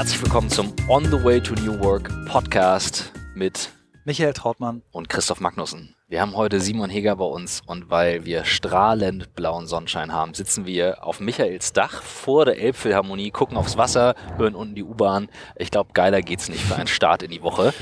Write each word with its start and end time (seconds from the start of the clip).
Herzlich 0.00 0.22
willkommen 0.22 0.48
zum 0.48 0.72
On 0.88 1.04
the 1.04 1.22
Way 1.22 1.42
to 1.42 1.52
New 1.56 1.78
Work 1.78 2.10
Podcast 2.24 3.12
mit 3.34 3.68
Michael 4.06 4.32
Trautmann 4.32 4.80
und 4.92 5.10
Christoph 5.10 5.40
Magnussen. 5.40 5.94
Wir 6.08 6.22
haben 6.22 6.36
heute 6.36 6.58
Simon 6.58 6.88
Heger 6.88 7.16
bei 7.16 7.26
uns 7.26 7.60
und 7.66 7.90
weil 7.90 8.24
wir 8.24 8.46
strahlend 8.46 9.34
blauen 9.34 9.66
Sonnenschein 9.66 10.10
haben, 10.10 10.32
sitzen 10.32 10.64
wir 10.64 11.04
auf 11.04 11.20
Michaels 11.20 11.74
Dach 11.74 12.02
vor 12.02 12.46
der 12.46 12.58
Elbphilharmonie, 12.58 13.30
gucken 13.30 13.58
aufs 13.58 13.76
Wasser, 13.76 14.14
hören 14.38 14.54
unten 14.54 14.74
die 14.74 14.84
U-Bahn. 14.84 15.28
Ich 15.56 15.70
glaube, 15.70 15.90
geiler 15.92 16.22
geht's 16.22 16.48
nicht 16.48 16.62
für 16.62 16.76
einen 16.76 16.86
Start 16.86 17.22
in 17.22 17.30
die 17.30 17.42
Woche. 17.42 17.74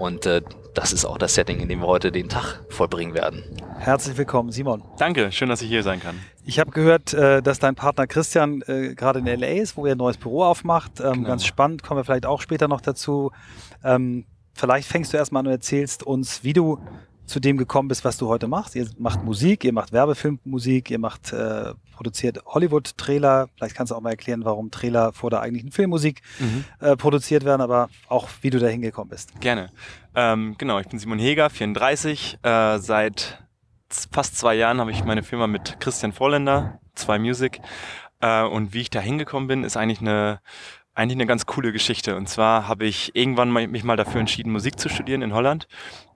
Und 0.00 0.24
äh, 0.24 0.40
das 0.72 0.94
ist 0.94 1.04
auch 1.04 1.18
das 1.18 1.34
Setting, 1.34 1.60
in 1.60 1.68
dem 1.68 1.80
wir 1.80 1.86
heute 1.86 2.10
den 2.10 2.30
Tag 2.30 2.60
vollbringen 2.70 3.12
werden. 3.12 3.44
Herzlich 3.78 4.16
willkommen, 4.16 4.50
Simon. 4.50 4.82
Danke, 4.96 5.30
schön, 5.30 5.50
dass 5.50 5.60
ich 5.60 5.68
hier 5.68 5.82
sein 5.82 6.00
kann. 6.00 6.18
Ich 6.42 6.58
habe 6.58 6.70
gehört, 6.70 7.12
äh, 7.12 7.42
dass 7.42 7.58
dein 7.58 7.74
Partner 7.74 8.06
Christian 8.06 8.62
äh, 8.62 8.94
gerade 8.94 9.18
in 9.18 9.26
LA 9.26 9.48
ist, 9.48 9.76
wo 9.76 9.84
er 9.84 9.92
ein 9.92 9.98
neues 9.98 10.16
Büro 10.16 10.42
aufmacht. 10.42 11.00
Ähm, 11.00 11.12
genau. 11.12 11.28
Ganz 11.28 11.44
spannend, 11.44 11.82
kommen 11.82 12.00
wir 12.00 12.04
vielleicht 12.04 12.24
auch 12.24 12.40
später 12.40 12.66
noch 12.66 12.80
dazu. 12.80 13.30
Ähm, 13.84 14.24
vielleicht 14.54 14.88
fängst 14.88 15.12
du 15.12 15.18
erstmal 15.18 15.40
an 15.40 15.48
und 15.48 15.52
erzählst 15.52 16.02
uns, 16.02 16.44
wie 16.44 16.54
du 16.54 16.78
zu 17.30 17.40
dem 17.40 17.56
gekommen 17.56 17.88
bist, 17.88 18.04
was 18.04 18.16
du 18.16 18.28
heute 18.28 18.48
machst. 18.48 18.74
Ihr 18.74 18.88
macht 18.98 19.24
Musik, 19.24 19.64
ihr 19.64 19.72
macht 19.72 19.92
Werbefilmmusik, 19.92 20.90
ihr 20.90 20.98
macht 20.98 21.32
äh, 21.32 21.72
produziert 21.94 22.44
Hollywood-Trailer. 22.44 23.48
Vielleicht 23.56 23.76
kannst 23.76 23.92
du 23.92 23.94
auch 23.94 24.00
mal 24.00 24.10
erklären, 24.10 24.44
warum 24.44 24.70
Trailer 24.70 25.12
vor 25.12 25.30
der 25.30 25.40
eigentlichen 25.40 25.70
Filmmusik 25.70 26.22
mhm. 26.40 26.64
äh, 26.80 26.96
produziert 26.96 27.44
werden, 27.44 27.60
aber 27.60 27.88
auch 28.08 28.28
wie 28.42 28.50
du 28.50 28.58
da 28.58 28.66
hingekommen 28.66 29.10
bist. 29.10 29.40
Gerne. 29.40 29.70
Ähm, 30.14 30.56
genau, 30.58 30.80
ich 30.80 30.88
bin 30.88 30.98
Simon 30.98 31.20
Heger, 31.20 31.50
34. 31.50 32.38
Äh, 32.42 32.78
seit 32.78 33.42
fast 34.10 34.36
zwei 34.36 34.54
Jahren 34.54 34.80
habe 34.80 34.90
ich 34.90 35.04
meine 35.04 35.22
Firma 35.22 35.46
mit 35.46 35.78
Christian 35.78 36.12
Vorländer, 36.12 36.80
zwei 36.94 37.18
Music. 37.18 37.60
Äh, 38.20 38.42
und 38.42 38.74
wie 38.74 38.80
ich 38.80 38.90
da 38.90 39.00
hingekommen 39.00 39.46
bin, 39.46 39.62
ist 39.62 39.76
eigentlich 39.76 40.00
eine 40.00 40.40
eigentlich 40.92 41.16
eine 41.16 41.26
ganz 41.26 41.46
coole 41.46 41.72
Geschichte. 41.72 42.16
Und 42.16 42.28
zwar 42.28 42.66
habe 42.66 42.84
ich 42.84 43.14
irgendwann 43.14 43.48
mal, 43.48 43.66
mich 43.68 43.84
mal 43.84 43.96
dafür 43.96 44.20
entschieden, 44.20 44.52
Musik 44.52 44.78
zu 44.78 44.88
studieren 44.88 45.22
in 45.22 45.32
Holland 45.32 45.68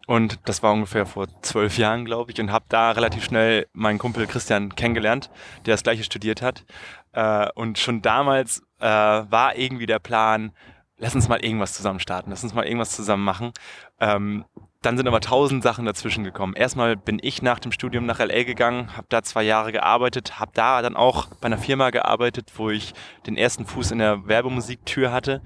und 0.06 0.38
das 0.44 0.62
war 0.62 0.72
ungefähr 0.72 1.06
vor 1.06 1.26
zwölf 1.42 1.78
Jahren, 1.78 2.04
glaube 2.04 2.32
ich, 2.32 2.40
und 2.40 2.52
habe 2.52 2.66
da 2.68 2.90
relativ 2.90 3.24
schnell 3.24 3.66
meinen 3.72 3.98
Kumpel 3.98 4.26
Christian 4.26 4.74
kennengelernt, 4.74 5.30
der 5.64 5.74
das 5.74 5.82
gleiche 5.82 6.04
studiert 6.04 6.42
hat. 6.42 6.64
Äh, 7.12 7.48
und 7.54 7.78
schon 7.78 8.02
damals 8.02 8.62
äh, 8.80 8.86
war 8.86 9.56
irgendwie 9.56 9.86
der 9.86 9.98
Plan, 9.98 10.52
lass 10.98 11.14
uns 11.14 11.28
mal 11.28 11.42
irgendwas 11.42 11.72
zusammen 11.72 12.00
starten, 12.00 12.30
lass 12.30 12.44
uns 12.44 12.54
mal 12.54 12.66
irgendwas 12.66 12.94
zusammen 12.94 13.24
machen. 13.24 13.52
Ähm, 14.00 14.44
dann 14.82 14.98
sind 14.98 15.08
aber 15.08 15.20
tausend 15.20 15.62
Sachen 15.62 15.86
dazwischen 15.86 16.24
gekommen. 16.24 16.52
Erstmal 16.54 16.94
bin 16.94 17.18
ich 17.22 17.40
nach 17.40 17.58
dem 17.58 17.72
Studium 17.72 18.04
nach 18.04 18.18
LA 18.18 18.42
gegangen, 18.42 18.94
habe 18.94 19.06
da 19.08 19.22
zwei 19.22 19.42
Jahre 19.42 19.72
gearbeitet, 19.72 20.38
habe 20.38 20.50
da 20.52 20.82
dann 20.82 20.94
auch 20.94 21.28
bei 21.40 21.46
einer 21.46 21.56
Firma 21.56 21.88
gearbeitet, 21.88 22.52
wo 22.56 22.68
ich 22.68 22.92
den 23.26 23.38
ersten 23.38 23.64
Fuß 23.64 23.92
in 23.92 23.98
der 23.98 24.26
Werbemusiktür 24.28 25.10
hatte 25.10 25.40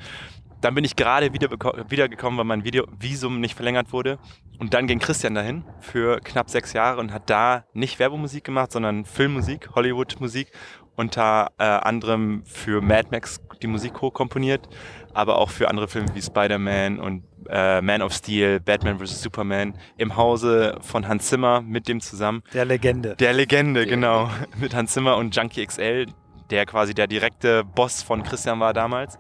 dann 0.61 0.75
bin 0.75 0.85
ich 0.85 0.97
gerade 0.97 1.33
wieder 1.33 1.51
wiedergekommen, 1.89 2.39
weil 2.39 2.45
mein 2.45 2.65
Video 2.65 2.87
Visum 2.99 3.41
nicht 3.41 3.55
verlängert 3.55 3.93
wurde. 3.93 4.19
Und 4.59 4.75
dann 4.75 4.87
ging 4.87 4.99
Christian 4.99 5.35
dahin 5.35 5.65
für 5.81 6.21
knapp 6.21 6.51
sechs 6.51 6.73
Jahre 6.73 7.01
und 7.01 7.13
hat 7.13 7.31
da 7.31 7.65
nicht 7.75 7.99
Werbemusik 7.99 8.45
gemacht, 8.45 8.73
sondern 8.73 9.05
Filmmusik, 9.05 9.71
Hollywood-Musik. 9.75 10.51
Unter 10.97 11.53
äh, 11.59 11.63
anderem 11.63 12.43
für 12.45 12.81
Mad 12.81 13.11
Max 13.13 13.41
die 13.63 13.69
Musik 13.69 13.95
co-komponiert, 13.95 14.69
aber 15.15 15.39
auch 15.39 15.51
für 15.51 15.69
andere 15.69 15.87
Filme 15.87 16.09
wie 16.13 16.21
Spider-Man 16.21 16.99
und 16.99 17.23
äh, 17.49 17.81
Man 17.81 18.03
of 18.03 18.13
Steel, 18.13 18.59
Batman 18.59 18.99
vs. 18.99 19.23
Superman 19.23 19.75
im 19.97 20.17
Hause 20.17 20.79
von 20.81 21.07
Hans 21.07 21.29
Zimmer 21.29 21.61
mit 21.61 21.87
dem 21.87 22.01
zusammen. 22.01 22.43
Der 22.53 22.65
Legende. 22.65 23.15
Der 23.15 23.33
Legende, 23.33 23.87
genau. 23.87 24.29
Mit 24.59 24.75
Hans 24.75 24.93
Zimmer 24.93 25.17
und 25.17 25.37
Junkie 25.37 25.65
XL, 25.65 26.07
der 26.51 26.67
quasi 26.67 26.95
der 26.95 27.07
direkte 27.07 27.63
Boss 27.63 28.03
von 28.03 28.25
Christian 28.25 28.59
war 28.59 28.73
damals. 28.73 29.19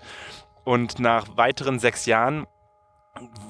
Und 0.68 0.98
nach 0.98 1.38
weiteren 1.38 1.78
sechs 1.78 2.04
Jahren 2.04 2.46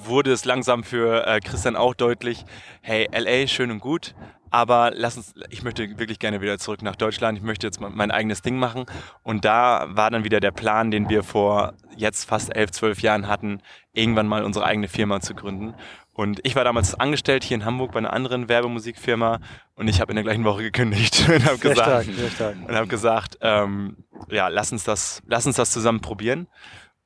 wurde 0.04 0.30
es 0.30 0.44
langsam 0.44 0.84
für 0.84 1.26
äh, 1.26 1.40
Christian 1.40 1.74
auch 1.74 1.94
deutlich, 1.94 2.44
hey, 2.80 3.08
LA, 3.12 3.48
schön 3.48 3.72
und 3.72 3.80
gut, 3.80 4.14
aber 4.50 4.92
lass 4.94 5.16
uns, 5.16 5.34
ich 5.50 5.64
möchte 5.64 5.98
wirklich 5.98 6.20
gerne 6.20 6.40
wieder 6.40 6.60
zurück 6.60 6.80
nach 6.80 6.94
Deutschland. 6.94 7.36
Ich 7.36 7.42
möchte 7.42 7.66
jetzt 7.66 7.80
mein 7.80 8.12
eigenes 8.12 8.42
Ding 8.42 8.56
machen. 8.56 8.86
Und 9.24 9.44
da 9.44 9.88
war 9.88 10.12
dann 10.12 10.22
wieder 10.22 10.38
der 10.38 10.52
Plan, 10.52 10.92
den 10.92 11.08
wir 11.08 11.24
vor 11.24 11.74
jetzt 11.96 12.24
fast 12.24 12.54
elf, 12.54 12.70
zwölf 12.70 13.02
Jahren 13.02 13.26
hatten, 13.26 13.62
irgendwann 13.92 14.28
mal 14.28 14.44
unsere 14.44 14.64
eigene 14.64 14.86
Firma 14.86 15.20
zu 15.20 15.34
gründen. 15.34 15.74
Und 16.12 16.38
ich 16.44 16.54
war 16.54 16.62
damals 16.62 16.94
angestellt 16.94 17.42
hier 17.42 17.56
in 17.56 17.64
Hamburg 17.64 17.90
bei 17.90 17.98
einer 17.98 18.12
anderen 18.12 18.48
Werbemusikfirma 18.48 19.40
und 19.74 19.88
ich 19.88 20.00
habe 20.00 20.12
in 20.12 20.16
der 20.16 20.24
gleichen 20.24 20.44
Woche 20.44 20.62
gekündigt 20.62 21.28
und 21.28 21.44
habe 21.44 21.58
gesagt, 21.58 22.08
stark, 22.32 22.56
und 22.64 22.76
hab 22.76 22.88
gesagt 22.88 23.38
ähm, 23.40 23.96
ja, 24.30 24.46
lass 24.46 24.70
uns 24.70 24.84
das, 24.84 25.20
lass 25.26 25.46
uns 25.46 25.56
das 25.56 25.72
zusammen 25.72 26.00
probieren. 26.00 26.46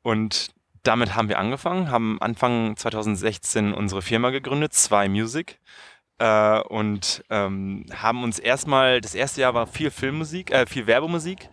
Und 0.03 0.51
damit 0.83 1.15
haben 1.15 1.29
wir 1.29 1.39
angefangen, 1.39 1.91
haben 1.91 2.21
Anfang 2.21 2.77
2016 2.77 3.73
unsere 3.73 4.03
Firma 4.03 4.31
gegründet, 4.31 4.73
Zwei 4.73 5.09
Music. 5.09 5.61
Äh, 6.19 6.61
und 6.61 7.25
ähm, 7.31 7.87
haben 7.95 8.23
uns 8.25 8.39
erstmal, 8.39 9.01
das 9.01 9.15
erste 9.15 9.41
Jahr 9.41 9.55
war 9.55 9.67
viel 9.67 9.91
Filmmusik, 9.91 10.51
äh, 10.51 10.67
viel 10.67 10.87
Werbemusik. 10.87 11.49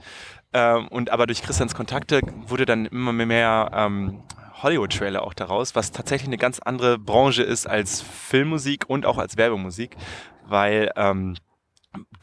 Äh, 0.51 0.75
und 0.75 1.11
aber 1.11 1.27
durch 1.27 1.41
Christians 1.41 1.75
Kontakte 1.75 2.21
wurde 2.47 2.65
dann 2.65 2.85
immer 2.85 3.13
mehr 3.13 3.71
ähm, 3.73 4.23
Hollywood-Trailer 4.61 5.23
auch 5.23 5.33
daraus, 5.33 5.75
was 5.75 5.91
tatsächlich 5.91 6.27
eine 6.27 6.37
ganz 6.37 6.59
andere 6.59 6.97
Branche 6.97 7.43
ist 7.43 7.67
als 7.67 8.01
Filmmusik 8.01 8.85
und 8.87 9.05
auch 9.05 9.17
als 9.17 9.37
Werbemusik, 9.37 9.95
weil 10.45 10.91
ähm, 10.95 11.35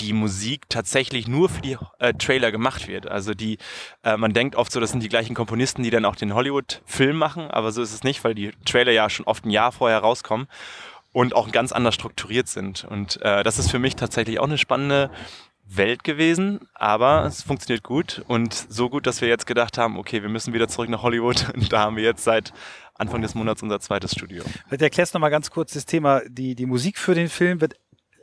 die 0.00 0.12
Musik 0.12 0.68
tatsächlich 0.68 1.26
nur 1.26 1.48
für 1.48 1.60
die 1.60 1.76
äh, 1.98 2.14
Trailer 2.14 2.52
gemacht 2.52 2.88
wird. 2.88 3.08
Also 3.08 3.34
die, 3.34 3.58
äh, 4.04 4.16
man 4.16 4.32
denkt 4.32 4.56
oft 4.56 4.70
so, 4.70 4.80
das 4.80 4.90
sind 4.90 5.02
die 5.02 5.08
gleichen 5.08 5.34
Komponisten, 5.34 5.82
die 5.82 5.90
dann 5.90 6.04
auch 6.04 6.16
den 6.16 6.34
Hollywood-Film 6.34 7.16
machen, 7.16 7.50
aber 7.50 7.72
so 7.72 7.82
ist 7.82 7.92
es 7.92 8.04
nicht, 8.04 8.22
weil 8.24 8.34
die 8.34 8.52
Trailer 8.64 8.92
ja 8.92 9.10
schon 9.10 9.26
oft 9.26 9.44
ein 9.44 9.50
Jahr 9.50 9.72
vorher 9.72 9.98
rauskommen 9.98 10.46
und 11.12 11.34
auch 11.34 11.50
ganz 11.50 11.72
anders 11.72 11.94
strukturiert 11.94 12.48
sind. 12.48 12.84
Und 12.84 13.20
äh, 13.22 13.42
das 13.42 13.58
ist 13.58 13.70
für 13.70 13.78
mich 13.78 13.96
tatsächlich 13.96 14.38
auch 14.38 14.44
eine 14.44 14.58
spannende 14.58 15.10
Welt 15.68 16.04
gewesen, 16.04 16.60
aber 16.74 17.24
es 17.24 17.42
funktioniert 17.42 17.82
gut 17.82 18.22
und 18.28 18.54
so 18.54 18.88
gut, 18.88 19.06
dass 19.06 19.20
wir 19.20 19.28
jetzt 19.28 19.46
gedacht 19.46 19.78
haben, 19.78 19.98
okay, 19.98 20.22
wir 20.22 20.28
müssen 20.28 20.54
wieder 20.54 20.68
zurück 20.68 20.88
nach 20.88 21.02
Hollywood 21.02 21.46
und 21.54 21.72
da 21.72 21.80
haben 21.80 21.96
wir 21.96 22.04
jetzt 22.04 22.22
seit 22.22 22.52
Anfang 22.94 23.20
des 23.20 23.34
Monats 23.34 23.62
unser 23.62 23.80
zweites 23.80 24.12
Studio. 24.12 24.44
Vielleicht 24.68 24.82
erklärst 24.82 25.14
du 25.14 25.18
noch 25.18 25.22
mal 25.22 25.28
ganz 25.28 25.50
kurz 25.50 25.72
das 25.72 25.84
Thema, 25.84 26.22
die, 26.28 26.54
die 26.54 26.66
Musik 26.66 26.98
für 26.98 27.14
den 27.14 27.28
Film 27.28 27.60
wird 27.60 27.74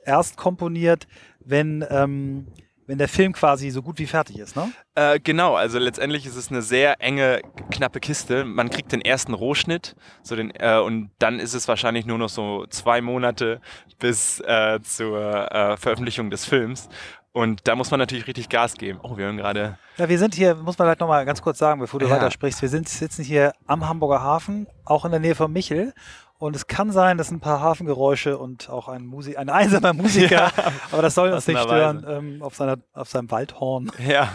erst 0.06 0.38
komponiert, 0.38 1.08
wenn, 1.40 1.86
ähm, 1.90 2.48
wenn 2.88 2.98
der 2.98 3.08
Film 3.08 3.34
quasi 3.34 3.70
so 3.70 3.82
gut 3.82 4.00
wie 4.00 4.06
fertig 4.06 4.40
ist, 4.40 4.56
ne? 4.56 4.72
Äh, 4.96 5.20
genau, 5.20 5.56
also 5.56 5.80
letztendlich 5.80 6.26
ist 6.26 6.36
es 6.36 6.50
eine 6.50 6.62
sehr 6.62 7.02
enge, 7.02 7.42
knappe 7.72 8.00
Kiste. 8.00 8.46
Man 8.46 8.70
kriegt 8.70 8.92
den 8.92 9.02
ersten 9.02 9.34
Rohschnitt 9.34 9.96
so 10.22 10.36
den, 10.36 10.52
äh, 10.52 10.80
und 10.80 11.12
dann 11.20 11.40
ist 11.40 11.54
es 11.54 11.68
wahrscheinlich 11.68 12.06
nur 12.06 12.18
noch 12.18 12.30
so 12.30 12.66
zwei 12.68 13.02
Monate 13.02 13.62
bis 14.00 14.40
äh, 14.42 14.80
zur 14.84 15.52
äh, 15.52 15.78
Veröffentlichung 15.78 16.30
des 16.30 16.46
Films. 16.46 16.90
Und 17.34 17.68
da 17.68 17.76
muss 17.76 17.90
man 17.90 18.00
natürlich 18.00 18.28
richtig 18.28 18.48
Gas 18.48 18.76
geben. 18.76 19.00
Oh, 19.02 19.18
wir 19.18 19.26
hören 19.26 19.38
gerade. 19.38 19.80
Ja, 19.98 20.08
wir 20.08 20.20
sind 20.20 20.36
hier, 20.36 20.54
muss 20.54 20.78
man 20.78 20.88
vielleicht 20.88 21.00
nochmal 21.00 21.26
ganz 21.26 21.42
kurz 21.42 21.58
sagen, 21.58 21.80
bevor 21.80 22.00
du 22.00 22.06
ja. 22.06 22.12
weitersprichst. 22.12 22.62
Wir 22.62 22.70
sind, 22.70 22.88
sitzen 22.88 23.24
hier 23.24 23.54
am 23.66 23.90
Hamburger 23.90 24.22
Hafen, 24.22 24.68
auch 24.86 25.04
in 25.04 25.10
der 25.10 25.20
Nähe 25.20 25.34
von 25.34 25.52
Michel. 25.52 25.94
Und 26.44 26.58
es 26.58 26.68
kann 26.68 26.92
sein, 26.92 27.18
dass 27.18 27.32
ein 27.32 27.40
paar 27.40 27.62
Hafengeräusche 27.62 28.38
und 28.38 28.70
auch 28.70 28.90
ein, 28.90 29.06
Musik, 29.06 29.38
ein 29.38 29.48
einsamer 29.48 29.94
Musiker, 29.94 30.52
ja, 30.58 30.72
aber 30.92 31.02
das 31.02 31.16
soll 31.16 31.32
uns 31.32 31.48
nicht 31.48 31.58
stören, 31.58 32.06
ähm, 32.06 32.42
auf, 32.42 32.56
seiner, 32.56 32.80
auf 32.92 33.10
seinem 33.10 33.32
Waldhorn. 33.32 33.90
Ja, 34.06 34.34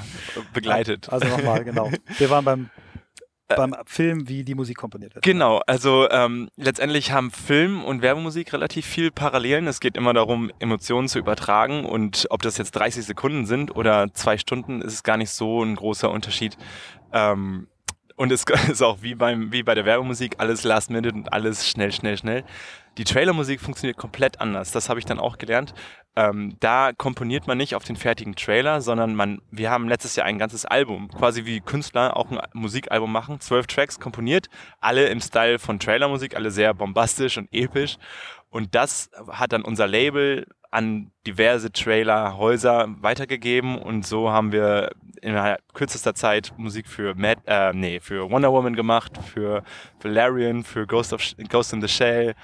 begleitet. 0.54 1.12
Also 1.12 1.28
nochmal, 1.28 1.64
genau. 1.64 1.90
Wir 2.16 2.30
waren 2.30 2.46
beim 2.46 2.70
äh, 3.48 3.56
beim 3.56 3.76
Film, 3.84 4.26
wie 4.26 4.42
die 4.42 4.54
Musik 4.54 4.78
komponiert 4.78 5.16
wird. 5.16 5.22
Genau, 5.22 5.60
also 5.66 6.08
ähm, 6.08 6.48
letztendlich 6.56 7.12
haben 7.12 7.30
Film 7.30 7.84
und 7.84 8.00
Werbemusik 8.00 8.54
relativ 8.54 8.86
viel 8.86 9.10
Parallelen. 9.10 9.66
Es 9.66 9.78
geht 9.78 9.94
immer 9.94 10.14
darum, 10.14 10.50
Emotionen 10.60 11.08
zu 11.08 11.18
übertragen 11.18 11.84
und 11.84 12.26
ob 12.30 12.40
das 12.40 12.56
jetzt 12.56 12.70
30 12.70 13.04
Sekunden 13.04 13.44
sind 13.44 13.76
oder 13.76 14.14
zwei 14.14 14.38
Stunden, 14.38 14.80
ist 14.80 14.94
es 14.94 15.02
gar 15.02 15.18
nicht 15.18 15.30
so 15.30 15.62
ein 15.62 15.76
großer 15.76 16.10
Unterschied. 16.10 16.56
Ähm, 17.12 17.68
und 18.18 18.32
es 18.32 18.44
ist 18.68 18.82
auch 18.82 19.00
wie, 19.00 19.14
beim, 19.14 19.52
wie 19.52 19.62
bei 19.62 19.74
der 19.74 19.84
Werbemusik, 19.84 20.34
alles 20.38 20.64
last 20.64 20.90
minute 20.90 21.14
und 21.14 21.32
alles 21.32 21.66
schnell, 21.66 21.92
schnell, 21.92 22.18
schnell. 22.18 22.44
Die 22.98 23.04
Trailermusik 23.04 23.60
funktioniert 23.60 23.96
komplett 23.96 24.40
anders. 24.40 24.72
Das 24.72 24.88
habe 24.88 24.98
ich 24.98 25.06
dann 25.06 25.20
auch 25.20 25.38
gelernt. 25.38 25.72
Ähm, 26.16 26.56
da 26.58 26.90
komponiert 26.92 27.46
man 27.46 27.56
nicht 27.58 27.76
auf 27.76 27.84
den 27.84 27.94
fertigen 27.94 28.34
Trailer, 28.34 28.80
sondern 28.80 29.14
man, 29.14 29.40
wir 29.52 29.70
haben 29.70 29.88
letztes 29.88 30.16
Jahr 30.16 30.26
ein 30.26 30.38
ganzes 30.38 30.64
Album, 30.64 31.08
quasi 31.10 31.44
wie 31.44 31.60
Künstler 31.60 32.16
auch 32.16 32.32
ein 32.32 32.40
Musikalbum 32.54 33.12
machen, 33.12 33.38
zwölf 33.38 33.68
Tracks 33.68 34.00
komponiert, 34.00 34.48
alle 34.80 35.06
im 35.10 35.20
Style 35.20 35.60
von 35.60 35.78
Trailermusik, 35.78 36.34
alle 36.34 36.50
sehr 36.50 36.74
bombastisch 36.74 37.38
und 37.38 37.48
episch. 37.52 37.98
Und 38.50 38.74
das 38.74 39.10
hat 39.28 39.52
dann 39.52 39.62
unser 39.62 39.86
Label 39.86 40.46
an 40.70 41.10
diverse 41.26 41.72
Trailerhäuser 41.72 42.88
weitergegeben 43.00 43.78
und 43.78 44.06
so 44.06 44.30
haben 44.30 44.52
wir 44.52 44.90
in 45.22 45.34
kürzester 45.72 46.14
Zeit 46.14 46.52
Musik 46.56 46.88
für 46.88 47.14
Mad, 47.14 47.40
äh, 47.46 47.72
nee, 47.72 48.00
für 48.00 48.30
Wonder 48.30 48.52
Woman 48.52 48.76
gemacht, 48.76 49.18
für 49.32 49.62
Valerian, 50.00 50.64
für 50.64 50.86
Ghost, 50.86 51.12
of, 51.12 51.22
Ghost 51.48 51.72
in 51.72 51.80
the 51.80 51.88
Shell, 51.88 52.34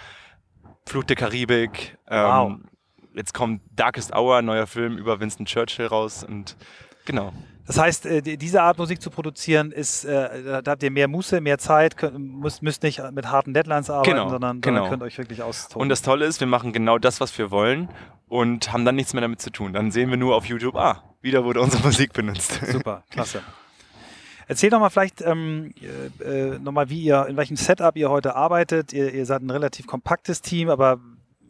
Flut 0.87 1.09
der 1.09 1.17
Karibik. 1.17 1.97
Ähm, 2.09 2.25
wow. 2.25 2.53
Jetzt 3.15 3.33
kommt 3.33 3.62
Darkest 3.71 4.15
Hour, 4.15 4.43
neuer 4.43 4.67
Film 4.67 4.99
über 4.99 5.21
Winston 5.21 5.47
Churchill 5.47 5.87
raus 5.87 6.25
und 6.25 6.57
genau. 7.05 7.33
Das 7.66 7.78
heißt, 7.78 8.06
äh, 8.06 8.20
diese 8.37 8.62
Art 8.62 8.76
Musik 8.78 9.00
zu 9.00 9.11
produzieren, 9.11 9.72
ist, 9.72 10.05
äh, 10.05 10.62
da 10.62 10.72
habt 10.72 10.82
ihr 10.82 10.90
mehr 10.90 11.08
Muße, 11.08 11.40
mehr 11.40 11.58
Zeit, 11.58 11.96
müsst, 12.19 12.62
müsst 12.62 12.82
nicht 12.82 13.02
mit 13.12 13.31
harten 13.31 13.55
Deadlines 13.55 13.88
arbeiten, 13.88 14.11
Genau, 14.11 14.28
sondern, 14.28 14.61
genau. 14.61 14.76
sondern 14.76 14.90
könnt 14.90 15.02
euch 15.02 15.19
wirklich 15.19 15.43
austoben. 15.43 15.81
Und 15.82 15.88
das 15.88 16.02
Tolle 16.02 16.26
ist, 16.26 16.40
wir 16.40 16.46
machen 16.46 16.72
genau 16.72 16.99
das, 16.99 17.20
was 17.20 17.37
wir 17.38 17.50
wollen 17.50 17.88
und 18.28 18.72
haben 18.72 18.84
dann 18.84 18.96
nichts 18.96 19.14
mehr 19.14 19.22
damit 19.22 19.40
zu 19.40 19.50
tun. 19.50 19.72
Dann 19.72 19.90
sehen 19.90 20.11
wir 20.11 20.16
nur 20.19 20.37
auf 20.37 20.44
YouTube, 20.44 20.76
ah, 20.76 21.02
wieder 21.22 21.44
wurde 21.44 21.61
unsere 21.61 21.82
Musik 21.87 22.12
benutzt. 22.12 22.61
Super, 22.70 23.02
klasse. 23.11 23.40
Erzähl 24.46 24.69
doch 24.69 24.78
mal 24.78 24.90
vielleicht 24.90 25.22
ähm, 25.22 25.72
äh, 26.20 26.25
äh, 26.52 26.58
nochmal, 26.58 26.90
wie 26.90 27.00
ihr, 27.02 27.26
in 27.28 27.37
welchem 27.38 27.56
Setup 27.56 27.96
ihr 27.96 28.11
heute 28.11 28.37
arbeitet. 28.37 28.93
Ihr, 28.93 29.14
ihr 29.14 29.25
seid 29.25 29.40
ein 29.40 29.49
relativ 29.50 29.87
kompaktes 29.87 30.43
Team, 30.43 30.69
aber 30.69 31.00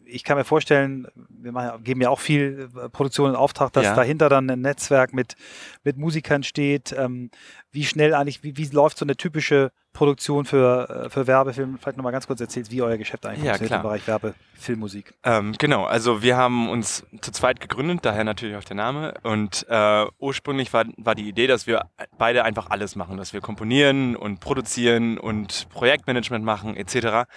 ich 0.05 0.23
kann 0.23 0.37
mir 0.37 0.43
vorstellen, 0.43 1.07
wir 1.29 1.51
machen, 1.51 1.83
geben 1.83 2.01
ja 2.01 2.09
auch 2.09 2.19
viel 2.19 2.69
äh, 2.75 2.89
Produktion 2.89 3.29
in 3.29 3.35
Auftrag, 3.35 3.73
dass 3.73 3.85
Ja. 3.85 3.95
dahinter 3.95 4.29
dann 4.29 4.49
ein 4.49 4.61
Netzwerk 4.61 5.13
mit, 5.13 5.35
mit 5.83 5.97
Musikern 5.97 6.43
steht. 6.43 6.93
Ähm, 6.97 7.29
wie 7.71 7.83
schnell 7.85 8.13
eigentlich, 8.13 8.43
wie, 8.43 8.57
wie 8.57 8.65
läuft 8.65 8.97
so 8.97 9.05
eine 9.05 9.15
typische 9.17 9.71
Produktion 9.95 10.45
für, 10.45 11.05
äh, 11.05 11.09
für 11.09 11.25
Werbefilm? 11.25 11.79
Vielleicht 11.81 11.97
nochmal 11.97 12.11
ganz 12.11 12.27
kurz 12.27 12.41
erzählt, 12.41 12.69
wie 12.69 12.81
euer 12.81 12.97
Geschäft 12.97 13.25
eigentlich 13.25 13.45
Ja, 13.45 13.53
funktioniert 13.53 13.77
im 13.77 13.81
Bereich 13.81 14.07
Werbe, 14.07 14.35
Filmmusik. 14.53 15.13
Ähm, 15.23 15.55
genau, 15.57 15.85
also 15.85 16.21
wir 16.21 16.37
haben 16.37 16.69
uns 16.69 17.05
zu 17.21 17.31
zweit 17.31 17.59
gegründet, 17.59 17.99
daher 18.03 18.23
natürlich 18.23 18.55
auch 18.57 18.63
der 18.63 18.75
Name. 18.75 19.15
Und 19.23 19.65
äh, 19.69 20.05
ursprünglich 20.19 20.71
war, 20.73 20.85
war 20.97 21.15
die 21.15 21.27
Idee, 21.27 21.47
dass 21.47 21.65
wir 21.65 21.89
beide 22.17 22.43
einfach 22.43 22.69
alles 22.69 22.95
machen, 22.95 23.17
dass 23.17 23.33
wir 23.33 23.41
komponieren 23.41 24.15
und 24.15 24.39
produzieren 24.39 25.17
und 25.17 25.67
Projektmanagement 25.69 26.43
machen 26.43 26.75
etc. 26.75 27.27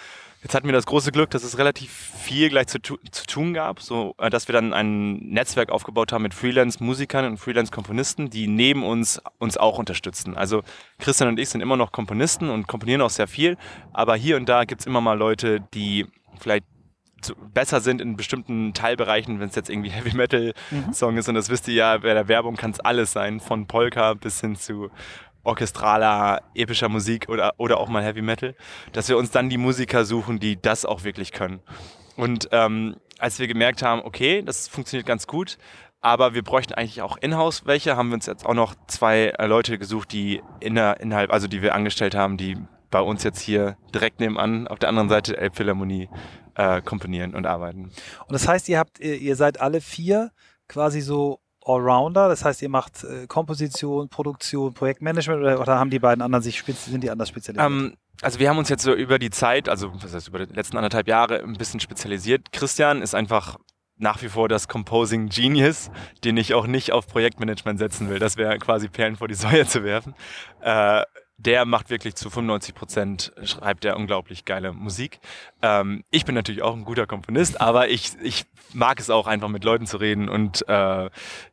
Jetzt 0.43 0.54
hatten 0.54 0.66
wir 0.66 0.72
das 0.72 0.87
große 0.87 1.11
Glück, 1.11 1.31
dass 1.31 1.43
es 1.43 1.58
relativ 1.58 1.90
viel 1.93 2.49
gleich 2.49 2.69
zu, 2.69 2.78
tu 2.78 2.96
zu 3.11 3.26
tun 3.26 3.54
gab, 3.54 3.81
so 3.81 4.14
äh, 4.19 4.31
dass 4.31 4.46
wir 4.46 4.52
dann 4.52 4.72
ein 4.72 5.16
Netzwerk 5.19 5.70
aufgebaut 5.70 6.12
haben 6.12 6.22
mit 6.22 6.32
Freelance-Musikern 6.32 7.25
und 7.25 7.38
Freelance-Komponisten, 7.38 8.31
die 8.31 8.46
neben 8.46 8.84
uns 8.84 9.20
uns 9.38 9.56
auch 9.56 9.78
unterstützen. 9.78 10.37
Also 10.37 10.62
Christian 10.99 11.29
und 11.29 11.39
ich 11.39 11.49
sind 11.49 11.61
immer 11.61 11.77
noch 11.77 11.93
Komponisten 11.93 12.50
und 12.50 12.67
komponieren 12.67 13.03
auch 13.03 13.11
sehr 13.11 13.29
viel, 13.29 13.56
aber 13.93 14.17
hier 14.17 14.37
und 14.37 14.49
da 14.49 14.65
gibt's 14.65 14.87
immer 14.87 15.00
mal 15.00 15.17
Leute, 15.17 15.61
die 15.75 16.06
vielleicht 16.39 16.65
besser 17.53 17.81
sind 17.81 18.00
in 18.00 18.17
bestimmten 18.17 18.75
Teilbereichen, 18.75 19.41
wenn 19.41 19.49
es 19.49 19.55
jetzt 19.55 19.71
irgendwie 19.71 19.91
Heavy 19.91 20.17
Metal 20.17 20.53
Song 20.93 21.17
ist 21.17 21.29
und 21.29 21.35
das 21.35 21.49
wisst 21.49 21.69
ihr 21.69 21.75
ja, 21.75 21.99
bei 21.99 22.15
der 22.15 22.29
Werbung 22.29 22.56
kann 22.56 22.71
es 22.71 22.81
alles 22.81 23.12
sein, 23.12 23.41
von 23.41 23.67
Polka 23.67 24.15
bis 24.15 24.41
hin 24.41 24.56
zu 24.56 24.91
orchestraler, 25.45 26.43
epischer 26.55 26.89
Musik 26.89 27.29
oder, 27.29 27.55
oder 27.56 27.79
auch 27.79 27.89
mal 27.89 28.03
Heavy 28.05 28.23
Metal, 28.23 28.55
dass 28.93 29.09
wir 29.09 29.17
uns 29.17 29.31
dann 29.31 29.49
die 29.49 29.59
Musiker 29.59 30.05
suchen, 30.05 30.39
die 30.39 30.61
das 30.61 30.85
auch 30.85 31.05
wirklich 31.05 31.33
können. 31.33 31.61
Und 32.17 32.49
ähm, 32.53 32.97
als 33.19 33.39
wir 33.39 33.47
gemerkt 33.47 33.83
haben, 33.83 34.03
okay, 34.03 34.43
das 34.43 34.69
funktioniert 34.69 35.06
ganz 35.06 35.27
gut, 35.27 35.59
aber 36.00 36.35
wir 36.35 36.43
bräuchten 36.43 36.75
eigentlich 36.75 37.03
auch 37.03 37.17
in-house 37.17 37.67
welche, 37.67 37.97
haben 37.97 38.11
wir 38.11 38.15
uns 38.15 38.27
jetzt 38.27 38.47
auch 38.47 38.55
noch 38.55 38.75
zwei 38.87 39.35
äh, 39.39 39.47
Leute 39.47 39.79
gesucht, 39.79 40.12
die 40.12 40.43
inner, 40.61 41.00
innerhalb, 41.00 41.33
also 41.33 41.49
die 41.49 41.62
wir 41.62 41.75
angestellt 41.75 42.15
haben, 42.15 42.37
die 42.37 42.56
bei 42.91 43.00
uns 43.00 43.23
jetzt 43.23 43.41
hier 43.41 43.77
direkt 43.95 44.21
nebenan 44.21 44.69
auf 44.69 44.79
der 44.79 44.89
anderen 44.89 45.09
Seite 45.09 45.33
der 45.33 45.43
Elbphilharmonie 45.43 46.09
äh, 46.55 46.81
komponieren 46.83 47.35
und 47.35 47.47
arbeiten. 47.47 47.85
Und 47.85 48.33
das 48.33 48.49
heißt, 48.49 48.69
ihr 48.69 48.79
habt, 48.79 48.99
ihr, 49.00 49.37
seid 49.37 49.61
alle 49.61 49.81
vier 49.81 50.31
quasi 50.69 51.00
so 51.00 51.41
Allrounder, 51.65 52.29
das 52.29 52.45
heißt, 52.45 52.62
ihr 52.62 52.71
macht 52.71 53.05
äh, 53.05 53.27
Komposition, 53.27 54.09
Produktion, 54.09 54.73
Projektmanagement 54.73 55.43
oder, 55.43 55.61
oder 55.61 55.79
haben 55.79 55.91
die 55.91 55.99
beiden 55.99 56.23
anderen 56.23 56.43
sich 56.43 56.62
sind 56.62 57.03
die 57.03 57.11
anders 57.11 57.29
spezialisiert? 57.29 57.67
Ähm, 57.67 57.95
also 58.23 58.39
wir 58.39 58.49
haben 58.49 58.59
uns 58.59 58.69
jetzt 58.71 58.83
so 58.83 58.95
über 58.95 59.19
die 59.19 59.31
Zeit, 59.31 59.69
also 59.69 59.93
was 60.03 60.15
heißt 60.15 60.29
über 60.29 60.47
die 60.47 60.53
letzten 60.55 60.77
anderthalb 60.77 61.09
Jahre 61.09 61.41
ein 61.41 61.55
bisschen 61.55 61.81
spezialisiert. 61.81 62.53
Christian 62.53 63.03
ist 63.03 63.15
einfach 63.15 63.59
nach 63.99 64.23
wie 64.23 64.29
vor 64.29 64.49
das 64.49 64.69
Composing 64.69 65.29
Genius, 65.29 65.91
den 66.25 66.37
ich 66.37 66.55
auch 66.55 66.67
nicht 66.67 66.93
auf 66.93 67.06
Projektmanagement 67.06 67.79
setzen 67.79 68.09
will. 68.09 68.19
Das 68.19 68.37
wäre 68.37 68.59
quasi 68.59 68.89
Perlen 68.89 69.17
vor 69.17 69.29
die 69.29 69.35
Säue 69.35 69.67
zu 69.67 69.85
werfen. 69.85 70.15
Äh, 70.61 71.03
der 71.41 71.65
macht 71.65 71.89
wirklich 71.89 72.17
zu 72.17 72.31
95 72.31 72.75
Prozent, 72.75 73.33
schreibt 73.45 73.85
er 73.85 73.97
unglaublich 73.97 74.45
geile 74.45 74.73
Musik. 74.73 75.21
Ähm, 75.62 76.03
ich 76.11 76.25
bin 76.25 76.35
natürlich 76.35 76.62
auch 76.62 76.75
ein 76.75 76.85
guter 76.85 77.06
Komponist, 77.06 77.61
aber 77.61 77.89
ich, 77.89 78.12
ich 78.21 78.45
mag 78.75 78.99
es 78.99 79.09
auch 79.09 79.29
einfach 79.29 79.49
mit 79.49 79.62
Leuten 79.62 79.87
zu 79.87 79.99
reden 79.99 80.29
und 80.29 80.69
äh, 80.69 81.09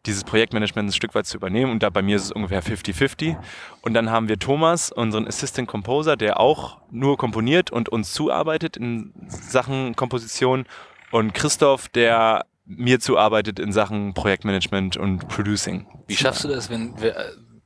dieses 0.08 0.24
Projektmanagement 0.24 0.90
ein 0.90 0.94
Stück 0.94 1.14
weit 1.14 1.28
zu 1.28 1.38
übernehmen. 1.38 1.72
Und 1.72 1.84
da 1.84 1.92
bei 1.92 2.02
mir 2.02 2.16
ist 2.16 2.24
es 2.24 2.32
ungefähr 2.32 2.64
50-50. 2.64 3.38
Und 3.82 3.94
dann 3.94 4.10
haben 4.10 4.28
wir 4.28 4.40
Thomas, 4.40 4.92
unseren 4.92 5.28
Assistant 5.28 5.68
Composer, 5.68 6.18
der 6.18 6.40
auch 6.40 6.80
nur 6.90 7.18
komponiert 7.18 7.70
und 7.70 7.88
uns 7.88 8.12
zuarbeitet 8.12 8.78
in 8.78 9.14
Sachen 9.28 9.96
Komposition. 9.96 10.66
Und 11.12 11.34
Christoph, 11.34 11.88
der 11.90 12.46
mir 12.66 13.00
zuarbeitet 13.00 13.60
in 13.60 13.72
Sachen 13.72 14.14
Projektmanagement 14.14 14.98
und 14.98 15.28
Producing. 15.28 15.86
Wie 16.08 16.16
schaffst 16.16 16.44
du 16.44 16.48
das, 16.48 16.70
wenn 16.70 16.96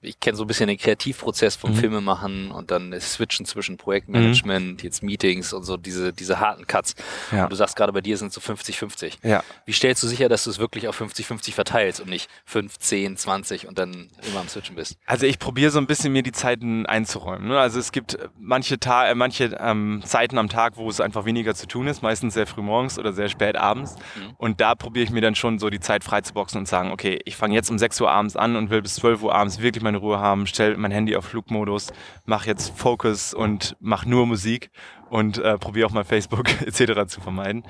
ich 0.01 0.19
kenne 0.19 0.37
so 0.37 0.43
ein 0.43 0.47
bisschen 0.47 0.67
den 0.67 0.77
Kreativprozess 0.77 1.55
vom 1.55 1.71
Mhm. 1.71 1.75
Filmemachen 1.75 2.51
und 2.51 2.71
dann 2.71 2.91
das 2.91 3.13
Switchen 3.13 3.45
zwischen 3.45 3.77
Projektmanagement, 3.77 4.81
jetzt 4.83 5.03
Meetings 5.03 5.51
und 5.53 5.63
so 5.63 5.77
diese, 5.77 6.13
diese 6.13 6.39
harten 6.39 6.65
Cuts. 6.67 6.95
Ja. 7.31 7.43
Und 7.43 7.51
du 7.51 7.55
sagst 7.55 7.75
gerade 7.75 7.91
bei 7.91 8.01
dir 8.01 8.17
sind 8.17 8.29
es 8.29 8.35
so 8.35 8.41
50-50. 8.41 9.17
Ja. 9.23 9.43
Wie 9.65 9.73
stellst 9.73 10.01
du 10.03 10.07
sicher, 10.07 10.29
dass 10.29 10.45
du 10.45 10.49
es 10.51 10.59
wirklich 10.59 10.87
auf 10.87 10.99
50-50 10.99 11.53
verteilst 11.53 11.99
und 11.99 12.09
nicht 12.09 12.29
5, 12.45 12.77
10, 12.79 13.17
20 13.17 13.67
und 13.67 13.77
dann 13.77 14.09
immer 14.29 14.39
am 14.39 14.47
Switchen 14.47 14.75
bist? 14.75 14.97
Also 15.05 15.25
ich 15.25 15.37
probiere 15.39 15.71
so 15.71 15.79
ein 15.79 15.87
bisschen 15.87 16.13
mir 16.13 16.23
die 16.23 16.31
Zeiten 16.31 16.85
einzuräumen. 16.85 17.49
Ne? 17.49 17.59
Also 17.59 17.79
es 17.79 17.91
gibt 17.91 18.15
äh, 18.15 18.29
manche, 18.39 18.79
Ta 18.79 19.07
äh, 19.09 19.15
manche 19.15 19.57
ähm, 19.59 20.01
Zeiten 20.05 20.37
am 20.37 20.47
Tag, 20.49 20.77
wo 20.77 20.89
es 20.89 21.01
einfach 21.01 21.25
weniger 21.25 21.55
zu 21.55 21.67
tun 21.67 21.87
ist, 21.87 22.01
meistens 22.01 22.33
sehr 22.33 22.47
früh 22.47 22.61
morgens 22.61 22.97
oder 22.97 23.11
sehr 23.11 23.27
spät 23.29 23.57
abends. 23.57 23.95
Mhm. 24.15 24.33
Und 24.37 24.61
da 24.61 24.75
probiere 24.75 25.03
ich 25.03 25.11
mir 25.11 25.21
dann 25.21 25.35
schon 25.35 25.59
so 25.59 25.69
die 25.69 25.79
Zeit 25.81 26.03
freizuboxen 26.05 26.59
und 26.59 26.67
sagen, 26.67 26.91
okay, 26.91 27.19
ich 27.25 27.35
fange 27.35 27.53
jetzt 27.55 27.69
um 27.69 27.77
6 27.77 27.99
Uhr 28.01 28.09
abends 28.09 28.35
an 28.37 28.55
und 28.55 28.69
will 28.69 28.81
bis 28.81 28.95
12 28.95 29.23
Uhr 29.23 29.35
abends 29.35 29.59
wirklich 29.59 29.83
meine 29.89 29.97
Ruhe 29.97 30.19
haben, 30.19 30.47
stell 30.47 30.77
mein 30.77 30.91
Handy 30.91 31.15
auf 31.15 31.25
Flugmodus, 31.25 31.91
mache 32.25 32.47
jetzt 32.47 32.77
Focus 32.77 33.33
und 33.33 33.75
mache 33.79 34.07
nur 34.07 34.25
Musik 34.27 34.69
und 35.09 35.39
äh, 35.39 35.57
probiere 35.57 35.87
auch 35.87 35.91
mal 35.91 36.03
Facebook 36.03 36.49
etc. 36.65 37.07
zu 37.07 37.21
vermeiden. 37.21 37.63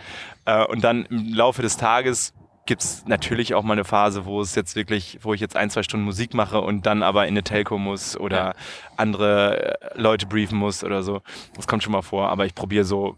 Äh, 0.46 0.66
und 0.66 0.84
dann 0.84 1.06
im 1.06 1.34
Laufe 1.34 1.62
des 1.62 1.78
Tages 1.78 2.34
gibt 2.66 2.84
es 2.84 3.04
natürlich 3.08 3.56
auch 3.56 3.64
mal 3.64 3.74
eine 3.74 3.84
Phase, 3.84 4.26
wo 4.26 4.42
es 4.42 4.54
jetzt 4.54 4.76
wirklich, 4.76 5.18
wo 5.22 5.34
ich 5.34 5.42
jetzt 5.42 5.56
ein, 5.56 5.72
zwei 5.72 5.82
Stunden 5.82 6.06
Musik 6.06 6.36
mache 6.36 6.62
und 6.62 6.86
dann 6.86 7.02
aber 7.02 7.24
in 7.24 7.34
eine 7.34 7.42
Telco 7.42 7.80
muss 7.80 8.16
oder 8.16 8.54
andere 8.96 9.80
äh, 9.82 10.00
Leute 10.00 10.28
briefen 10.28 10.58
muss 10.58 10.84
oder 10.84 11.02
so. 11.02 11.22
Das 11.56 11.66
kommt 11.66 11.82
schon 11.82 11.94
mal 11.94 12.04
vor, 12.04 12.30
aber 12.30 12.46
ich 12.46 12.54
probiere 12.54 12.86
so 12.86 13.16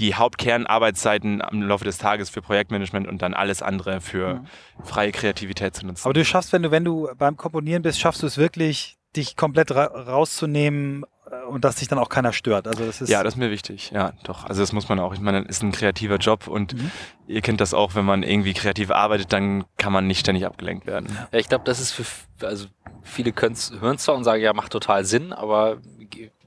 die 0.00 0.14
Hauptkernarbeitszeiten 0.14 1.42
am 1.42 1.62
Laufe 1.62 1.84
des 1.84 1.98
Tages 1.98 2.30
für 2.30 2.42
Projektmanagement 2.42 3.06
und 3.08 3.22
dann 3.22 3.34
alles 3.34 3.62
andere 3.62 4.00
für 4.00 4.42
freie 4.84 5.12
Kreativität 5.12 5.74
zu 5.74 5.86
nutzen. 5.86 6.04
Aber 6.04 6.14
du 6.14 6.24
schaffst, 6.24 6.52
wenn 6.52 6.62
du, 6.62 6.70
wenn 6.70 6.84
du 6.84 7.08
beim 7.16 7.36
Komponieren 7.36 7.82
bist, 7.82 7.98
schaffst 8.00 8.22
du 8.22 8.26
es 8.26 8.36
wirklich, 8.38 8.98
dich 9.16 9.36
komplett 9.36 9.70
ra 9.70 9.84
rauszunehmen 9.86 11.04
äh, 11.30 11.46
und 11.46 11.64
dass 11.64 11.76
dich 11.76 11.88
dann 11.88 11.98
auch 11.98 12.10
keiner 12.10 12.32
stört. 12.34 12.68
Also 12.68 12.84
das 12.84 13.00
ist 13.00 13.08
ja, 13.08 13.22
das 13.22 13.34
ist 13.34 13.38
mir 13.38 13.50
wichtig. 13.50 13.90
Ja, 13.90 14.12
doch. 14.24 14.44
Also 14.44 14.60
das 14.60 14.72
muss 14.72 14.88
man 14.90 14.98
auch. 15.00 15.14
Ich 15.14 15.20
meine, 15.20 15.40
es 15.44 15.56
ist 15.56 15.62
ein 15.62 15.72
kreativer 15.72 16.16
Job 16.16 16.46
und 16.46 16.74
Mhm. 16.74 16.90
ihr 17.26 17.40
kennt 17.40 17.60
das 17.62 17.72
auch, 17.72 17.94
wenn 17.94 18.04
man 18.04 18.22
irgendwie 18.22 18.52
kreativ 18.52 18.90
arbeitet, 18.90 19.32
dann 19.32 19.64
kann 19.78 19.92
man 19.92 20.06
nicht 20.06 20.20
ständig 20.20 20.44
abgelenkt 20.44 20.86
werden. 20.86 21.16
Ja, 21.32 21.38
ich 21.38 21.48
glaube, 21.48 21.64
das 21.64 21.80
ist 21.80 21.92
für, 21.92 22.04
also 22.46 22.66
viele 23.02 23.32
hören 23.32 23.96
zwar 23.98 24.14
und 24.16 24.24
sagen, 24.24 24.42
ja, 24.42 24.52
macht 24.52 24.72
total 24.72 25.04
Sinn, 25.06 25.32
aber 25.32 25.78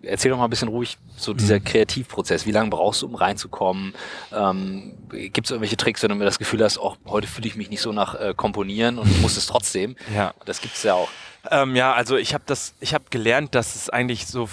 erzähl 0.02 0.32
doch 0.32 0.38
mal 0.38 0.46
ein 0.46 0.50
bisschen 0.50 0.68
ruhig 0.68 0.98
so 1.18 1.34
dieser 1.34 1.60
Kreativprozess. 1.60 2.46
Wie 2.46 2.52
lange 2.52 2.70
brauchst 2.70 3.02
du, 3.02 3.08
um 3.08 3.16
reinzukommen? 3.16 3.94
Ähm, 4.34 4.94
Gibt 5.10 5.48
es 5.48 5.52
irgendwelche 5.52 5.78
Tricks, 5.78 6.02
wenn 6.04 6.10
du 6.10 6.16
mir 6.16 6.26
das 6.26 6.40
Gefühl 6.40 6.64
hast, 6.64 6.78
auch 6.78 6.98
heute 7.08 7.28
fühle 7.28 7.48
ich 7.48 7.56
mich 7.56 7.70
nicht 7.70 7.82
so 7.82 7.92
nach 7.92 8.16
äh, 8.16 8.34
Komponieren 8.36 8.98
und 8.98 9.22
muss 9.22 9.38
es 9.38 9.46
trotzdem? 9.46 9.96
Ja. 10.16 10.34
Das 10.46 10.60
gibt's 10.60 10.82
ja 10.84 10.96
auch. 10.96 11.10
Ähm, 11.52 11.76
ja, 11.76 11.94
also 11.94 12.18
ich 12.18 12.34
habe 12.34 12.44
das, 12.48 12.74
ich 12.80 12.94
habe 12.94 13.06
gelernt, 13.10 13.54
dass 13.54 13.76
es 13.76 13.90
eigentlich 13.90 14.26
so 14.26 14.50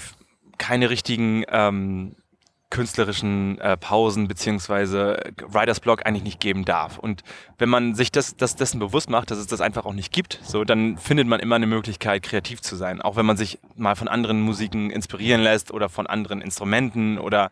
keine 0.58 0.90
richtigen 0.90 1.44
ähm, 1.48 2.14
künstlerischen 2.70 3.58
äh, 3.60 3.76
Pausen 3.76 4.26
beziehungsweise 4.26 5.22
Writers 5.46 5.80
Block 5.80 6.04
eigentlich 6.04 6.24
nicht 6.24 6.40
geben 6.40 6.64
darf. 6.64 6.98
Und 6.98 7.22
wenn 7.58 7.68
man 7.68 7.94
sich 7.94 8.10
das, 8.10 8.36
das 8.36 8.56
dessen 8.56 8.80
bewusst 8.80 9.08
macht, 9.08 9.30
dass 9.30 9.38
es 9.38 9.46
das 9.46 9.60
einfach 9.60 9.86
auch 9.86 9.92
nicht 9.92 10.12
gibt, 10.12 10.40
so 10.42 10.64
dann 10.64 10.98
findet 10.98 11.28
man 11.28 11.38
immer 11.38 11.54
eine 11.54 11.66
Möglichkeit, 11.66 12.22
kreativ 12.24 12.60
zu 12.60 12.74
sein. 12.74 13.00
Auch 13.00 13.16
wenn 13.16 13.26
man 13.26 13.36
sich 13.36 13.60
mal 13.76 13.94
von 13.94 14.08
anderen 14.08 14.40
Musiken 14.40 14.90
inspirieren 14.90 15.42
lässt 15.42 15.72
oder 15.72 15.88
von 15.88 16.08
anderen 16.08 16.40
Instrumenten 16.40 17.18
oder 17.18 17.50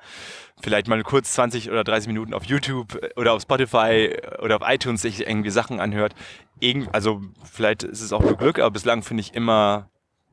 vielleicht 0.60 0.88
mal 0.88 1.02
kurz 1.04 1.32
20 1.34 1.70
oder 1.70 1.84
30 1.84 2.08
Minuten 2.08 2.34
auf 2.34 2.44
YouTube 2.44 2.98
oder 3.16 3.34
auf 3.34 3.42
Spotify 3.42 4.16
oder 4.42 4.56
auf 4.56 4.62
iTunes 4.66 5.02
sich 5.02 5.26
irgendwie 5.26 5.50
Sachen 5.50 5.78
anhört. 5.78 6.14
Irgend, 6.58 6.92
also 6.92 7.22
vielleicht 7.50 7.84
ist 7.84 8.00
es 8.00 8.12
auch 8.12 8.22
nur 8.22 8.36
Glück, 8.36 8.58
aber 8.58 8.72
bislang 8.72 9.02
finde 9.02 9.20
ich 9.20 9.34
immer 9.34 9.88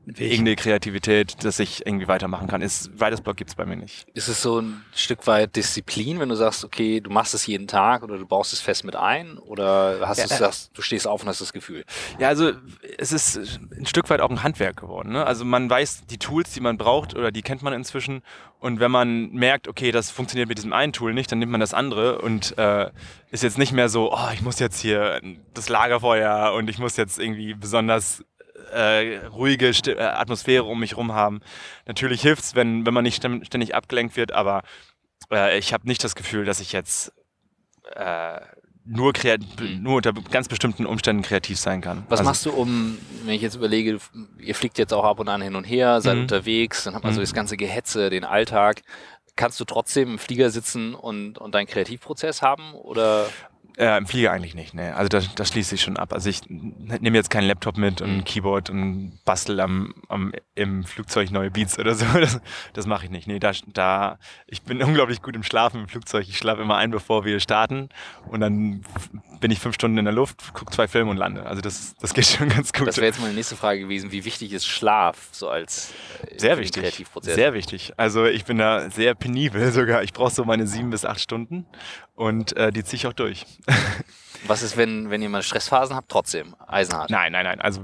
irgendeine 0.06 0.56
Kreativität, 0.56 1.44
dass 1.44 1.58
ich 1.58 1.86
irgendwie 1.86 2.08
weitermachen 2.08 2.48
kann. 2.48 2.62
Ist, 2.62 2.90
Writers 3.00 3.20
Block 3.20 3.36
gibt's 3.36 3.54
bei 3.54 3.64
mir 3.64 3.76
nicht. 3.76 4.06
Ist 4.14 4.28
es 4.28 4.42
so 4.42 4.60
ein 4.60 4.84
Stück 4.94 5.26
weit 5.26 5.54
Disziplin, 5.56 6.18
wenn 6.20 6.28
du 6.28 6.34
sagst, 6.34 6.64
okay, 6.64 7.00
du 7.00 7.10
machst 7.10 7.34
es 7.34 7.46
jeden 7.46 7.66
Tag 7.68 8.02
oder 8.02 8.18
du 8.18 8.26
baust 8.26 8.52
es 8.52 8.60
fest 8.60 8.84
mit 8.84 8.96
ein? 8.96 9.38
Oder 9.38 10.00
hast 10.06 10.18
Ja, 10.18 10.26
du 10.26 10.34
äh, 10.34 10.38
sagst, 10.38 10.70
du 10.74 10.82
stehst 10.82 11.06
auf 11.06 11.22
und 11.22 11.28
hast 11.28 11.40
das 11.40 11.52
Gefühl? 11.52 11.84
Ja, 12.18 12.28
also 12.28 12.52
es 12.98 13.12
ist 13.12 13.60
ein 13.76 13.86
Stück 13.86 14.10
weit 14.10 14.20
auch 14.20 14.30
ein 14.30 14.42
Handwerk 14.42 14.76
geworden. 14.78 15.12
Ne? 15.12 15.24
Also 15.24 15.44
man 15.44 15.70
weiß 15.70 16.06
die 16.06 16.18
Tools, 16.18 16.52
die 16.52 16.60
man 16.60 16.78
braucht 16.78 17.14
oder 17.14 17.30
die 17.30 17.42
kennt 17.42 17.62
man 17.62 17.72
inzwischen. 17.72 18.22
Und 18.58 18.78
wenn 18.80 18.90
man 18.90 19.30
merkt, 19.32 19.66
okay, 19.66 19.90
das 19.90 20.10
funktioniert 20.10 20.48
mit 20.48 20.58
diesem 20.58 20.72
einen 20.72 20.92
Tool 20.92 21.14
nicht, 21.14 21.30
dann 21.32 21.40
nimmt 21.40 21.50
man 21.50 21.60
das 21.60 21.74
andere 21.74 22.20
und 22.20 22.56
äh, 22.58 22.90
ist 23.30 23.42
jetzt 23.42 23.58
nicht 23.58 23.72
mehr 23.72 23.88
so, 23.88 24.12
oh, 24.12 24.28
ich 24.34 24.42
muss 24.42 24.58
jetzt 24.58 24.80
hier 24.80 25.20
das 25.54 25.68
Lagerfeuer 25.68 26.52
und 26.54 26.70
ich 26.70 26.78
muss 26.78 26.96
jetzt 26.96 27.18
irgendwie 27.18 27.54
besonders 27.54 28.24
äh, 28.72 29.26
ruhige 29.26 29.72
St 29.72 29.88
äh, 29.88 30.00
Atmosphäre 30.00 30.64
um 30.64 30.80
mich 30.80 30.96
rum 30.96 31.12
haben. 31.12 31.40
Natürlich 31.86 32.22
hilft 32.22 32.42
es, 32.42 32.54
wenn, 32.54 32.86
wenn 32.86 32.94
man 32.94 33.04
nicht 33.04 33.16
ständig 33.16 33.74
abgelenkt 33.74 34.16
wird, 34.16 34.32
aber 34.32 34.62
äh, 35.30 35.58
ich 35.58 35.72
habe 35.72 35.86
nicht 35.86 36.04
das 36.04 36.14
Gefühl, 36.14 36.44
dass 36.44 36.60
ich 36.60 36.72
jetzt 36.72 37.12
äh, 37.94 38.40
nur, 38.84 39.12
mhm. 39.12 39.82
nur 39.82 39.96
unter 39.96 40.12
ganz 40.12 40.48
bestimmten 40.48 40.86
Umständen 40.86 41.22
kreativ 41.22 41.58
sein 41.58 41.80
kann. 41.80 42.04
Was 42.08 42.20
also 42.20 42.30
machst 42.30 42.46
du, 42.46 42.50
um, 42.52 42.98
wenn 43.24 43.34
ich 43.34 43.42
jetzt 43.42 43.54
überlege, 43.54 43.98
ihr 44.38 44.54
fliegt 44.54 44.78
jetzt 44.78 44.92
auch 44.92 45.04
ab 45.04 45.20
und 45.20 45.28
an 45.28 45.42
hin 45.42 45.54
und 45.54 45.64
her, 45.64 46.00
seid 46.00 46.16
mhm. 46.16 46.22
unterwegs, 46.22 46.84
dann 46.84 46.94
hat 46.94 47.02
man 47.02 47.12
mhm. 47.12 47.16
so 47.16 47.20
das 47.20 47.34
ganze 47.34 47.56
Gehetze, 47.56 48.10
den 48.10 48.24
Alltag. 48.24 48.82
Kannst 49.36 49.58
du 49.60 49.64
trotzdem 49.64 50.10
im 50.10 50.18
Flieger 50.18 50.50
sitzen 50.50 50.94
und, 50.94 51.38
und 51.38 51.54
deinen 51.54 51.66
Kreativprozess 51.66 52.42
haben? 52.42 52.74
Oder? 52.74 53.28
Äh, 53.78 53.96
Im 53.96 54.06
Flieger 54.06 54.32
eigentlich 54.32 54.54
nicht, 54.54 54.74
ne. 54.74 54.94
Also 54.94 55.08
das, 55.08 55.34
das 55.34 55.48
schließt 55.48 55.70
sich 55.70 55.80
schon 55.80 55.96
ab. 55.96 56.12
Also 56.12 56.28
ich 56.28 56.42
nehme 56.48 57.16
jetzt 57.16 57.30
keinen 57.30 57.46
Laptop 57.46 57.78
mit 57.78 58.02
und 58.02 58.10
ein 58.10 58.16
mhm. 58.18 58.24
Keyboard 58.24 58.68
und 58.68 59.18
bastel 59.24 59.60
am, 59.60 59.94
am, 60.08 60.32
im 60.54 60.84
Flugzeug 60.84 61.30
neue 61.30 61.50
Beats 61.50 61.78
oder 61.78 61.94
so. 61.94 62.04
Das, 62.22 62.40
das 62.74 62.86
mache 62.86 63.06
ich 63.06 63.10
nicht. 63.10 63.26
Nee, 63.26 63.38
da, 63.38 63.52
da, 63.72 64.18
ich 64.46 64.62
bin 64.62 64.82
unglaublich 64.82 65.22
gut 65.22 65.34
im 65.34 65.42
Schlafen 65.42 65.80
im 65.80 65.88
Flugzeug. 65.88 66.28
Ich 66.28 66.36
schlafe 66.36 66.62
immer 66.62 66.76
ein, 66.76 66.90
bevor 66.90 67.24
wir 67.24 67.40
starten. 67.40 67.88
Und 68.28 68.40
dann 68.40 68.82
bin 69.42 69.50
ich 69.50 69.58
fünf 69.58 69.74
Stunden 69.74 69.98
in 69.98 70.04
der 70.04 70.14
Luft, 70.14 70.54
gucke 70.54 70.72
zwei 70.72 70.86
Filme 70.86 71.10
und 71.10 71.16
lande. 71.16 71.44
Also 71.44 71.60
das, 71.60 71.94
das 72.00 72.14
geht 72.14 72.26
schon 72.26 72.48
ganz 72.48 72.72
gut. 72.72 72.86
Das 72.86 72.96
wäre 72.96 73.06
jetzt 73.06 73.20
meine 73.20 73.34
nächste 73.34 73.56
Frage 73.56 73.80
gewesen. 73.80 74.12
Wie 74.12 74.24
wichtig 74.24 74.52
ist 74.52 74.66
Schlaf 74.66 75.28
so 75.32 75.48
als 75.48 75.92
äh, 76.22 76.38
sehr 76.38 76.58
wichtig. 76.58 76.82
Kreativprozess? 76.82 77.34
Sehr 77.34 77.52
wichtig. 77.52 77.92
Also 77.96 78.24
ich 78.24 78.44
bin 78.44 78.56
da 78.56 78.88
sehr 78.88 79.14
penibel 79.14 79.70
sogar. 79.72 80.04
Ich 80.04 80.12
brauche 80.12 80.30
so 80.30 80.44
meine 80.44 80.66
sieben 80.66 80.90
bis 80.90 81.04
acht 81.04 81.20
Stunden 81.20 81.66
und 82.14 82.56
äh, 82.56 82.70
die 82.70 82.84
ziehe 82.84 82.98
ich 82.98 83.06
auch 83.06 83.12
durch. 83.12 83.44
Was 84.46 84.62
ist, 84.62 84.76
wenn, 84.76 85.10
wenn 85.10 85.20
ihr 85.20 85.28
mal 85.28 85.42
Stressphasen 85.42 85.96
habt, 85.96 86.08
trotzdem 86.08 86.54
eisenhart? 86.66 87.10
Nein, 87.10 87.32
nein, 87.32 87.44
nein. 87.44 87.60
Also 87.60 87.82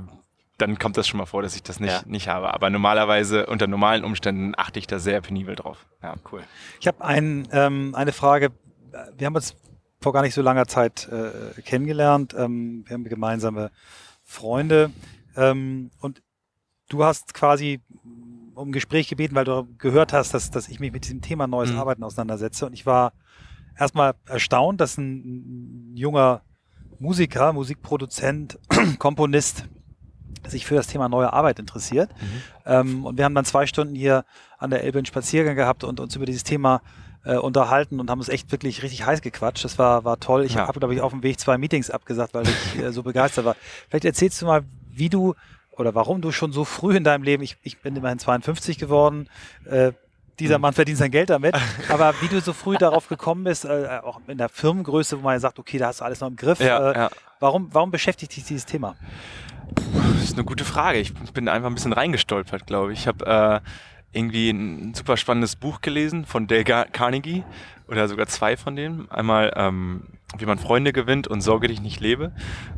dann 0.59 0.79
kommt 0.79 0.97
das 0.97 1.09
schon 1.09 1.19
mal 1.19 1.27
vor, 1.27 1.43
dass 1.43 1.57
ich 1.57 1.65
das 1.65 1.81
nicht, 1.81 1.91
ja. 1.91 2.03
nicht 2.07 2.29
habe. 2.29 2.55
Aber 2.55 2.71
normalerweise, 2.71 3.47
unter 3.47 3.67
normalen 3.67 4.05
Umständen, 4.05 4.55
achte 4.57 4.79
ich 4.79 4.87
da 4.87 5.01
sehr 5.01 5.21
penibel 5.21 5.57
drauf. 5.57 5.87
Ja, 6.03 6.15
cool. 6.31 6.43
Ich 6.81 6.87
habe 6.87 7.05
ein, 7.05 7.49
ähm, 7.51 7.97
eine 7.97 8.13
Frage. 8.13 8.51
Wir 9.17 9.27
haben 9.27 9.35
uns 9.35 9.57
vor 10.01 10.13
gar 10.13 10.23
nicht 10.23 10.35
so 10.35 10.43
langer 10.43 10.67
Zeit 10.67 11.09
äh, 11.09 11.61
kennengelernt. 11.63 12.35
Ähm, 12.37 12.85
wir 12.87 12.95
haben 12.95 13.05
gemeinsame 13.05 13.71
Freunde. 14.25 14.91
Ähm, 15.37 15.91
und 16.01 16.23
du 16.89 17.05
hast 17.05 17.35
quasi 17.35 17.81
um 18.55 18.69
ein 18.69 18.73
Gespräch 18.73 19.09
gebeten, 19.09 19.35
weil 19.35 19.45
du 19.45 19.69
gehört 19.79 20.13
hast, 20.13 20.35
dass, 20.35 20.51
dass 20.51 20.69
ich 20.69 20.81
mich 20.81 20.93
mit 20.93 21.05
diesem 21.05 21.21
Thema 21.21 21.47
neues 21.47 21.73
mhm. 21.73 21.79
Arbeiten 21.79 22.03
auseinandersetze. 22.03 22.67
Und 22.67 22.73
ich 22.73 22.87
war 22.87 23.13
erstmal 23.79 24.15
erstaunt, 24.27 24.81
dass 24.81 24.99
ein, 24.99 25.93
ein 25.93 25.97
junger 25.97 26.43
Musiker, 26.99 27.53
Musikproduzent, 27.53 28.59
Komponist 28.99 29.65
sich 30.47 30.67
für 30.67 30.75
das 30.75 30.87
Thema 30.87 31.09
neue 31.09 31.33
Arbeit 31.33 31.59
interessiert. 31.59 32.11
Mhm. 32.21 32.43
Ähm, 32.67 33.07
und 33.07 33.19
wir 33.19 33.25
haben 33.25 33.35
dann 33.35 33.45
zwei 33.45 33.67
Stunden 33.67 33.95
hier 33.95 34.25
an 34.59 34.71
der 34.71 34.83
Elbe 34.83 34.99
einen 34.99 35.07
Spaziergang 35.07 35.57
gehabt 35.57 35.85
und 35.85 36.01
uns 36.01 36.15
über 36.17 36.27
dieses 36.27 36.45
Thema 36.45 36.77
äh, 36.77 37.08
unterhalten 37.25 38.01
und 38.01 38.11
haben 38.11 38.21
uns 38.21 38.29
echt 38.29 38.51
wirklich 38.53 38.83
richtig 38.83 39.05
heiß 39.05 39.21
gequatscht. 39.21 39.65
Das 39.65 39.79
war, 39.79 40.05
war 40.05 40.19
toll. 40.21 40.45
Ich 40.45 40.55
ja. 40.55 40.67
habe, 40.67 40.79
glaube 40.79 40.95
ich, 40.95 41.01
auf 41.01 41.13
dem 41.13 41.23
Weg 41.23 41.39
zwei 41.39 41.59
Meetings 41.59 41.91
abgesagt, 41.91 42.35
weil 42.35 42.45
ich 42.47 42.79
äh, 42.79 42.93
so 42.93 43.03
begeistert 43.03 43.45
war. 43.45 43.57
Vielleicht 43.89 44.05
erzählst 44.05 44.41
du 44.41 44.47
mal, 44.47 44.65
wie 44.91 45.09
du 45.09 45.35
oder 45.79 45.95
warum 45.95 46.21
du 46.21 46.33
schon 46.33 46.53
so 46.53 46.65
früh 46.65 46.97
in 46.97 47.05
deinem 47.05 47.23
Leben, 47.23 47.43
ich, 47.43 47.57
ich 47.63 47.79
bin 47.79 47.95
immerhin 47.95 48.19
52 48.19 48.79
geworden, 48.79 49.29
äh, 49.65 49.93
dieser 50.39 50.57
hm. 50.57 50.63
Mann 50.63 50.73
verdient 50.73 50.99
sein 50.99 51.11
Geld 51.11 51.31
damit. 51.31 51.55
Aber 51.89 52.15
wie 52.21 52.29
du 52.29 52.41
so 52.41 52.53
früh 52.53 52.77
darauf 52.77 53.09
gekommen 53.09 53.45
bist, 53.45 53.65
äh, 53.65 54.01
auch 54.03 54.21
in 54.27 54.39
der 54.39 54.49
Firmengröße, 54.49 55.19
wo 55.19 55.23
man 55.23 55.35
ja 55.35 55.41
sagt, 55.41 55.59
okay, 55.59 55.79
da 55.79 55.89
hast 55.89 56.01
du 56.01 56.05
alles 56.05 56.21
noch 56.21 56.29
im 56.29 56.37
Griff. 56.37 56.61
Ja, 56.61 56.93
äh, 56.93 56.99
ja. 56.99 57.11
Warum, 57.41 57.69
warum 57.73 57.91
beschäftigt 57.91 58.35
dich 58.37 58.45
dieses 58.45 58.67
Thema? 58.67 58.97
Das 59.75 60.25
ist 60.25 60.35
eine 60.35 60.45
gute 60.45 60.65
Frage. 60.65 60.99
Ich 60.99 61.15
bin 61.15 61.49
einfach 61.49 61.69
ein 61.69 61.75
bisschen 61.75 61.93
reingestolpert, 61.93 62.67
glaube 62.67 62.93
ich. 62.93 63.01
Ich 63.01 63.07
habe 63.07 63.63
äh, 63.65 63.69
irgendwie 64.13 64.51
ein 64.51 64.95
super 64.95 65.17
spannendes 65.17 65.57
Buch 65.57 65.81
gelesen 65.81 66.25
von 66.25 66.47
Dale 66.47 66.65
Carnegie 66.65 67.45
oder 67.89 68.09
sogar 68.09 68.27
zwei 68.27 68.57
von 68.57 68.77
denen. 68.77 69.11
Einmal 69.11 69.53
ähm, 69.57 70.03
wie 70.37 70.45
man 70.45 70.59
Freunde 70.59 70.93
gewinnt 70.93 71.27
und 71.27 71.41
Sorge 71.41 71.69
dich 71.69 71.81
nicht 71.81 72.01
lebe. 72.01 72.33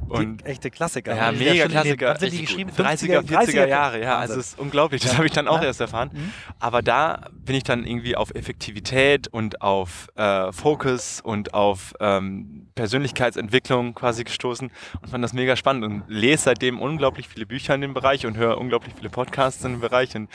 Und 0.08 0.40
die 0.40 0.44
echte 0.44 0.70
Klassiker. 0.70 1.16
Ja, 1.16 1.32
mega 1.32 1.66
Klassiker. 1.66 2.16
Sind 2.16 2.32
die 2.32 2.42
geschrieben? 2.42 2.70
30er, 2.70 3.22
40er, 3.22 3.44
40er 3.44 3.66
Jahre, 3.66 4.00
ja. 4.00 4.18
Also 4.18 4.38
es 4.38 4.52
ist 4.52 4.58
unglaublich. 4.58 5.02
Das 5.02 5.12
ja. 5.12 5.18
habe 5.18 5.26
ich 5.26 5.32
dann 5.32 5.48
auch 5.48 5.60
ja. 5.60 5.66
erst 5.66 5.80
erfahren. 5.80 6.10
Mhm. 6.12 6.32
Aber 6.60 6.80
da 6.80 7.28
bin 7.32 7.56
ich 7.56 7.64
dann 7.64 7.84
irgendwie 7.84 8.14
auf 8.14 8.32
Effektivität 8.34 9.26
und 9.28 9.62
auf 9.62 10.08
äh, 10.14 10.52
Focus 10.52 11.20
und 11.20 11.52
auf 11.52 11.94
ähm, 11.98 12.68
Persönlichkeitsentwicklung 12.76 13.94
quasi 13.94 14.22
gestoßen 14.22 14.70
und 15.02 15.08
fand 15.08 15.24
das 15.24 15.32
mega 15.32 15.56
spannend 15.56 15.84
und 15.84 16.04
lese 16.06 16.44
seitdem 16.44 16.80
unglaublich 16.80 17.26
viele 17.26 17.46
Bücher 17.46 17.74
in 17.74 17.80
dem 17.80 17.94
Bereich 17.94 18.26
und 18.26 18.36
höre 18.36 18.58
unglaublich 18.58 18.94
viele 18.96 19.10
Podcasts 19.10 19.64
in 19.64 19.72
dem 19.72 19.80
Bereich 19.80 20.14
und 20.14 20.28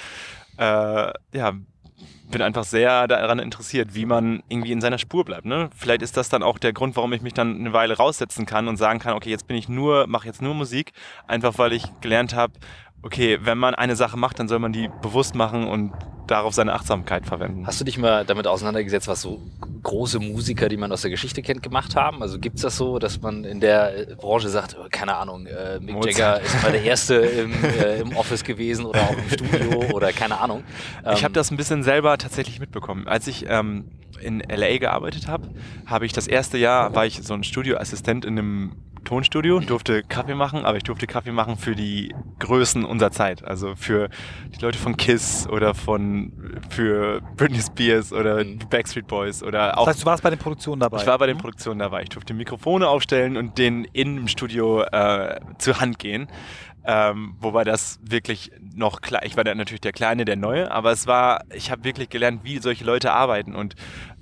äh, 0.58 1.12
ja, 1.34 1.54
bin 2.32 2.42
einfach 2.42 2.64
sehr 2.64 3.08
daran 3.08 3.40
interessiert, 3.40 3.94
wie 3.94 4.06
man 4.06 4.44
irgendwie 4.50 4.72
in 4.72 4.82
seiner 4.82 4.98
Spur 4.98 5.26
bleibt. 5.26 5.46
Ne? 5.46 5.70
Vielleicht 5.76 6.02
ist 6.02 6.18
das 6.18 6.30
dann 6.30 6.44
auch 6.44 6.58
der 6.58 6.74
Grund, 6.74 6.96
warum 6.96 7.14
ich 7.14 7.22
mich 7.22 7.34
dann 7.34 7.56
eine 7.56 7.74
Weile 7.74 7.98
raussetzen 7.98 8.46
kann 8.46 8.68
und 8.68 8.78
sagen 8.78 9.00
kann, 9.00 9.14
okay, 9.14 9.30
jetzt 9.30 9.48
bin 9.48 9.58
ich 9.58 9.70
nur, 9.70 10.08
mache 10.08 10.28
jetzt 10.28 10.42
nur 10.42 10.54
Musik, 10.54 10.92
einfach 11.28 11.58
weil 11.58 11.74
ich 11.74 11.86
gelernt 12.02 12.36
habe, 12.36 12.54
okay, 13.06 13.38
wenn 13.42 13.60
man 13.60 13.76
eine 13.76 13.96
Sache 13.96 14.18
macht, 14.18 14.40
dann 14.40 14.48
soll 14.48 14.58
man 14.58 14.74
die 14.74 14.90
bewusst 15.02 15.36
machen 15.36 15.68
und 15.68 15.94
darauf 16.26 16.56
seine 16.56 16.74
Achtsamkeit 16.74 17.28
verwenden. 17.28 17.68
Hast 17.68 17.80
du 17.80 17.86
dich 17.86 18.00
mal 18.00 18.26
damit 18.26 18.48
auseinandergesetzt, 18.48 19.08
was 19.08 19.22
so 19.22 19.40
große 19.84 20.20
Musiker, 20.20 20.70
die 20.70 20.78
man 20.78 20.92
aus 20.92 21.04
der 21.04 21.12
Geschichte 21.12 21.44
kennt, 21.44 21.62
gemacht 21.62 21.96
haben? 21.96 22.24
Also 22.24 22.40
gibt 22.40 22.56
es 22.56 22.64
das 22.64 22.78
so, 22.78 22.98
dass 22.98 23.22
man 23.22 23.44
in 23.44 23.60
der 23.60 24.10
äh, 24.10 24.16
Branche 24.16 24.50
sagt, 24.50 24.76
oh, 24.80 24.88
keine 24.90 25.18
Ahnung, 25.18 25.46
äh, 25.46 25.80
Mick. 25.80 26.18
Jagger 26.18 26.42
ist 26.42 26.64
mal 26.64 26.72
der 26.72 26.82
Erste 26.84 27.18
im, 27.18 27.54
äh, 27.64 28.00
im, 28.00 28.16
Office 28.18 28.44
gewesen 28.44 28.86
oder 28.86 29.04
auch 29.04 29.16
im 29.16 29.30
Studio 29.30 29.86
oder 29.94 30.12
keine 30.12 30.40
Ahnung. 30.40 30.64
Ähm, 31.06 31.14
ich 31.14 31.24
habe 31.24 31.36
das 31.36 31.52
ein 31.52 31.58
bisschen 31.58 31.84
selber 31.84 32.18
tatsächlich 32.18 32.60
mitbekommen. 32.60 33.08
Als 33.08 33.28
ich 33.28 33.46
ähm, 33.48 33.92
in 34.20 34.40
LA 34.40 34.80
gearbeitet 34.80 35.28
habe, 35.28 35.50
habe 35.86 36.08
ich 36.08 36.14
das 36.14 36.26
erste 36.26 36.58
Jahr, 36.58 36.96
war 36.96 37.06
ich 37.06 37.22
so 37.22 37.36
ein 37.36 37.44
Studioassistent 37.44 38.26
in 38.26 38.40
einem 38.40 38.72
Tonstudio, 39.06 39.60
durfte 39.60 40.04
Kaffee 40.04 40.36
machen, 40.36 40.66
aber 40.66 40.78
ich 40.78 40.84
durfte 40.84 41.08
Kaffee 41.08 41.32
machen 41.32 41.58
für 41.58 41.76
die 41.76 42.14
Größen 42.40 42.84
unserer 42.84 43.12
Zeit. 43.12 43.46
Also 43.46 43.76
für 43.76 44.10
die 44.54 44.60
Leute 44.60 44.78
von 44.78 44.98
Kiss 44.98 45.48
oder 45.48 45.74
von 45.74 46.34
für 46.70 47.22
Britney 47.38 47.62
Spears 47.62 48.12
oder 48.12 48.44
die 48.44 48.66
Backstreet 48.66 49.08
Boys 49.08 49.44
oder 49.44 49.78
auch. 49.78 49.86
Das 49.86 49.96
heißt, 49.96 50.04
du 50.04 50.06
warst 50.08 50.24
bei 50.24 50.30
den 50.30 50.40
Produktionen 50.40 50.82
dabei? 50.82 50.98
Ich 50.98 51.08
war 51.08 51.18
bei 51.18 51.28
den 51.28 51.38
Produktionen 51.38 51.80
dabei. 51.80 52.04
Ich 52.04 52.10
durfte 52.10 52.34
Mikrofone 52.34 52.88
aufstellen 52.88 53.38
und 53.38 53.58
denen 53.58 53.86
im 53.94 54.28
Studio 54.28 54.82
äh, 54.82 55.40
zur 55.58 55.80
Hand 55.80 56.00
gehen. 56.00 56.28
Ähm, 56.88 57.36
wobei 57.40 57.64
das 57.64 58.00
wirklich 58.04 58.52
noch 58.62 59.02
klar, 59.02 59.26
ich 59.26 59.36
war 59.36 59.44
da 59.44 59.56
natürlich 59.56 59.82
der 59.82 59.92
Kleine, 59.92 60.24
der 60.24 60.36
Neue, 60.36 60.70
aber 60.70 60.92
es 60.92 61.08
war, 61.08 61.44
ich 61.52 61.72
habe 61.72 61.84
wirklich 61.84 62.10
gelernt, 62.10 62.42
wie 62.44 62.60
solche 62.60 62.84
Leute 62.84 63.12
arbeiten 63.12 63.56
und 63.56 63.76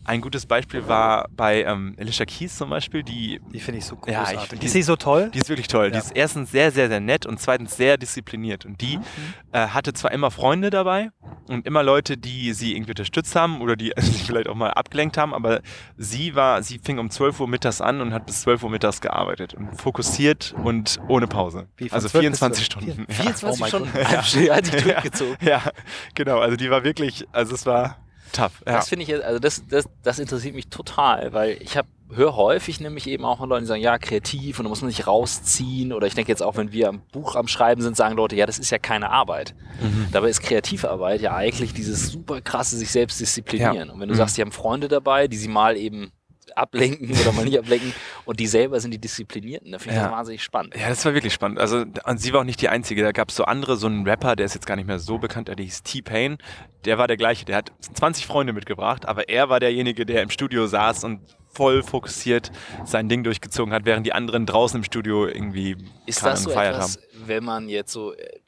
ein 0.05 0.21
gutes 0.21 0.45
Beispiel 0.45 0.87
war 0.87 1.27
bei 1.31 1.63
ähm, 1.63 1.95
Alicia 1.99 2.25
Keys 2.25 2.57
zum 2.57 2.69
Beispiel, 2.69 3.03
die. 3.03 3.39
Die 3.51 3.59
finde 3.59 3.79
ich 3.79 3.85
so 3.85 3.95
großartig. 3.95 4.35
Ja, 4.35 4.43
ich, 4.43 4.59
die, 4.59 4.65
ist 4.65 4.73
sie 4.73 4.81
so 4.81 4.95
toll? 4.95 5.31
Die 5.33 5.39
ist 5.39 5.49
wirklich 5.49 5.67
toll. 5.67 5.85
Ja. 5.85 5.91
Die 5.91 5.97
ist 5.97 6.11
erstens 6.11 6.51
sehr, 6.51 6.71
sehr, 6.71 6.89
sehr 6.89 6.99
nett 6.99 7.25
und 7.25 7.39
zweitens 7.39 7.77
sehr 7.77 7.97
diszipliniert. 7.97 8.65
Und 8.65 8.81
die 8.81 8.97
mhm. 8.97 9.03
äh, 9.51 9.67
hatte 9.67 9.93
zwar 9.93 10.11
immer 10.11 10.31
Freunde 10.31 10.69
dabei 10.69 11.11
und 11.47 11.65
immer 11.65 11.83
Leute, 11.83 12.17
die 12.17 12.53
sie 12.53 12.75
irgendwie 12.75 12.91
unterstützt 12.91 13.35
haben 13.35 13.61
oder 13.61 13.75
die 13.75 13.93
sich 13.97 14.23
vielleicht 14.23 14.47
auch 14.47 14.55
mal 14.55 14.71
abgelenkt 14.71 15.17
haben, 15.17 15.33
aber 15.33 15.61
sie 15.97 16.35
war, 16.35 16.63
sie 16.63 16.79
fing 16.79 16.99
um 16.99 17.09
12 17.09 17.39
Uhr 17.39 17.47
mittags 17.47 17.81
an 17.81 18.01
und 18.01 18.13
hat 18.13 18.25
bis 18.25 18.41
12 18.41 18.63
Uhr 18.63 18.69
mittags 18.69 19.01
gearbeitet 19.01 19.53
und 19.53 19.79
fokussiert 19.79 20.53
und 20.63 20.99
ohne 21.07 21.27
Pause. 21.27 21.67
also 21.91 22.09
24 22.09 22.65
Stunden. 22.65 23.05
24 23.09 23.59
ja. 23.59 23.65
oh 23.65 23.67
Stunden? 23.67 23.89
Ja. 24.03 24.55
Hat 24.55 24.65
sich 24.65 24.83
durchgezogen. 24.83 25.37
Ja, 25.41 25.61
genau. 26.13 26.39
Also 26.39 26.55
die 26.57 26.69
war 26.69 26.83
wirklich, 26.83 27.25
also 27.31 27.55
es 27.55 27.65
war 27.65 28.02
tough. 28.33 28.63
Ja. 28.65 28.73
Das 28.73 28.89
finde 28.89 29.03
ich, 29.03 29.23
also 29.23 29.39
das, 29.39 29.63
das, 29.67 29.89
das 30.03 30.19
interessiert 30.19 30.55
mich 30.55 30.67
total, 30.67 31.33
weil 31.33 31.57
ich 31.61 31.77
habe 31.77 31.87
höre 32.15 32.35
häufig 32.35 32.79
nämlich 32.79 33.07
eben 33.07 33.25
auch 33.25 33.39
von 33.39 33.49
Leuten, 33.49 33.63
die 33.63 33.67
sagen, 33.67 33.81
ja, 33.81 33.97
kreativ 33.97 34.59
und 34.59 34.65
da 34.65 34.69
muss 34.69 34.81
man 34.81 34.91
sich 34.91 35.07
rausziehen. 35.07 35.93
Oder 35.93 36.07
ich 36.07 36.15
denke 36.15 36.31
jetzt 36.31 36.43
auch, 36.43 36.57
wenn 36.57 36.71
wir 36.71 36.89
am 36.89 37.01
Buch 37.11 37.35
am 37.35 37.47
Schreiben 37.47 37.81
sind, 37.81 37.97
sagen 37.97 38.15
Leute, 38.15 38.35
ja, 38.35 38.45
das 38.45 38.59
ist 38.59 38.69
ja 38.69 38.77
keine 38.77 39.09
Arbeit. 39.09 39.55
Mhm. 39.81 40.07
Dabei 40.11 40.29
ist 40.29 40.41
Kreativarbeit 40.41 41.21
ja 41.21 41.35
eigentlich 41.35 41.73
dieses 41.73 42.09
super 42.09 42.41
krasse 42.41 42.77
sich 42.77 42.91
selbst 42.91 43.19
disziplinieren. 43.19 43.87
Ja. 43.87 43.93
Und 43.93 43.99
wenn 43.99 44.09
du 44.09 44.13
mhm. 44.13 44.19
sagst, 44.19 44.37
die 44.37 44.41
haben 44.41 44.51
Freunde 44.51 44.87
dabei, 44.87 45.27
die 45.27 45.37
sie 45.37 45.47
mal 45.47 45.75
eben 45.75 46.11
ablenken 46.57 47.11
oder 47.11 47.31
mal 47.31 47.45
nicht 47.45 47.57
ablenken. 47.57 47.93
Und 48.25 48.39
die 48.39 48.47
selber 48.47 48.79
sind 48.79 48.91
die 48.91 48.99
Disziplinierten. 48.99 49.71
Da 49.71 49.79
finde 49.79 49.95
ich 49.95 50.01
ja. 50.01 50.07
das 50.07 50.17
wahnsinnig 50.17 50.43
spannend. 50.43 50.75
Ja, 50.75 50.89
das 50.89 51.03
war 51.05 51.13
wirklich 51.13 51.33
spannend. 51.33 51.59
Also, 51.59 51.85
und 52.05 52.19
sie 52.19 52.33
war 52.33 52.41
auch 52.41 52.45
nicht 52.45 52.61
die 52.61 52.69
Einzige. 52.69 53.03
Da 53.03 53.11
gab 53.11 53.29
es 53.29 53.35
so 53.35 53.45
andere, 53.45 53.77
so 53.77 53.87
einen 53.87 54.07
Rapper, 54.07 54.35
der 54.35 54.45
ist 54.45 54.53
jetzt 54.53 54.65
gar 54.65 54.75
nicht 54.75 54.87
mehr 54.87 54.99
so 54.99 55.17
bekannt, 55.17 55.47
der 55.47 55.55
hieß 55.55 55.83
T-Pain. 55.83 56.37
Der 56.85 56.97
war 56.97 57.07
der 57.07 57.17
gleiche. 57.17 57.45
Der 57.45 57.57
hat 57.57 57.71
20 57.79 58.25
Freunde 58.25 58.53
mitgebracht, 58.53 59.07
aber 59.07 59.29
er 59.29 59.49
war 59.49 59.59
derjenige, 59.59 60.05
der 60.05 60.21
im 60.21 60.29
Studio 60.29 60.67
saß 60.67 61.03
und 61.03 61.21
voll 61.53 61.83
fokussiert 61.83 62.51
sein 62.83 63.09
Ding 63.09 63.23
durchgezogen 63.23 63.73
hat, 63.73 63.85
während 63.85 64.05
die 64.05 64.13
anderen 64.13 64.45
draußen 64.45 64.79
im 64.79 64.83
Studio 64.83 65.27
irgendwie 65.27 65.77
ist 66.05 66.25
das 66.25 66.43
so 66.43 66.49
gefeiert 66.49 66.75
etwas, 66.75 66.97
haben. 66.97 67.12
Wenn 67.27 67.43
man 67.43 67.69
jetzt 67.69 67.91
so, 67.91 68.13
äh, 68.13 68.39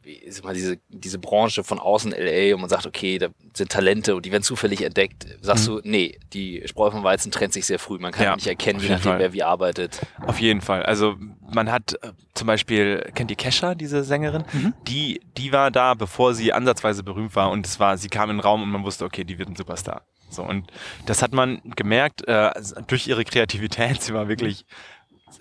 mal 0.44 0.54
diese, 0.54 0.78
diese 0.90 1.20
Branche 1.20 1.64
von 1.64 1.80
außen 1.80 2.12
LA 2.12 2.54
und 2.56 2.62
man 2.62 2.70
sagt, 2.70 2.86
okay, 2.86 3.18
da 3.18 3.28
sind 3.54 3.72
Talente 3.72 4.16
und 4.16 4.26
die 4.26 4.32
werden 4.32 4.44
zufällig 4.44 4.82
entdeckt, 4.84 5.26
sagst 5.42 5.68
mhm. 5.68 5.74
du, 5.74 5.82
nee, 5.84 6.20
die 6.34 6.64
Spreu 6.66 6.92
vom 6.92 7.04
Weizen 7.04 7.32
trennt 7.32 7.54
sich 7.54 7.66
sehr 7.66 7.80
früh. 7.80 7.98
Man 7.98 8.12
kann 8.12 8.24
ja, 8.24 8.36
nicht 8.36 8.48
erkennen, 8.48 8.80
je 8.80 8.90
nachdem, 8.90 9.12
Fall. 9.12 9.20
wer 9.20 9.34
wie 9.34 9.44
arbeitet. 9.44 10.02
Auf 10.26 10.40
jeden 10.40 10.62
Fall. 10.62 10.84
Also 10.84 11.16
man 11.42 11.72
hat 11.72 11.94
äh, 12.02 12.12
zum 12.34 12.48
Beispiel, 12.48 13.10
kennt 13.14 13.32
ihr 13.32 13.38
Kesha, 13.38 13.76
diese 13.76 14.04
Sängerin? 14.04 14.44
Mhm. 14.54 14.74
Die, 14.88 15.22
die 15.38 15.52
war 15.52 15.72
da, 15.72 15.94
bevor 15.94 16.34
sie 16.34 16.54
ansatzweise 16.54 17.04
berühmt 17.04 17.36
war 17.36 17.52
und 17.52 17.66
es 17.66 17.80
war, 17.80 17.98
sie 17.98 18.10
kam 18.10 18.30
in 18.30 18.38
den 18.38 18.42
Raum 18.42 18.64
und 18.64 18.70
man 18.70 18.84
wusste, 18.84 19.06
okay, 19.06 19.24
die 19.24 19.40
wird 19.40 19.50
ein 19.50 19.56
Superstar. 19.56 20.04
So, 20.30 20.44
und 20.44 20.72
das 21.06 21.22
hat 21.22 21.34
man 21.34 21.62
gemerkt 21.76 22.28
äh, 22.28 22.52
durch 22.88 23.08
ihre 23.08 23.24
Kreativität. 23.24 24.02
Sie 24.02 24.14
war 24.14 24.28
wirklich, 24.28 24.66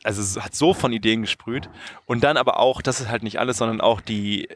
also 0.03 0.41
hat 0.41 0.55
so 0.55 0.75
von 0.75 0.93
Ideen 0.93 1.23
gesprüht. 1.23 1.69
Und 2.07 2.25
dann 2.25 2.37
aber 2.37 2.59
auch, 2.59 2.83
das 2.83 3.01
ist 3.01 3.09
halt 3.09 3.23
nicht 3.23 3.39
alles, 3.39 3.59
sondern 3.59 3.81
auch 3.81 4.01
die, 4.01 4.49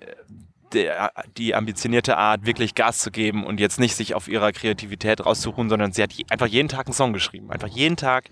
der, 0.73 1.13
die 1.37 1.55
ambitionierte 1.55 2.17
Art, 2.17 2.47
wirklich 2.47 2.75
Gas 2.75 2.99
zu 2.99 3.11
geben 3.11 3.45
und 3.45 3.61
jetzt 3.61 3.81
nicht 3.81 3.95
sich 3.95 4.15
auf 4.15 4.29
ihrer 4.29 4.53
Kreativität 4.53 5.25
rauszuruhen, 5.25 5.69
sondern 5.69 5.93
sie 5.93 6.03
hat 6.03 6.13
einfach 6.31 6.47
jeden 6.47 6.69
Tag 6.69 6.87
einen 6.87 6.95
Song 6.95 7.13
geschrieben. 7.13 7.51
Einfach 7.51 7.69
jeden 7.69 7.97
Tag 7.97 8.31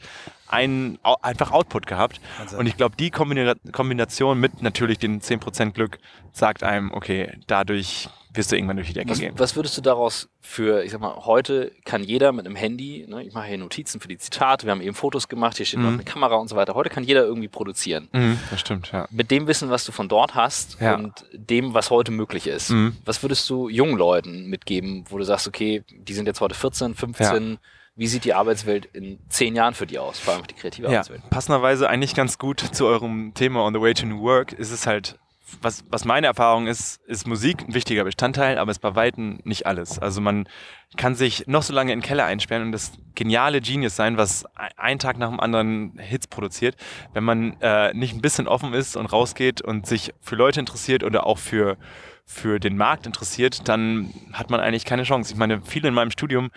einen 0.49 0.99
einfach 1.23 1.51
Output 1.51 1.87
gehabt. 1.87 2.21
Also. 2.39 2.59
Und 2.59 2.67
ich 2.67 2.77
glaube, 2.77 2.97
die 2.97 3.11
Kombination 3.11 4.39
mit 4.39 4.63
natürlich 4.63 4.99
den 4.99 5.21
10% 5.21 5.73
Glück 5.73 5.99
sagt 6.33 6.63
einem, 6.63 6.93
okay, 6.93 7.39
dadurch 7.47 8.09
wirst 8.37 8.52
du 8.52 8.57
irgendwann 8.57 8.76
durch 8.76 8.88
die 8.88 8.95
Decke 8.95 9.11
was, 9.11 9.19
gehen. 9.19 9.35
Was 9.37 9.57
würdest 9.57 9.76
du 9.76 9.81
daraus 9.81 10.28
für, 10.40 10.83
ich 10.85 10.93
sag 10.93 11.00
mal, 11.00 11.25
heute 11.25 11.73
kann 11.85 12.02
jeder 12.02 12.33
mit 12.33 12.47
einem 12.47 12.57
Handy, 12.57 13.07
ne, 13.09 13.25
ich 13.25 13.33
mache 13.33 13.47
hier 13.47 13.59
Notizen 13.59 14.00
für 14.00 14.09
die 14.09 14.19
Zitate, 14.19 14.66
wir 14.66 14.73
haben 14.73 14.81
eben 14.81 14.95
Fotos 14.95 15.28
gemacht, 15.28 15.57
hier 15.57 15.66
steht 15.66 15.81
mhm. 15.81 15.87
noch 15.87 15.93
eine 15.93 16.05
Kamera 16.05 16.37
und 16.37 16.49
so 16.49 16.57
weiter. 16.57 16.75
Heute 16.75 16.90
kann 16.90 17.05
jeder 17.05 17.25
irgendwie 17.25 17.49
produzieren. 17.49 18.09
Mhm, 18.12 18.38
das 18.50 18.61
stimmt, 18.61 18.93
ja. 18.93 19.07
Mit 19.11 19.31
dem 19.31 19.47
Wissen, 19.47 19.71
was 19.71 19.85
du 19.85 19.93
von 19.93 20.09
dort 20.09 20.35
hast 20.35 20.78
ja. 20.81 20.95
und 20.95 21.25
dem, 21.33 21.75
was 21.75 21.90
heute 21.90 22.12
möglich 22.12 22.47
ist. 22.47 22.71
Mhm. 22.71 22.97
Was 23.05 23.23
würdest 23.23 23.49
du 23.50 23.69
jungen 23.69 23.97
Leuten 23.97 24.47
mitgeben, 24.47 25.05
wo 25.09 25.19
du 25.19 25.25
sagst, 25.25 25.49
okay, 25.49 25.85
die 25.90 26.14
sind 26.14 26.26
jetzt 26.26 26.40
heute 26.40 26.55
14, 26.55 26.95
15, 26.95 27.50
ja. 27.52 27.59
Wie 27.99 28.09
sieht 28.09 28.26
die 28.26 28.35
Arbeitswelt 28.35 28.85
in 28.93 29.19
zehn 29.31 29.57
Jahren 29.57 29.73
für 29.73 29.87
die 29.87 29.99
aus, 29.99 30.19
vor 30.19 30.35
allem 30.35 30.47
die 30.47 30.52
kreative 30.55 30.87
ja, 30.87 30.99
Arbeitswelt? 30.99 31.31
Passenderweise 31.31 31.88
eigentlich 31.88 32.14
ganz 32.14 32.37
gut 32.37 32.61
zu 32.61 32.85
eurem 32.85 33.33
Thema 33.33 33.64
On 33.64 33.73
the 33.73 33.81
Way 33.81 33.95
to 33.95 34.05
New 34.05 34.21
Work 34.21 34.52
ist 34.52 34.71
es 34.71 34.87
halt 34.87 35.19
was, 35.62 35.85
was 35.91 36.05
meine 36.05 36.26
Erfahrung 36.26 36.67
ist, 36.67 37.00
ist 37.07 37.26
Musik 37.26 37.62
ein 37.67 37.75
wichtiger 37.75 38.05
Bestandteil, 38.05 38.59
aber 38.59 38.71
es 38.71 38.79
ist 38.79 38.83
bei 38.83 38.95
Weitem 38.95 39.38
nicht 39.45 39.67
alles. 39.67 39.99
Also 39.99 40.21
man 40.21 40.49
kann 40.97 41.15
sich 41.15 41.47
noch 41.47 41.62
so 41.62 41.73
lange 41.73 41.93
in 41.93 42.00
den 42.00 42.05
Keller 42.05 42.25
einsperren 42.25 42.65
und 42.65 42.73
das 42.73 42.93
geniale 43.15 43.61
Genius 43.61 43.95
sein, 43.97 44.17
was 44.17 44.45
einen 44.76 44.99
Tag 44.99 45.19
nach 45.19 45.29
dem 45.29 45.38
anderen 45.41 45.99
Hits 45.99 46.26
produziert. 46.26 46.76
Wenn 47.12 47.25
man 47.25 47.61
äh, 47.61 47.95
nicht 47.95 48.15
ein 48.15 48.21
bisschen 48.21 48.49
offen 48.49 48.73
ist 48.75 48.97
und 48.97 49.07
rausgeht 49.07 49.62
und 49.62 49.87
sich 49.87 50.12
für 50.21 50.35
Leute 50.35 50.61
interessiert 50.61 51.05
oder 51.05 51.26
auch 51.26 51.38
für, 51.38 51.76
für 52.25 52.59
den 52.59 52.76
Markt 52.76 53.07
interessiert, 53.07 53.69
dann 53.69 54.12
hat 54.33 54.50
man 54.50 54.61
eigentlich 54.61 54.85
keine 54.85 55.05
Chance. 55.05 55.33
Ich 55.33 55.38
meine, 55.38 55.62
viele 55.62 55.88
in 55.88 55.95
meinem 55.95 56.11
Studium 56.11 56.50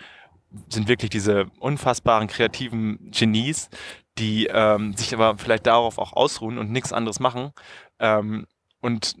sind 0.68 0.88
wirklich 0.88 1.10
diese 1.10 1.46
unfassbaren 1.60 2.26
kreativen 2.26 3.10
Genies, 3.12 3.70
die 4.18 4.46
ähm, 4.46 4.94
sich 4.94 5.14
aber 5.14 5.38
vielleicht 5.38 5.66
darauf 5.66 5.98
auch 5.98 6.12
ausruhen 6.12 6.58
und 6.58 6.70
nichts 6.72 6.92
anderes 6.92 7.20
machen. 7.20 7.52
Ähm, 8.00 8.46
und 8.80 9.16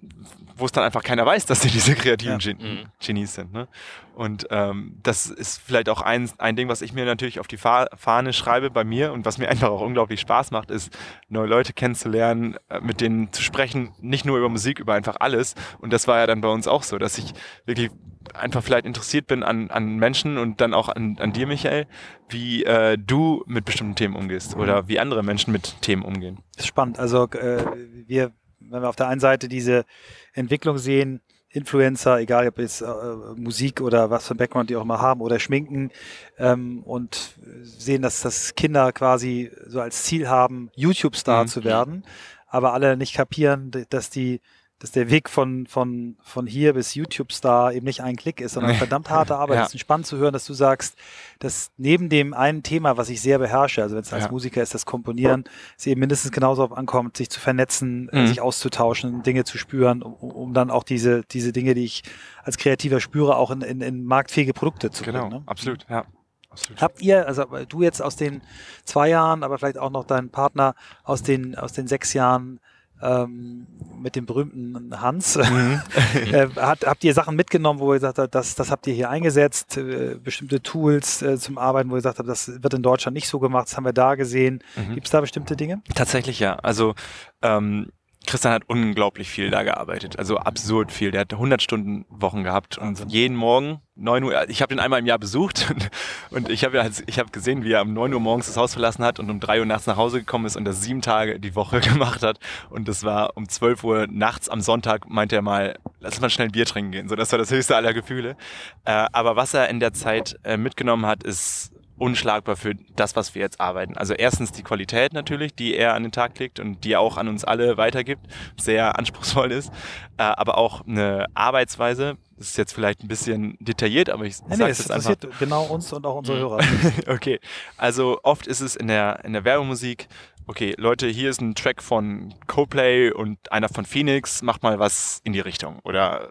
wo 0.56 0.66
es 0.66 0.72
dann 0.72 0.84
einfach 0.84 1.02
keiner 1.02 1.24
weiß, 1.26 1.46
dass 1.46 1.62
sie 1.62 1.70
diese 1.70 1.94
kreativen 1.94 2.38
ja. 2.38 2.52
Gen 2.52 2.58
mhm. 2.58 2.84
Genies 2.98 3.34
sind. 3.34 3.52
Ne? 3.52 3.68
Und 4.14 4.46
ähm, 4.50 4.98
das 5.02 5.26
ist 5.26 5.60
vielleicht 5.64 5.88
auch 5.88 6.02
ein, 6.02 6.30
ein 6.38 6.56
Ding, 6.56 6.68
was 6.68 6.82
ich 6.82 6.92
mir 6.92 7.04
natürlich 7.04 7.40
auf 7.40 7.46
die 7.46 7.56
Fahne 7.56 8.32
schreibe 8.32 8.70
bei 8.70 8.84
mir 8.84 9.12
und 9.12 9.24
was 9.24 9.38
mir 9.38 9.48
einfach 9.48 9.70
auch 9.70 9.80
unglaublich 9.80 10.20
Spaß 10.20 10.50
macht, 10.50 10.70
ist 10.70 10.96
neue 11.28 11.46
Leute 11.46 11.72
kennenzulernen, 11.72 12.56
äh, 12.68 12.80
mit 12.80 13.00
denen 13.00 13.32
zu 13.32 13.42
sprechen, 13.42 13.92
nicht 14.00 14.24
nur 14.24 14.38
über 14.38 14.48
Musik, 14.48 14.78
über 14.78 14.94
einfach 14.94 15.16
alles. 15.20 15.54
Und 15.78 15.92
das 15.92 16.06
war 16.06 16.18
ja 16.18 16.26
dann 16.26 16.40
bei 16.40 16.48
uns 16.48 16.68
auch 16.68 16.82
so, 16.82 16.98
dass 16.98 17.18
ich 17.18 17.32
wirklich 17.64 17.90
einfach 18.34 18.62
vielleicht 18.62 18.86
interessiert 18.86 19.26
bin 19.26 19.42
an, 19.42 19.70
an 19.70 19.96
Menschen 19.96 20.38
und 20.38 20.60
dann 20.60 20.74
auch 20.74 20.88
an, 20.88 21.16
an 21.18 21.32
dir, 21.32 21.46
Michael, 21.46 21.86
wie 22.28 22.64
äh, 22.64 22.98
du 22.98 23.42
mit 23.46 23.64
bestimmten 23.64 23.94
Themen 23.94 24.14
umgehst 24.14 24.56
oder 24.56 24.88
wie 24.88 25.00
andere 25.00 25.22
Menschen 25.22 25.52
mit 25.52 25.80
Themen 25.80 26.02
umgehen. 26.02 26.38
Das 26.56 26.64
ist 26.64 26.68
spannend. 26.68 26.98
Also 26.98 27.24
äh, 27.30 27.64
wir 28.06 28.32
wenn 28.60 28.82
wir 28.82 28.88
auf 28.88 28.96
der 28.96 29.08
einen 29.08 29.20
Seite 29.20 29.48
diese 29.48 29.84
Entwicklung 30.32 30.78
sehen, 30.78 31.20
Influencer, 31.52 32.18
egal 32.20 32.46
ob 32.46 32.58
jetzt 32.58 32.80
äh, 32.80 32.86
Musik 33.34 33.80
oder 33.80 34.08
was 34.08 34.28
für 34.28 34.34
ein 34.34 34.36
Background 34.36 34.70
die 34.70 34.76
auch 34.76 34.84
mal 34.84 35.00
haben 35.00 35.20
oder 35.20 35.40
Schminken 35.40 35.90
ähm, 36.38 36.84
und 36.84 37.34
sehen, 37.62 38.02
dass 38.02 38.20
das 38.20 38.54
Kinder 38.54 38.92
quasi 38.92 39.50
so 39.66 39.80
als 39.80 40.04
Ziel 40.04 40.28
haben, 40.28 40.70
YouTube-Star 40.76 41.44
mhm. 41.44 41.48
zu 41.48 41.64
werden, 41.64 42.04
aber 42.46 42.72
alle 42.72 42.96
nicht 42.96 43.14
kapieren, 43.14 43.72
dass 43.90 44.10
die 44.10 44.40
dass 44.80 44.92
der 44.92 45.10
Weg 45.10 45.28
von, 45.28 45.66
von, 45.66 46.16
von 46.22 46.46
hier 46.46 46.72
bis 46.72 46.94
YouTube-Star 46.94 47.74
eben 47.74 47.84
nicht 47.84 48.02
ein 48.02 48.16
Klick 48.16 48.40
ist, 48.40 48.54
sondern 48.54 48.74
verdammt 48.76 49.10
harte 49.10 49.36
Arbeit. 49.36 49.56
ja. 49.58 49.66
Es 49.66 49.74
ist 49.74 49.80
spannend 49.80 50.06
zu 50.06 50.16
hören, 50.16 50.32
dass 50.32 50.46
du 50.46 50.54
sagst, 50.54 50.96
dass 51.38 51.70
neben 51.76 52.08
dem 52.08 52.32
einen 52.32 52.62
Thema, 52.62 52.96
was 52.96 53.10
ich 53.10 53.20
sehr 53.20 53.38
beherrsche, 53.38 53.82
also 53.82 53.94
wenn 53.94 54.02
es 54.02 54.12
als 54.12 54.24
ja. 54.24 54.30
Musiker 54.30 54.62
ist, 54.62 54.72
das 54.72 54.86
Komponieren, 54.86 55.44
es 55.76 55.86
eben 55.86 56.00
mindestens 56.00 56.32
genauso 56.32 56.64
ankommt, 56.64 57.18
sich 57.18 57.28
zu 57.28 57.40
vernetzen, 57.40 58.08
äh, 58.08 58.22
mhm. 58.22 58.26
sich 58.28 58.40
auszutauschen, 58.40 59.22
Dinge 59.22 59.44
zu 59.44 59.58
spüren, 59.58 60.02
um, 60.02 60.14
um, 60.14 60.54
dann 60.54 60.70
auch 60.70 60.82
diese, 60.82 61.24
diese 61.30 61.52
Dinge, 61.52 61.74
die 61.74 61.84
ich 61.84 62.02
als 62.42 62.56
Kreativer 62.56 63.00
spüre, 63.00 63.36
auch 63.36 63.50
in, 63.50 63.60
in, 63.60 63.82
in 63.82 64.04
marktfähige 64.04 64.54
Produkte 64.54 64.90
zu 64.90 65.04
genau. 65.04 65.18
bringen. 65.20 65.30
Genau, 65.30 65.40
ne? 65.40 65.48
absolut, 65.48 65.86
ja. 65.90 66.06
Absolut. 66.48 66.82
Habt 66.82 67.02
ihr, 67.02 67.28
also 67.28 67.44
du 67.68 67.82
jetzt 67.82 68.02
aus 68.02 68.16
den 68.16 68.40
zwei 68.84 69.10
Jahren, 69.10 69.44
aber 69.44 69.58
vielleicht 69.58 69.78
auch 69.78 69.90
noch 69.90 70.04
dein 70.04 70.30
Partner 70.30 70.74
aus 71.04 71.22
den, 71.22 71.54
aus 71.54 71.72
den 71.72 71.86
sechs 71.86 72.12
Jahren 72.12 72.58
ähm, 73.02 73.66
mit 73.98 74.16
dem 74.16 74.26
berühmten 74.26 75.00
Hans. 75.00 75.36
Mhm. 75.36 75.82
äh, 76.32 76.48
hat, 76.56 76.86
habt 76.86 77.04
ihr 77.04 77.14
Sachen 77.14 77.36
mitgenommen, 77.36 77.80
wo 77.80 77.92
ihr 77.92 77.96
gesagt 77.96 78.18
habt, 78.18 78.34
das, 78.34 78.54
das 78.54 78.70
habt 78.70 78.86
ihr 78.86 78.94
hier 78.94 79.10
eingesetzt, 79.10 79.76
äh, 79.76 80.16
bestimmte 80.22 80.62
Tools 80.62 81.22
äh, 81.22 81.38
zum 81.38 81.58
Arbeiten, 81.58 81.90
wo 81.90 81.94
ihr 81.94 81.98
gesagt 81.98 82.18
habt, 82.18 82.28
das 82.28 82.62
wird 82.62 82.74
in 82.74 82.82
Deutschland 82.82 83.14
nicht 83.14 83.28
so 83.28 83.38
gemacht, 83.38 83.68
das 83.68 83.76
haben 83.76 83.84
wir 83.84 83.92
da 83.92 84.14
gesehen. 84.14 84.62
Mhm. 84.76 84.94
Gibt 84.94 85.06
es 85.06 85.10
da 85.10 85.20
bestimmte 85.20 85.56
Dinge? 85.56 85.82
Tatsächlich 85.94 86.40
ja. 86.40 86.56
Also 86.56 86.94
ähm, 87.42 87.90
Christian 88.26 88.52
hat 88.52 88.62
unglaublich 88.66 89.30
viel 89.30 89.50
da 89.50 89.62
gearbeitet, 89.62 90.18
also 90.18 90.36
absurd 90.36 90.92
viel. 90.92 91.10
Der 91.10 91.22
hat 91.22 91.32
100 91.32 91.62
Stunden 91.62 92.04
Wochen 92.10 92.44
gehabt 92.44 92.78
und 92.78 93.10
jeden 93.10 93.36
Morgen 93.36 93.80
9 93.96 94.24
Uhr. 94.24 94.48
Ich 94.48 94.62
habe 94.62 94.74
ihn 94.74 94.78
einmal 94.78 95.00
im 95.00 95.06
Jahr 95.06 95.18
besucht 95.18 95.68
und, 95.74 95.90
und 96.30 96.50
ich 96.50 96.64
habe 96.64 96.90
ich 97.06 97.18
habe 97.18 97.30
gesehen, 97.30 97.64
wie 97.64 97.72
er 97.72 97.82
um 97.82 97.92
9 97.92 98.12
Uhr 98.12 98.20
morgens 98.20 98.46
das 98.46 98.56
Haus 98.56 98.74
verlassen 98.74 99.04
hat 99.04 99.18
und 99.18 99.30
um 99.30 99.40
3 99.40 99.60
Uhr 99.60 99.66
nachts 99.66 99.86
nach 99.86 99.96
Hause 99.96 100.20
gekommen 100.20 100.46
ist 100.46 100.56
und 100.56 100.64
das 100.64 100.82
sieben 100.82 101.02
Tage 101.02 101.40
die 101.40 101.54
Woche 101.54 101.80
gemacht 101.80 102.22
hat. 102.22 102.38
Und 102.68 102.88
das 102.88 103.04
war 103.04 103.36
um 103.36 103.48
12 103.48 103.84
Uhr 103.84 104.06
nachts 104.08 104.48
am 104.48 104.60
Sonntag 104.60 105.08
meinte 105.08 105.36
er 105.36 105.42
mal, 105.42 105.78
lass 106.00 106.20
mal 106.20 106.30
schnell 106.30 106.48
ein 106.48 106.52
Bier 106.52 106.66
trinken 106.66 106.92
gehen. 106.92 107.08
So, 107.08 107.16
das 107.16 107.32
war 107.32 107.38
das 107.38 107.50
höchste 107.50 107.74
aller 107.74 107.94
Gefühle. 107.94 108.36
Äh, 108.84 109.06
aber 109.12 109.36
was 109.36 109.54
er 109.54 109.68
in 109.70 109.80
der 109.80 109.92
Zeit 109.92 110.38
äh, 110.44 110.56
mitgenommen 110.56 111.06
hat, 111.06 111.24
ist 111.24 111.72
unschlagbar 112.00 112.56
für 112.56 112.74
das, 112.96 113.14
was 113.14 113.34
wir 113.34 113.42
jetzt 113.42 113.60
arbeiten. 113.60 113.96
Also 113.96 114.14
erstens 114.14 114.52
die 114.52 114.62
Qualität 114.62 115.12
natürlich, 115.12 115.54
die 115.54 115.76
er 115.76 115.94
an 115.94 116.02
den 116.02 116.12
Tag 116.12 116.38
legt 116.38 116.58
und 116.58 116.82
die 116.82 116.92
er 116.92 117.00
auch 117.00 117.18
an 117.18 117.28
uns 117.28 117.44
alle 117.44 117.76
weitergibt, 117.76 118.26
sehr 118.58 118.98
anspruchsvoll 118.98 119.52
ist, 119.52 119.70
äh, 120.16 120.22
aber 120.22 120.56
auch 120.56 120.86
eine 120.86 121.26
Arbeitsweise, 121.34 122.16
das 122.36 122.48
ist 122.48 122.58
jetzt 122.58 122.72
vielleicht 122.72 123.04
ein 123.04 123.08
bisschen 123.08 123.58
detailliert, 123.60 124.08
aber 124.08 124.24
ich 124.24 124.40
nee, 124.48 124.56
sage 124.56 124.64
nee, 124.64 124.70
es 124.70 124.90
einfach. 124.90 125.16
genau 125.38 125.64
uns 125.64 125.92
und 125.92 126.06
auch 126.06 126.16
unsere 126.16 126.38
mhm. 126.38 126.42
Hörer. 126.42 126.58
okay, 127.14 127.38
also 127.76 128.18
oft 128.22 128.46
ist 128.46 128.60
es 128.60 128.76
in 128.76 128.88
der, 128.88 129.22
in 129.24 129.34
der 129.34 129.44
Werbemusik, 129.44 130.08
okay, 130.46 130.74
Leute, 130.78 131.06
hier 131.06 131.28
ist 131.28 131.42
ein 131.42 131.54
Track 131.54 131.82
von 131.82 132.34
Coplay 132.46 133.12
und 133.12 133.52
einer 133.52 133.68
von 133.68 133.84
Phoenix, 133.84 134.42
macht 134.42 134.62
mal 134.62 134.78
was 134.78 135.20
in 135.22 135.34
die 135.34 135.40
Richtung 135.40 135.80
oder 135.84 136.30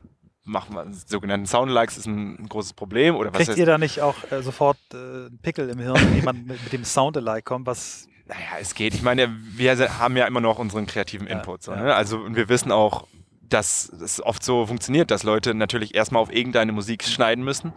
machen 0.50 0.76
wir 0.76 0.86
sogenannten 1.06 1.46
Soundlikes 1.46 1.98
ist 1.98 2.08
ein, 2.08 2.48
großes 2.50 2.74
Problem 2.74 3.16
oder 3.16 3.34
was 3.34 3.46
Kriegt 3.46 3.58
ihr 3.58 3.66
da 3.66 3.78
nicht 3.78 4.02
auch 4.02 4.16
äh, 4.32 4.42
sofort 4.42 4.78
äh, 4.94 4.98
einen 4.98 5.40
Pickel 5.42 5.70
im 5.70 5.80
Hirn, 5.80 5.96
wenn 5.96 6.16
jemand 6.16 6.48
mit, 6.48 6.64
mit 6.64 6.74
dem 6.74 6.84
Soundalike 6.84 7.44
kommt, 7.44 7.68
was 7.68 8.08
naja, 8.28 8.60
es 8.62 8.76
geht. 8.76 8.94
Ich 8.94 9.02
meine, 9.02 9.36
wir 9.56 10.00
haben 10.00 10.16
ja 10.16 10.28
immer 10.28 10.40
noch 10.40 10.60
unseren 10.60 10.86
kreativen 10.86 11.26
Input. 11.26 11.66
Ja, 11.66 11.74
so, 11.74 11.82
ne? 11.82 11.96
Also 11.96 12.18
und 12.20 12.36
wir 12.36 12.48
wissen 12.48 12.72
auch, 12.72 13.08
dass 13.42 13.90
es 13.90 14.24
oft 14.24 14.44
so 14.44 14.68
funktioniert, 14.68 15.10
dass 15.10 15.24
Leute 15.24 15.56
natürlich 15.56 15.96
erstmal 15.96 16.22
auf 16.22 16.32
irgendeine 16.32 16.72
Musik 16.72 17.04
schneiden 17.04 17.44
müssen. 17.44 17.74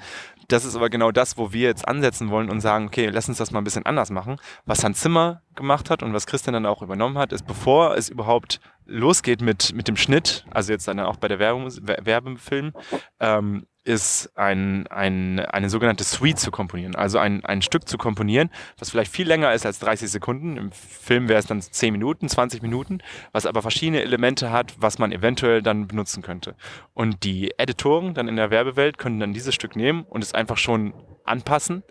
Das 0.48 0.64
ist 0.64 0.76
aber 0.76 0.90
genau 0.90 1.10
das, 1.10 1.36
wo 1.36 1.52
wir 1.52 1.68
jetzt 1.68 1.86
ansetzen 1.86 2.30
wollen 2.30 2.50
und 2.50 2.60
sagen, 2.60 2.86
okay, 2.86 3.08
lass 3.08 3.28
uns 3.28 3.38
das 3.38 3.50
mal 3.50 3.60
ein 3.60 3.64
bisschen 3.64 3.86
anders 3.86 4.10
machen. 4.10 4.36
Was 4.66 4.84
Hans 4.84 5.00
Zimmer 5.00 5.42
gemacht 5.54 5.90
hat 5.90 6.02
und 6.02 6.12
was 6.12 6.26
Christian 6.26 6.54
dann 6.54 6.66
auch 6.66 6.82
übernommen 6.82 7.18
hat, 7.18 7.32
ist, 7.32 7.46
bevor 7.46 7.96
es 7.96 8.08
überhaupt 8.08 8.60
losgeht 8.86 9.40
mit, 9.40 9.74
mit 9.74 9.88
dem 9.88 9.96
Schnitt, 9.96 10.44
also 10.50 10.72
jetzt 10.72 10.88
dann 10.88 11.00
auch 11.00 11.16
bei 11.16 11.28
der 11.28 11.38
Werbung, 11.38 11.70
Werbefilm, 11.82 12.72
ähm, 13.20 13.66
ist 13.84 14.30
ein, 14.36 14.86
ein, 14.88 15.40
eine 15.40 15.68
sogenannte 15.68 16.04
Suite 16.04 16.38
zu 16.38 16.50
komponieren. 16.50 16.94
Also 16.94 17.18
ein, 17.18 17.44
ein 17.44 17.62
Stück 17.62 17.88
zu 17.88 17.98
komponieren, 17.98 18.50
was 18.78 18.90
vielleicht 18.90 19.12
viel 19.12 19.26
länger 19.26 19.52
ist 19.52 19.66
als 19.66 19.80
30 19.80 20.10
Sekunden. 20.10 20.56
Im 20.56 20.72
Film 20.72 21.28
wäre 21.28 21.40
es 21.40 21.46
dann 21.46 21.60
10 21.60 21.92
Minuten, 21.92 22.28
20 22.28 22.62
Minuten, 22.62 22.98
was 23.32 23.46
aber 23.46 23.62
verschiedene 23.62 24.02
Elemente 24.02 24.52
hat, 24.52 24.74
was 24.78 24.98
man 24.98 25.10
eventuell 25.10 25.62
dann 25.62 25.88
benutzen 25.88 26.22
könnte. 26.22 26.54
Und 26.94 27.24
die 27.24 27.52
Editoren 27.58 28.14
dann 28.14 28.28
in 28.28 28.36
der 28.36 28.50
Werbewelt 28.50 28.98
können 28.98 29.18
dann 29.18 29.32
dieses 29.32 29.54
Stück 29.54 29.74
nehmen 29.74 30.04
und 30.04 30.22
es 30.22 30.32
einfach 30.32 30.58
schon 30.58 30.94
anpassen 31.24 31.82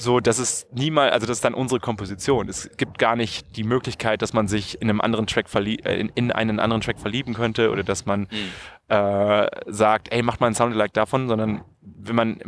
so 0.00 0.20
dass 0.20 0.38
es 0.38 0.66
niemals, 0.72 1.12
also 1.12 1.26
das 1.26 1.38
ist 1.38 1.44
dann 1.44 1.54
unsere 1.54 1.80
Komposition. 1.80 2.48
Es 2.48 2.70
gibt 2.76 2.98
gar 2.98 3.16
nicht 3.16 3.56
die 3.56 3.64
Möglichkeit, 3.64 4.22
dass 4.22 4.32
man 4.32 4.46
sich 4.46 4.80
in 4.80 4.88
einem 4.88 5.00
anderen 5.00 5.26
Track 5.26 5.48
verlie 5.48 5.78
äh, 5.84 5.98
in, 5.98 6.08
in, 6.14 6.32
einen 6.32 6.60
anderen 6.60 6.80
Track 6.80 7.00
verlieben 7.00 7.34
könnte 7.34 7.70
oder 7.70 7.82
dass 7.82 8.06
man 8.06 8.20
mhm. 8.20 8.94
äh, 8.94 9.48
sagt, 9.66 10.12
ey, 10.12 10.22
macht 10.22 10.40
mal 10.40 10.46
ein 10.46 10.54
Soundalike 10.54 10.92
davon, 10.92 11.26
sondern 11.26 11.64
wenn 11.80 12.14
man 12.14 12.40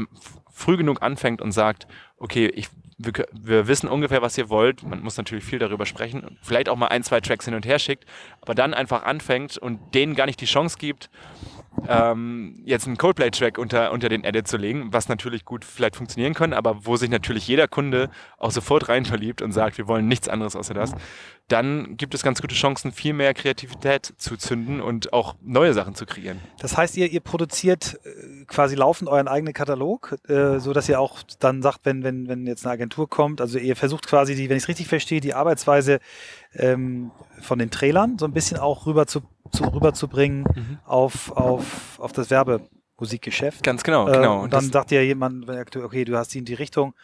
früh 0.52 0.76
genug 0.76 1.02
anfängt 1.02 1.42
und 1.42 1.52
sagt, 1.52 1.86
okay, 2.16 2.46
ich 2.46 2.68
wir, 3.02 3.12
wir, 3.32 3.66
wissen 3.66 3.88
ungefähr, 3.88 4.20
was 4.20 4.36
ihr 4.36 4.50
wollt. 4.50 4.82
Man 4.82 5.00
muss 5.02 5.16
natürlich 5.16 5.42
viel 5.42 5.58
darüber 5.58 5.86
sprechen. 5.86 6.36
Vielleicht 6.42 6.68
auch 6.68 6.76
mal 6.76 6.88
ein, 6.88 7.02
zwei 7.02 7.22
Tracks 7.22 7.46
hin 7.46 7.54
und 7.54 7.64
her 7.64 7.78
schickt, 7.78 8.04
aber 8.42 8.54
dann 8.54 8.74
einfach 8.74 9.04
anfängt 9.04 9.56
und 9.56 9.94
denen 9.94 10.14
gar 10.14 10.26
nicht 10.26 10.38
die 10.38 10.46
Chance 10.46 10.76
gibt, 10.78 11.08
ähm, 11.88 12.60
jetzt 12.64 12.86
einen 12.86 12.96
Coldplay-Track 12.96 13.58
unter, 13.58 13.92
unter 13.92 14.08
den 14.08 14.24
Edit 14.24 14.48
zu 14.48 14.56
legen, 14.56 14.92
was 14.92 15.08
natürlich 15.08 15.44
gut 15.44 15.64
vielleicht 15.64 15.96
funktionieren 15.96 16.34
kann, 16.34 16.52
aber 16.52 16.84
wo 16.84 16.96
sich 16.96 17.10
natürlich 17.10 17.46
jeder 17.46 17.68
Kunde 17.68 18.10
auch 18.38 18.50
sofort 18.50 18.88
rein 18.88 19.04
verliebt 19.04 19.42
und 19.42 19.52
sagt, 19.52 19.78
wir 19.78 19.86
wollen 19.88 20.08
nichts 20.08 20.28
anderes 20.28 20.56
außer 20.56 20.74
das, 20.74 20.92
dann 21.48 21.96
gibt 21.96 22.14
es 22.14 22.22
ganz 22.22 22.40
gute 22.40 22.54
Chancen, 22.54 22.92
viel 22.92 23.12
mehr 23.12 23.34
Kreativität 23.34 24.12
zu 24.18 24.36
zünden 24.36 24.80
und 24.80 25.12
auch 25.12 25.34
neue 25.42 25.74
Sachen 25.74 25.94
zu 25.94 26.06
kreieren. 26.06 26.40
Das 26.60 26.76
heißt, 26.76 26.96
ihr, 26.96 27.10
ihr 27.10 27.20
produziert 27.20 27.98
äh, 28.04 28.44
quasi 28.46 28.76
laufend 28.76 29.08
euren 29.08 29.28
eigenen 29.28 29.54
Katalog, 29.54 30.16
äh, 30.28 30.58
so 30.58 30.72
dass 30.72 30.88
ihr 30.88 31.00
auch 31.00 31.22
dann 31.38 31.62
sagt, 31.62 31.80
wenn, 31.84 32.04
wenn, 32.04 32.28
wenn 32.28 32.46
jetzt 32.46 32.64
eine 32.64 32.74
Agentur 32.74 33.08
kommt, 33.08 33.40
also 33.40 33.58
ihr 33.58 33.74
versucht 33.74 34.06
quasi, 34.06 34.34
die, 34.34 34.48
wenn 34.48 34.56
ich 34.56 34.64
es 34.64 34.68
richtig 34.68 34.88
verstehe, 34.88 35.20
die 35.20 35.34
Arbeitsweise 35.34 35.98
ähm, 36.54 37.10
von 37.40 37.58
den 37.58 37.70
Trailern 37.70 38.18
so 38.18 38.26
ein 38.26 38.32
bisschen 38.32 38.58
auch 38.58 38.86
rüber 38.86 39.06
zu, 39.06 39.22
zu 39.50 39.64
rüberzubringen 39.64 40.42
mhm. 40.42 40.78
auf, 40.84 41.32
auf, 41.36 41.98
auf 41.98 42.12
das 42.12 42.30
Werbemusikgeschäft. 42.30 43.62
Ganz 43.62 43.82
genau, 43.82 44.08
äh, 44.08 44.12
genau. 44.12 44.42
Und 44.42 44.52
dann 44.52 44.64
das 44.64 44.72
sagt 44.72 44.90
dir 44.90 45.04
jemand, 45.04 45.48
okay, 45.48 46.04
du 46.04 46.16
hast 46.16 46.34
die 46.34 46.38
in 46.38 46.44
die 46.44 46.54
Richtung, 46.54 46.94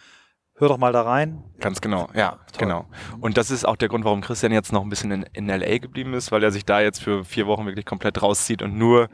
hör 0.58 0.68
doch 0.68 0.78
mal 0.78 0.92
da 0.92 1.02
rein. 1.02 1.42
Ganz 1.60 1.80
genau, 1.80 2.08
ja, 2.14 2.30
Toll. 2.30 2.58
genau. 2.58 2.86
Und 3.20 3.36
das 3.36 3.50
ist 3.50 3.66
auch 3.66 3.76
der 3.76 3.88
Grund, 3.88 4.04
warum 4.04 4.20
Christian 4.20 4.52
jetzt 4.52 4.72
noch 4.72 4.82
ein 4.82 4.88
bisschen 4.88 5.10
in, 5.10 5.22
in 5.32 5.48
LA 5.48 5.78
geblieben 5.78 6.14
ist, 6.14 6.32
weil 6.32 6.42
er 6.42 6.50
sich 6.50 6.64
da 6.64 6.80
jetzt 6.80 7.02
für 7.02 7.24
vier 7.24 7.46
Wochen 7.46 7.66
wirklich 7.66 7.84
komplett 7.84 8.22
rauszieht 8.22 8.62
und 8.62 8.76
nur 8.76 9.08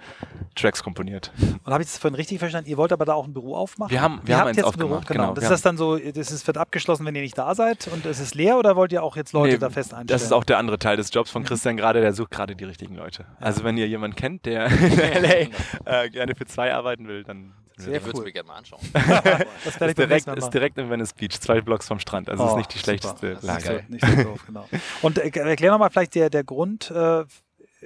Tracks 0.55 0.83
komponiert. 0.83 1.33
Und 1.65 1.73
habe 1.73 1.83
ich 1.83 1.89
das 1.89 1.99
vorhin 1.99 2.15
richtig 2.15 2.39
verstanden? 2.39 2.71
Ihr 2.71 2.77
wollt 2.77 2.93
aber 2.93 3.05
da 3.05 3.15
auch 3.15 3.27
ein 3.27 3.33
Büro 3.33 3.57
aufmachen? 3.57 3.91
Wir 3.91 4.01
haben, 4.01 4.21
wir 4.25 4.35
ihr 4.35 4.39
haben 4.39 4.49
eins 4.49 4.57
jetzt 4.57 4.67
ein 4.67 4.79
Büro, 4.79 5.01
genau. 5.01 5.05
genau. 5.07 5.35
Das 5.35 5.45
ist 5.45 5.51
das 5.51 5.63
dann 5.63 5.77
so, 5.77 5.99
das 5.99 6.31
ist, 6.31 6.47
wird 6.47 6.59
abgeschlossen, 6.59 7.05
wenn 7.07 7.15
ihr 7.15 7.23
nicht 7.23 7.37
da 7.37 7.55
seid 7.55 7.89
und 7.93 8.07
es 8.07 8.21
ist 8.21 8.35
leer 8.35 8.59
oder 8.59 8.77
wollt 8.77 8.93
ihr 8.93 9.03
auch 9.03 9.17
jetzt 9.17 9.33
Leute 9.33 9.55
nee, 9.55 9.59
da 9.59 9.71
fest 9.71 9.93
einstellen? 9.95 10.07
Das 10.07 10.23
ist 10.23 10.33
auch 10.33 10.45
der 10.45 10.59
andere 10.59 10.79
Teil 10.79 10.97
des 10.97 11.13
Jobs 11.13 11.31
von 11.31 11.45
Christian 11.45 11.77
gerade, 11.77 12.01
der 12.01 12.13
sucht 12.13 12.31
gerade 12.31 12.55
die 12.55 12.65
richtigen 12.65 12.95
Leute. 12.95 13.27
Also 13.41 13.65
wenn 13.65 13.77
ihr 13.77 13.89
jemanden 13.89 14.17
kennt, 14.17 14.47
der 14.47 14.67
in 14.71 15.23
LA 15.23 16.03
äh, 16.05 16.11
gerne 16.11 16.35
für 16.37 16.47
zwei 16.47 16.73
arbeiten 16.73 17.09
will, 17.09 17.25
dann 17.25 17.53
sehr 17.77 17.97
ich 17.97 18.05
würde 18.05 18.19
es 18.19 18.25
mir 18.25 18.33
gerne 18.33 18.49
mal 18.49 18.57
anschauen. 18.57 18.81
das 18.93 19.77
ist, 19.81 19.99
direkt, 19.99 20.27
ist 20.27 20.51
direkt 20.51 20.79
in 20.79 20.91
Venice 20.91 21.13
Beach, 21.13 21.41
zwei 21.41 21.61
Blocks 21.61 21.89
vom 21.89 21.99
Strand. 21.99 22.29
Also 22.29 22.45
oh, 22.45 22.49
ist 22.49 22.57
nicht 22.57 22.75
die 22.75 22.79
schlechteste 22.79 23.39
Lage. 23.43 23.85
Nicht 23.89 24.05
so 24.05 24.23
doof, 24.23 24.45
genau. 24.47 24.69
Und 25.03 25.19
äh, 25.19 25.29
erklär 25.29 25.73
nochmal 25.73 25.91
vielleicht 25.91 26.15
der, 26.15 26.31
der 26.31 26.45
Grund, 26.45 26.91
äh, 26.91 27.25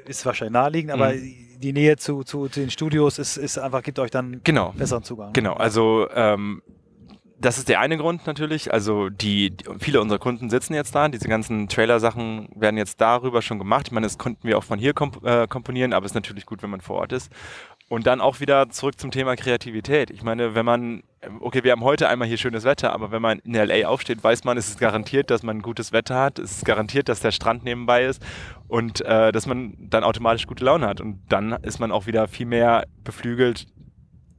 ist 0.05 0.27
wahrscheinlich 0.27 0.53
naheliegend, 0.53 0.92
aber 0.92 1.12
mhm. 1.12 1.59
die 1.59 1.72
Nähe 1.72 1.96
zu, 1.96 2.22
zu, 2.22 2.49
zu, 2.49 2.61
den 2.61 2.70
Studios 2.70 3.18
ist, 3.18 3.37
ist 3.37 3.59
einfach, 3.59 3.83
gibt 3.83 3.99
euch 3.99 4.11
dann 4.11 4.40
genau. 4.44 4.72
besseren 4.77 5.03
Zugang. 5.03 5.33
Genau, 5.33 5.55
also 5.55 6.09
ähm, 6.14 6.62
das 7.38 7.59
ist 7.59 7.68
der 7.68 7.81
eine 7.81 7.96
Grund 7.96 8.27
natürlich. 8.27 8.72
Also 8.72 9.09
die, 9.09 9.51
die, 9.51 9.64
viele 9.79 10.01
unserer 10.01 10.18
Kunden 10.18 10.49
sitzen 10.51 10.75
jetzt 10.75 10.94
da. 10.94 11.09
Diese 11.09 11.29
ganzen 11.29 11.68
Trailer-Sachen 11.68 12.49
werden 12.55 12.77
jetzt 12.77 13.01
darüber 13.01 13.42
schon 13.42 13.59
gemacht. 13.59 13.88
Ich 13.88 13.92
meine, 13.92 14.07
das 14.07 14.18
konnten 14.18 14.46
wir 14.49 14.59
auch 14.59 14.64
von 14.64 14.79
hier 14.79 14.94
komp 14.94 15.25
äh, 15.25 15.46
komponieren, 15.46 15.92
aber 15.92 16.07
es 16.07 16.12
ist 16.12 16.16
natürlich 16.16 16.46
gut, 16.46 16.62
wenn 16.62 16.70
man 16.70 16.81
vor 16.81 16.96
Ort 16.96 17.12
ist. 17.12 17.31
Und 17.88 18.09
dann 18.09 18.20
auch 18.20 18.40
wieder 18.40 18.68
zurück 18.70 18.99
zum 18.99 19.12
Thema 19.12 19.37
Kreativität. 19.37 20.11
Ich 20.11 20.25
meine, 20.25 20.57
wenn 20.57 20.66
man, 20.66 21.05
okay, 21.38 21.62
wir 21.62 21.70
haben 21.70 21.85
heute 21.85 22.09
einmal 22.09 22.27
hier 22.27 22.37
schönes 22.37 22.64
Wetter, 22.64 22.92
aber 22.92 23.12
wenn 23.12 23.22
man 23.22 23.38
in 23.40 23.55
LA 23.55 23.87
aufsteht, 23.87 24.25
weiß 24.25 24.42
man, 24.42 24.59
es 24.59 24.68
ist 24.68 24.81
garantiert, 24.81 25.31
dass 25.31 25.44
man 25.44 25.62
gutes 25.62 25.92
Wetter 25.92 26.16
hat, 26.16 26.40
es 26.40 26.51
ist 26.51 26.64
garantiert, 26.64 27.09
dass 27.09 27.20
der 27.20 27.31
Strand 27.31 27.62
nebenbei 27.62 28.07
ist 28.07 28.20
und 28.66 29.03
äh, 29.03 29.31
dass 29.31 29.46
man 29.46 29.77
dann 29.79 30.03
automatisch 30.03 30.49
gute 30.49 30.64
Laune 30.64 30.88
hat. 30.88 31.01
Und 31.01 31.20
dann 31.29 31.53
ist 31.62 31.79
man 31.79 31.92
auch 31.92 32.07
wieder 32.07 32.27
viel 32.27 32.46
mehr 32.46 32.87
beflügelt, 33.05 33.68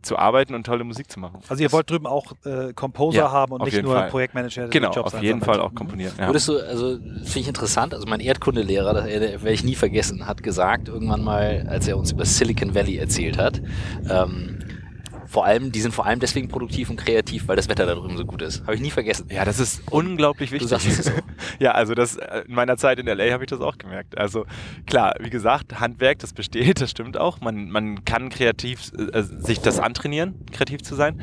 zu 0.07 0.17
arbeiten 0.17 0.55
und 0.55 0.65
tolle 0.65 0.83
Musik 0.83 1.11
zu 1.11 1.19
machen. 1.19 1.41
Also 1.47 1.61
ihr 1.61 1.71
wollt 1.71 1.89
drüben 1.89 2.07
auch 2.07 2.33
äh, 2.45 2.73
Composer 2.73 3.17
ja, 3.17 3.31
haben 3.31 3.51
und 3.53 3.63
nicht 3.63 3.81
nur 3.83 3.93
Fall. 3.93 4.09
Projektmanager. 4.09 4.69
Genau, 4.69 4.91
Jobs 4.91 5.13
auf 5.13 5.21
jeden 5.21 5.41
Fall 5.41 5.59
auch 5.59 5.75
komponieren. 5.75 6.13
Ja. 6.17 6.27
Würdest 6.27 6.47
du, 6.47 6.57
also 6.57 6.97
finde 6.97 7.39
ich 7.39 7.47
interessant, 7.47 7.93
also 7.93 8.07
mein 8.07 8.19
Erdkundelehrer, 8.19 8.93
das 8.93 9.05
werde 9.05 9.51
ich 9.51 9.63
nie 9.63 9.75
vergessen, 9.75 10.25
hat 10.25 10.41
gesagt 10.41 10.87
irgendwann 10.87 11.23
mal, 11.23 11.67
als 11.69 11.87
er 11.87 11.97
uns 11.97 12.11
über 12.11 12.25
Silicon 12.25 12.73
Valley 12.73 12.97
erzählt 12.97 13.37
hat, 13.37 13.61
ähm, 14.09 14.59
vor 15.27 15.45
allem, 15.45 15.71
die 15.71 15.81
sind 15.81 15.93
vor 15.93 16.05
allem 16.05 16.19
deswegen 16.19 16.47
produktiv 16.47 16.89
und 16.89 16.97
kreativ, 16.97 17.47
weil 17.47 17.55
das 17.55 17.69
Wetter 17.69 17.85
da 17.85 17.95
drüben 17.95 18.17
so 18.17 18.25
gut 18.25 18.41
ist. 18.41 18.61
Habe 18.61 18.75
ich 18.75 18.81
nie 18.81 18.91
vergessen. 18.91 19.27
Ja, 19.29 19.45
das 19.45 19.59
ist 19.59 19.81
unglaublich 19.91 20.51
wichtig. 20.51 20.69
Du 20.69 20.75
sagst 20.77 20.87
es 20.87 21.05
so. 21.05 21.11
ja, 21.59 21.71
also 21.71 21.93
das 21.93 22.17
in 22.47 22.55
meiner 22.55 22.77
Zeit 22.77 22.99
in 22.99 23.05
LA 23.05 23.31
habe 23.31 23.43
ich 23.43 23.49
das 23.49 23.61
auch 23.61 23.77
gemerkt. 23.77 24.17
Also 24.17 24.45
klar, 24.85 25.15
wie 25.19 25.29
gesagt, 25.29 25.79
Handwerk, 25.79 26.19
das 26.19 26.33
besteht, 26.33 26.81
das 26.81 26.91
stimmt 26.91 27.17
auch. 27.17 27.41
Man, 27.41 27.69
man 27.69 28.05
kann 28.05 28.29
kreativ 28.29 28.91
äh, 29.13 29.21
sich 29.23 29.59
das 29.59 29.79
antrainieren, 29.79 30.45
kreativ 30.51 30.81
zu 30.81 30.95
sein. 30.95 31.21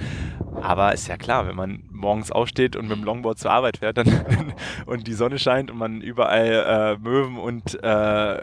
Aber 0.60 0.92
ist 0.92 1.08
ja 1.08 1.16
klar, 1.16 1.46
wenn 1.46 1.56
man 1.56 1.82
morgens 1.94 2.30
aufsteht 2.30 2.76
und 2.76 2.88
mit 2.88 2.98
dem 2.98 3.04
Longboard 3.04 3.38
zur 3.38 3.50
Arbeit 3.50 3.78
fährt 3.78 3.98
dann, 3.98 4.24
und 4.86 5.06
die 5.06 5.14
Sonne 5.14 5.38
scheint 5.38 5.70
und 5.70 5.78
man 5.78 6.00
überall 6.00 6.96
äh, 6.98 7.02
Möwen 7.02 7.38
und 7.38 7.82
äh, 7.82 8.40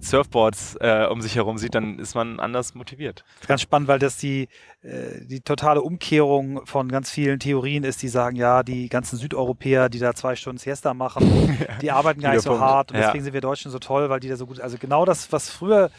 Surfboards 0.00 0.76
äh, 0.80 1.06
um 1.10 1.20
sich 1.20 1.36
herum 1.36 1.58
sieht, 1.58 1.74
dann 1.74 1.98
ist 1.98 2.14
man 2.14 2.40
anders 2.40 2.74
motiviert. 2.74 3.24
Ganz 3.46 3.60
spannend, 3.62 3.88
weil 3.88 3.98
das 3.98 4.16
die, 4.16 4.48
äh, 4.82 5.24
die 5.24 5.40
totale 5.40 5.80
Umkehrung 5.82 6.66
von 6.66 6.88
ganz 6.88 7.10
vielen 7.10 7.38
Theorien 7.38 7.84
ist, 7.84 8.02
die 8.02 8.08
sagen, 8.08 8.36
ja, 8.36 8.62
die 8.62 8.88
ganzen 8.88 9.16
Südeuropäer, 9.16 9.88
die 9.88 9.98
da 9.98 10.14
zwei 10.14 10.34
Stunden 10.34 10.58
Siesta 10.58 10.94
machen, 10.94 11.58
die 11.82 11.90
arbeiten 11.90 12.20
gar 12.20 12.32
nicht 12.32 12.42
so 12.42 12.58
hart 12.58 12.90
und 12.90 12.98
deswegen 12.98 13.18
ja. 13.18 13.24
sind 13.24 13.34
wir 13.34 13.40
Deutschen 13.40 13.70
so 13.70 13.78
toll, 13.78 14.10
weil 14.10 14.20
die 14.20 14.28
da 14.28 14.36
so 14.36 14.46
gut, 14.46 14.60
also 14.60 14.76
genau 14.78 15.04
das, 15.04 15.30
was 15.30 15.50
früher 15.50 15.90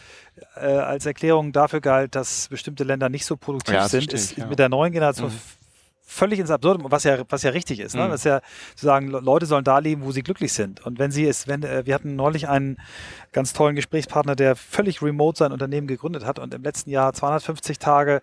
äh, 0.56 0.66
als 0.66 1.06
Erklärung 1.06 1.52
dafür 1.52 1.80
galt, 1.80 2.16
dass 2.16 2.50
bestimmte 2.50 2.84
Länder 2.84 3.10
nicht 3.10 3.26
so 3.26 3.38
produktiv 3.38 3.76
ja, 3.76 3.88
sind, 3.88 4.12
ist 4.12 4.38
ja. 4.38 4.48
mit 4.48 4.60
der 4.60 4.70
neuen 4.70 4.92
Generation 4.92 5.30
mhm 5.30 5.63
völlig 6.14 6.40
ins 6.40 6.52
Absurdum, 6.52 6.92
was 6.92 7.04
ja, 7.04 7.24
was 7.30 7.44
ja 7.44 7.50
richtig 7.52 7.80
ist. 7.80 7.96
Ne? 7.96 8.06
Mhm. 8.06 8.12
Das 8.12 8.22
ist 8.22 8.26
ja 8.26 8.42
zu 8.76 8.86
sagen, 8.86 9.08
Leute 9.08 9.46
sollen 9.46 9.64
da 9.64 9.80
leben, 9.80 10.04
wo 10.04 10.12
sie 10.12 10.22
glücklich 10.22 10.54
sind. 10.54 10.86
Und 10.86 11.00
wenn 11.00 11.12
sie 11.12 11.28
es, 11.28 11.48
wenn, 11.48 11.64
äh, 11.64 11.86
wir 11.86 11.96
hatten 11.96 12.16
neulich 12.16 12.48
einen 12.48 12.78
ganz 13.32 13.54
tollen 13.54 13.76
Gesprächspartner, 13.76 14.36
der 14.36 14.56
völlig 14.56 15.02
remote 15.02 15.40
sein 15.40 15.52
Unternehmen 15.52 15.88
gegründet 15.88 16.26
hat 16.26 16.40
und 16.40 16.54
im 16.54 16.64
letzten 16.64 16.92
Jahr 16.92 17.14
250 17.14 17.80
Tage 17.80 18.22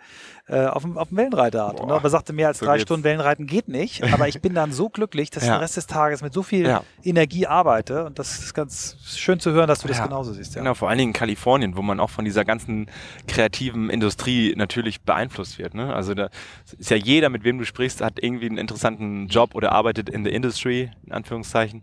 äh, 0.51 0.67
auf, 0.67 0.83
dem, 0.83 0.99
auf 0.99 1.09
dem 1.09 1.17
Wellenreiter 1.17 1.69
hat. 1.69 1.81
Und, 1.81 1.93
aber 1.93 2.11
sagte, 2.11 2.33
mehr 2.33 2.49
als 2.49 2.59
so 2.59 2.67
drei 2.67 2.75
geht's. 2.75 2.83
Stunden 2.83 3.05
Wellenreiten 3.05 3.47
geht 3.47 3.69
nicht. 3.69 4.03
Aber 4.13 4.27
ich 4.27 4.43
bin 4.43 4.53
dann 4.53 4.73
so 4.73 4.89
glücklich, 4.89 5.31
dass 5.31 5.45
ja. 5.45 5.51
ich 5.51 5.57
den 5.57 5.61
Rest 5.61 5.77
des 5.77 5.87
Tages 5.87 6.23
mit 6.23 6.33
so 6.33 6.43
viel 6.43 6.67
ja. 6.67 6.83
Energie 7.05 7.47
arbeite. 7.47 8.05
Und 8.05 8.19
das 8.19 8.41
ist 8.41 8.53
ganz 8.53 8.97
schön 9.05 9.39
zu 9.39 9.53
hören, 9.53 9.69
dass 9.69 9.81
du 9.81 9.89
das 9.89 10.03
genauso 10.03 10.33
siehst. 10.33 10.55
Genau, 10.55 10.75
vor 10.75 10.89
allen 10.89 10.99
Dingen 10.99 11.11
in 11.11 11.15
Kalifornien, 11.15 11.77
wo 11.77 11.83
man 11.83 12.01
auch 12.01 12.11
von 12.11 12.25
dieser 12.25 12.45
ganzen 12.45 12.87
kreativen 13.29 13.91
Industrie 13.91 14.55
natürlich 14.57 15.03
beeinflusst 15.03 15.59
wird. 15.59 15.75
Ne? 15.75 15.95
Also 15.95 16.15
da 16.15 16.31
ist 16.79 16.91
ja 16.91 16.97
jeder, 16.97 17.29
mit 17.29 17.45
wem 17.45 17.59
du 17.59 17.65
sprichst, 17.65 18.01
hat 18.01 18.19
irgendwie 18.21 18.47
einen 18.47 18.59
interessanten 18.59 19.29
Job 19.29 19.55
oder 19.55 19.71
arbeitet 19.71 20.09
in 20.09 20.25
der 20.25 20.33
Industry, 20.33 20.91
in 21.07 21.13
Anführungszeichen. 21.13 21.83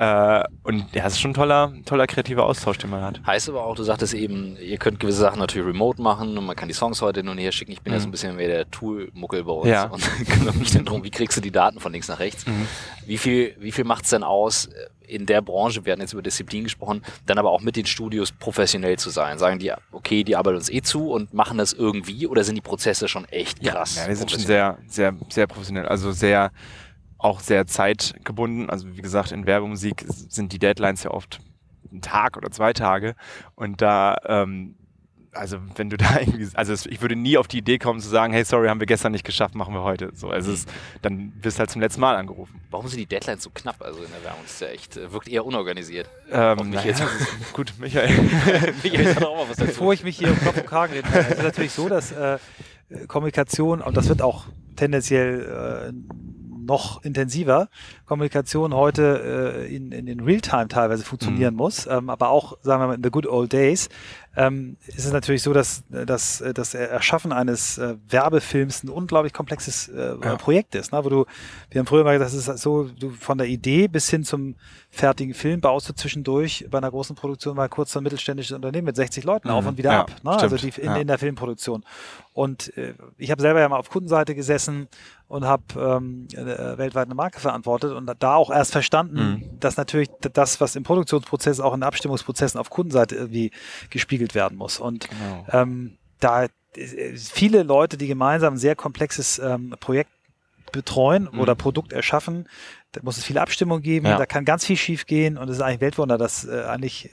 Äh, 0.00 0.44
und 0.62 0.86
ja, 0.94 1.04
es 1.04 1.12
ist 1.12 1.20
schon 1.20 1.32
ein 1.32 1.34
toller, 1.34 1.74
toller 1.84 2.06
kreativer 2.06 2.46
Austausch, 2.46 2.78
den 2.78 2.88
man 2.88 3.02
hat. 3.02 3.20
Heißt 3.26 3.50
aber 3.50 3.66
auch, 3.66 3.74
du 3.74 3.82
sagtest 3.82 4.14
eben, 4.14 4.56
ihr 4.56 4.78
könnt 4.78 4.98
gewisse 4.98 5.18
Sachen 5.18 5.38
natürlich 5.38 5.68
remote 5.68 6.00
machen 6.00 6.38
und 6.38 6.46
man 6.46 6.56
kann 6.56 6.68
die 6.68 6.74
Songs 6.74 7.02
heute 7.02 7.20
hin 7.20 7.28
und 7.28 7.36
her 7.36 7.52
schicken. 7.52 7.72
Ich 7.72 7.82
bin 7.82 7.92
mhm. 7.92 7.98
ja 7.98 8.00
so 8.00 8.08
ein 8.08 8.10
bisschen 8.10 8.34
mehr 8.34 8.48
der 8.48 8.70
Tool-Muckel 8.70 9.44
bei 9.44 9.52
uns 9.52 9.68
ja. 9.68 9.84
und 9.88 10.02
kümmere 10.26 10.56
mich 10.56 10.70
dann 10.70 10.86
darum, 10.86 11.04
wie 11.04 11.10
kriegst 11.10 11.36
du 11.36 11.42
die 11.42 11.50
Daten 11.50 11.80
von 11.80 11.92
links 11.92 12.08
nach 12.08 12.18
rechts. 12.18 12.46
Mhm. 12.46 12.66
Wie 13.04 13.18
viel, 13.18 13.54
wie 13.58 13.72
viel 13.72 13.84
macht 13.84 14.04
es 14.04 14.10
denn 14.10 14.22
aus, 14.22 14.70
in 15.06 15.26
der 15.26 15.42
Branche, 15.42 15.84
wir 15.84 15.92
hatten 15.92 16.00
jetzt 16.00 16.14
über 16.14 16.22
Disziplin 16.22 16.64
gesprochen, 16.64 17.02
dann 17.26 17.36
aber 17.36 17.50
auch 17.50 17.60
mit 17.60 17.76
den 17.76 17.84
Studios 17.84 18.32
professionell 18.32 18.98
zu 18.98 19.10
sein? 19.10 19.36
Sagen 19.38 19.58
die, 19.58 19.70
okay, 19.92 20.24
die 20.24 20.34
arbeiten 20.34 20.56
uns 20.56 20.70
eh 20.70 20.80
zu 20.80 21.10
und 21.10 21.34
machen 21.34 21.58
das 21.58 21.74
irgendwie 21.74 22.26
oder 22.26 22.42
sind 22.42 22.54
die 22.54 22.62
Prozesse 22.62 23.06
schon 23.06 23.26
echt 23.26 23.62
krass? 23.62 23.96
Ja, 23.96 24.02
ja 24.04 24.08
wir 24.08 24.16
sind 24.16 24.30
schon 24.30 24.40
sehr, 24.40 24.78
sehr, 24.86 25.14
sehr 25.28 25.46
professionell. 25.46 25.86
Also 25.86 26.12
sehr, 26.12 26.52
auch 27.20 27.40
sehr 27.40 27.66
zeitgebunden. 27.66 28.70
Also 28.70 28.96
wie 28.96 29.02
gesagt, 29.02 29.32
in 29.32 29.46
Werbemusik 29.46 30.04
sind 30.08 30.52
die 30.52 30.58
Deadlines 30.58 31.02
ja 31.02 31.10
oft 31.10 31.40
ein 31.92 32.00
Tag 32.00 32.36
oder 32.36 32.50
zwei 32.50 32.72
Tage. 32.72 33.14
Und 33.54 33.82
da, 33.82 34.16
ähm, 34.24 34.76
also 35.32 35.58
wenn 35.76 35.90
du 35.90 35.96
da 35.98 36.20
irgendwie, 36.20 36.48
also 36.54 36.72
ich 36.88 37.00
würde 37.02 37.16
nie 37.16 37.36
auf 37.36 37.46
die 37.46 37.58
Idee 37.58 37.78
kommen 37.78 38.00
zu 38.00 38.08
sagen, 38.08 38.32
hey, 38.32 38.44
sorry, 38.44 38.68
haben 38.68 38.80
wir 38.80 38.86
gestern 38.86 39.12
nicht 39.12 39.24
geschafft, 39.24 39.54
machen 39.54 39.74
wir 39.74 39.82
heute. 39.82 40.10
So, 40.14 40.30
also 40.30 40.52
es, 40.52 40.66
dann 41.02 41.32
wirst 41.42 41.58
du 41.58 41.60
halt 41.60 41.70
zum 41.70 41.80
letzten 41.80 42.00
Mal 42.00 42.16
angerufen. 42.16 42.60
Warum 42.70 42.88
sind 42.88 42.98
die 42.98 43.06
Deadlines 43.06 43.42
so 43.42 43.50
knapp? 43.50 43.82
Also 43.82 44.02
in 44.02 44.10
der 44.10 44.24
Werbung 44.24 44.44
ist 44.44 44.60
ja 44.60 44.68
echt, 44.68 44.96
äh, 44.96 45.12
wirkt 45.12 45.28
eher 45.28 45.44
unorganisiert. 45.44 46.08
Ähm, 46.30 46.70
naja, 46.70 46.86
jetzt. 46.86 47.02
gut, 47.52 47.74
Michael. 47.78 48.10
Michael 48.82 49.14
hat 49.14 49.24
auch 49.24 49.36
mal 49.36 49.50
was 49.50 49.56
dazu. 49.56 49.70
Bevor 49.70 49.92
ich 49.92 50.04
mich 50.04 50.16
hier 50.16 50.30
um 50.30 50.40
Kopf 50.40 50.56
und 50.56 50.66
Kragen 50.66 50.94
rede, 50.94 51.08
ist 51.08 51.38
es 51.38 51.42
natürlich 51.42 51.72
so, 51.72 51.88
dass 51.88 52.12
äh, 52.12 52.38
Kommunikation, 53.06 53.82
und 53.82 53.96
das 53.96 54.08
wird 54.08 54.22
auch 54.22 54.46
tendenziell 54.76 55.92
äh, 55.92 56.39
noch 56.70 57.02
intensiver 57.04 57.68
Kommunikation 58.06 58.74
heute 58.74 59.64
äh, 59.66 59.74
in, 59.74 59.90
in, 59.90 60.06
in 60.06 60.20
Realtime 60.20 60.68
teilweise 60.68 61.04
funktionieren 61.04 61.54
mhm. 61.54 61.58
muss, 61.58 61.86
ähm, 61.86 62.08
aber 62.08 62.28
auch, 62.28 62.56
sagen 62.62 62.80
wir 62.80 62.86
mal, 62.86 62.94
in 62.94 63.02
the 63.02 63.10
good 63.10 63.26
old 63.26 63.52
days, 63.52 63.88
ähm, 64.36 64.76
ist 64.86 65.04
es 65.04 65.12
natürlich 65.12 65.42
so, 65.42 65.52
dass, 65.52 65.82
dass 65.88 66.42
das 66.54 66.74
Erschaffen 66.74 67.32
eines 67.32 67.78
äh, 67.78 67.96
Werbefilms 68.08 68.84
ein 68.84 68.88
unglaublich 68.88 69.32
komplexes 69.32 69.88
äh, 69.88 70.14
ja. 70.22 70.36
Projekt 70.36 70.76
ist. 70.76 70.92
Ne? 70.92 71.04
Wo 71.04 71.08
du, 71.08 71.26
wir 71.70 71.80
haben 71.80 71.86
früher 71.86 72.04
mal 72.04 72.16
gesagt, 72.16 72.32
das 72.32 72.48
ist 72.48 72.62
so, 72.62 72.84
du 72.84 73.10
von 73.10 73.38
der 73.38 73.48
Idee 73.48 73.88
bis 73.88 74.08
hin 74.08 74.22
zum 74.22 74.54
fertigen 74.88 75.34
Film 75.34 75.60
baust 75.60 75.88
du 75.88 75.94
zwischendurch 75.94 76.66
bei 76.70 76.78
einer 76.78 76.90
großen 76.90 77.16
Produktion 77.16 77.56
mal 77.56 77.68
kurz 77.68 77.90
so 77.90 77.98
ein 77.98 78.04
mittelständisches 78.04 78.54
Unternehmen 78.54 78.86
mit 78.86 78.96
60 78.96 79.24
Leuten 79.24 79.48
mhm. 79.48 79.54
auf 79.54 79.66
und 79.66 79.78
wieder 79.78 79.92
ja, 79.92 80.00
ab. 80.02 80.12
Ne? 80.22 80.30
Also 80.30 80.56
die, 80.56 80.68
in, 80.80 80.84
ja. 80.84 80.96
in, 80.96 81.08
der 81.08 81.18
Filmproduktion. 81.18 81.84
Und 82.32 82.76
äh, 82.76 82.94
ich 83.18 83.32
habe 83.32 83.42
selber 83.42 83.58
ja 83.58 83.68
mal 83.68 83.78
auf 83.78 83.90
Kundenseite 83.90 84.36
gesessen 84.36 84.86
und 85.30 85.44
habe 85.44 85.62
ähm, 85.76 86.26
äh, 86.32 86.76
weltweit 86.76 87.06
eine 87.06 87.14
Marke 87.14 87.38
verantwortet 87.38 87.92
und 87.92 88.10
da 88.18 88.34
auch 88.34 88.50
erst 88.50 88.72
verstanden, 88.72 89.16
mhm. 89.16 89.60
dass 89.60 89.76
natürlich 89.76 90.08
das, 90.32 90.60
was 90.60 90.74
im 90.74 90.82
Produktionsprozess 90.82 91.60
auch 91.60 91.72
in 91.72 91.84
Abstimmungsprozessen 91.84 92.58
auf 92.58 92.68
Kundenseite 92.68 93.14
irgendwie 93.14 93.52
gespiegelt 93.90 94.34
werden 94.34 94.58
muss. 94.58 94.80
Und 94.80 95.08
genau. 95.08 95.46
ähm, 95.52 95.98
da 96.18 96.46
äh, 96.74 97.16
viele 97.16 97.62
Leute, 97.62 97.96
die 97.96 98.08
gemeinsam 98.08 98.54
ein 98.54 98.58
sehr 98.58 98.74
komplexes 98.74 99.38
ähm, 99.38 99.72
Projekt 99.78 100.10
betreuen 100.72 101.28
mhm. 101.30 101.38
oder 101.38 101.54
Produkt 101.54 101.92
erschaffen, 101.92 102.48
da 102.90 103.00
muss 103.04 103.16
es 103.16 103.22
viele 103.22 103.40
Abstimmung 103.40 103.82
geben, 103.82 104.06
ja. 104.06 104.18
da 104.18 104.26
kann 104.26 104.44
ganz 104.44 104.66
viel 104.66 104.76
schief 104.76 105.06
gehen 105.06 105.38
und 105.38 105.48
es 105.48 105.58
ist 105.58 105.62
eigentlich 105.62 105.80
Weltwunder, 105.80 106.18
dass 106.18 106.44
äh, 106.44 106.64
eigentlich 106.64 107.10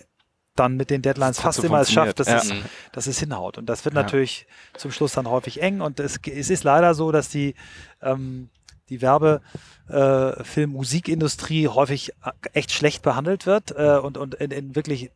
dann 0.60 0.76
mit 0.76 0.90
den 0.90 1.02
Deadlines 1.02 1.40
fast 1.40 1.64
immer 1.64 1.82
es 1.82 1.92
schafft, 1.92 2.20
dass, 2.20 2.28
ja. 2.28 2.38
es, 2.38 2.54
dass 2.92 3.08
es 3.08 3.20
hinhaut. 3.20 3.58
Und 3.58 3.68
das 3.68 3.86
wird 3.86 3.96
ja. 3.96 4.02
natürlich 4.02 4.48
zum 4.76 4.92
Schluss 4.92 5.14
dann 5.14 5.30
häufig 5.30 5.62
eng. 5.62 5.82
Und 5.82 6.00
es, 6.00 6.20
es 6.26 6.50
ist 6.50 6.64
leider 6.64 6.94
so, 6.94 7.12
dass 7.12 7.30
die, 7.30 7.56
ähm, 8.02 8.50
die 8.90 9.02
Werbe, 9.02 9.42
äh, 9.90 10.44
Film, 10.44 10.72
Musikindustrie 10.72 11.68
häufig 11.68 12.12
äh, 12.24 12.32
echt 12.54 12.72
schlecht 12.72 13.02
behandelt 13.02 13.46
wird 13.46 13.72
äh, 13.78 13.98
und, 13.98 14.18
und 14.18 14.36
in, 14.36 14.52
in 14.52 14.76
wirklich 14.76 15.12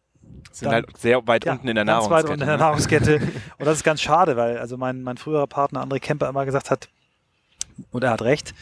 sind 0.51 0.65
dann, 0.65 0.73
halt 0.73 0.97
sehr 0.97 1.25
weit 1.27 1.45
ja, 1.45 1.53
unten 1.53 1.67
in 1.67 1.75
der 1.75 1.85
Nahrungskette. 1.85 2.15
Weit 2.15 2.29
unten 2.29 2.41
in 2.41 2.47
der 2.47 2.57
ne? 2.57 2.63
Nahrungskette. 2.63 3.15
und 3.57 3.65
das 3.65 3.77
ist 3.77 3.83
ganz 3.83 4.01
schade, 4.01 4.37
weil 4.37 4.57
also 4.57 4.77
mein, 4.77 5.01
mein 5.01 5.17
früherer 5.17 5.47
Partner 5.47 5.83
André 5.83 5.99
Kemper 5.99 6.29
immer 6.29 6.45
gesagt 6.45 6.71
hat, 6.71 6.89
und 7.91 8.03
er 8.03 8.11
hat 8.11 8.21
recht, 8.21 8.53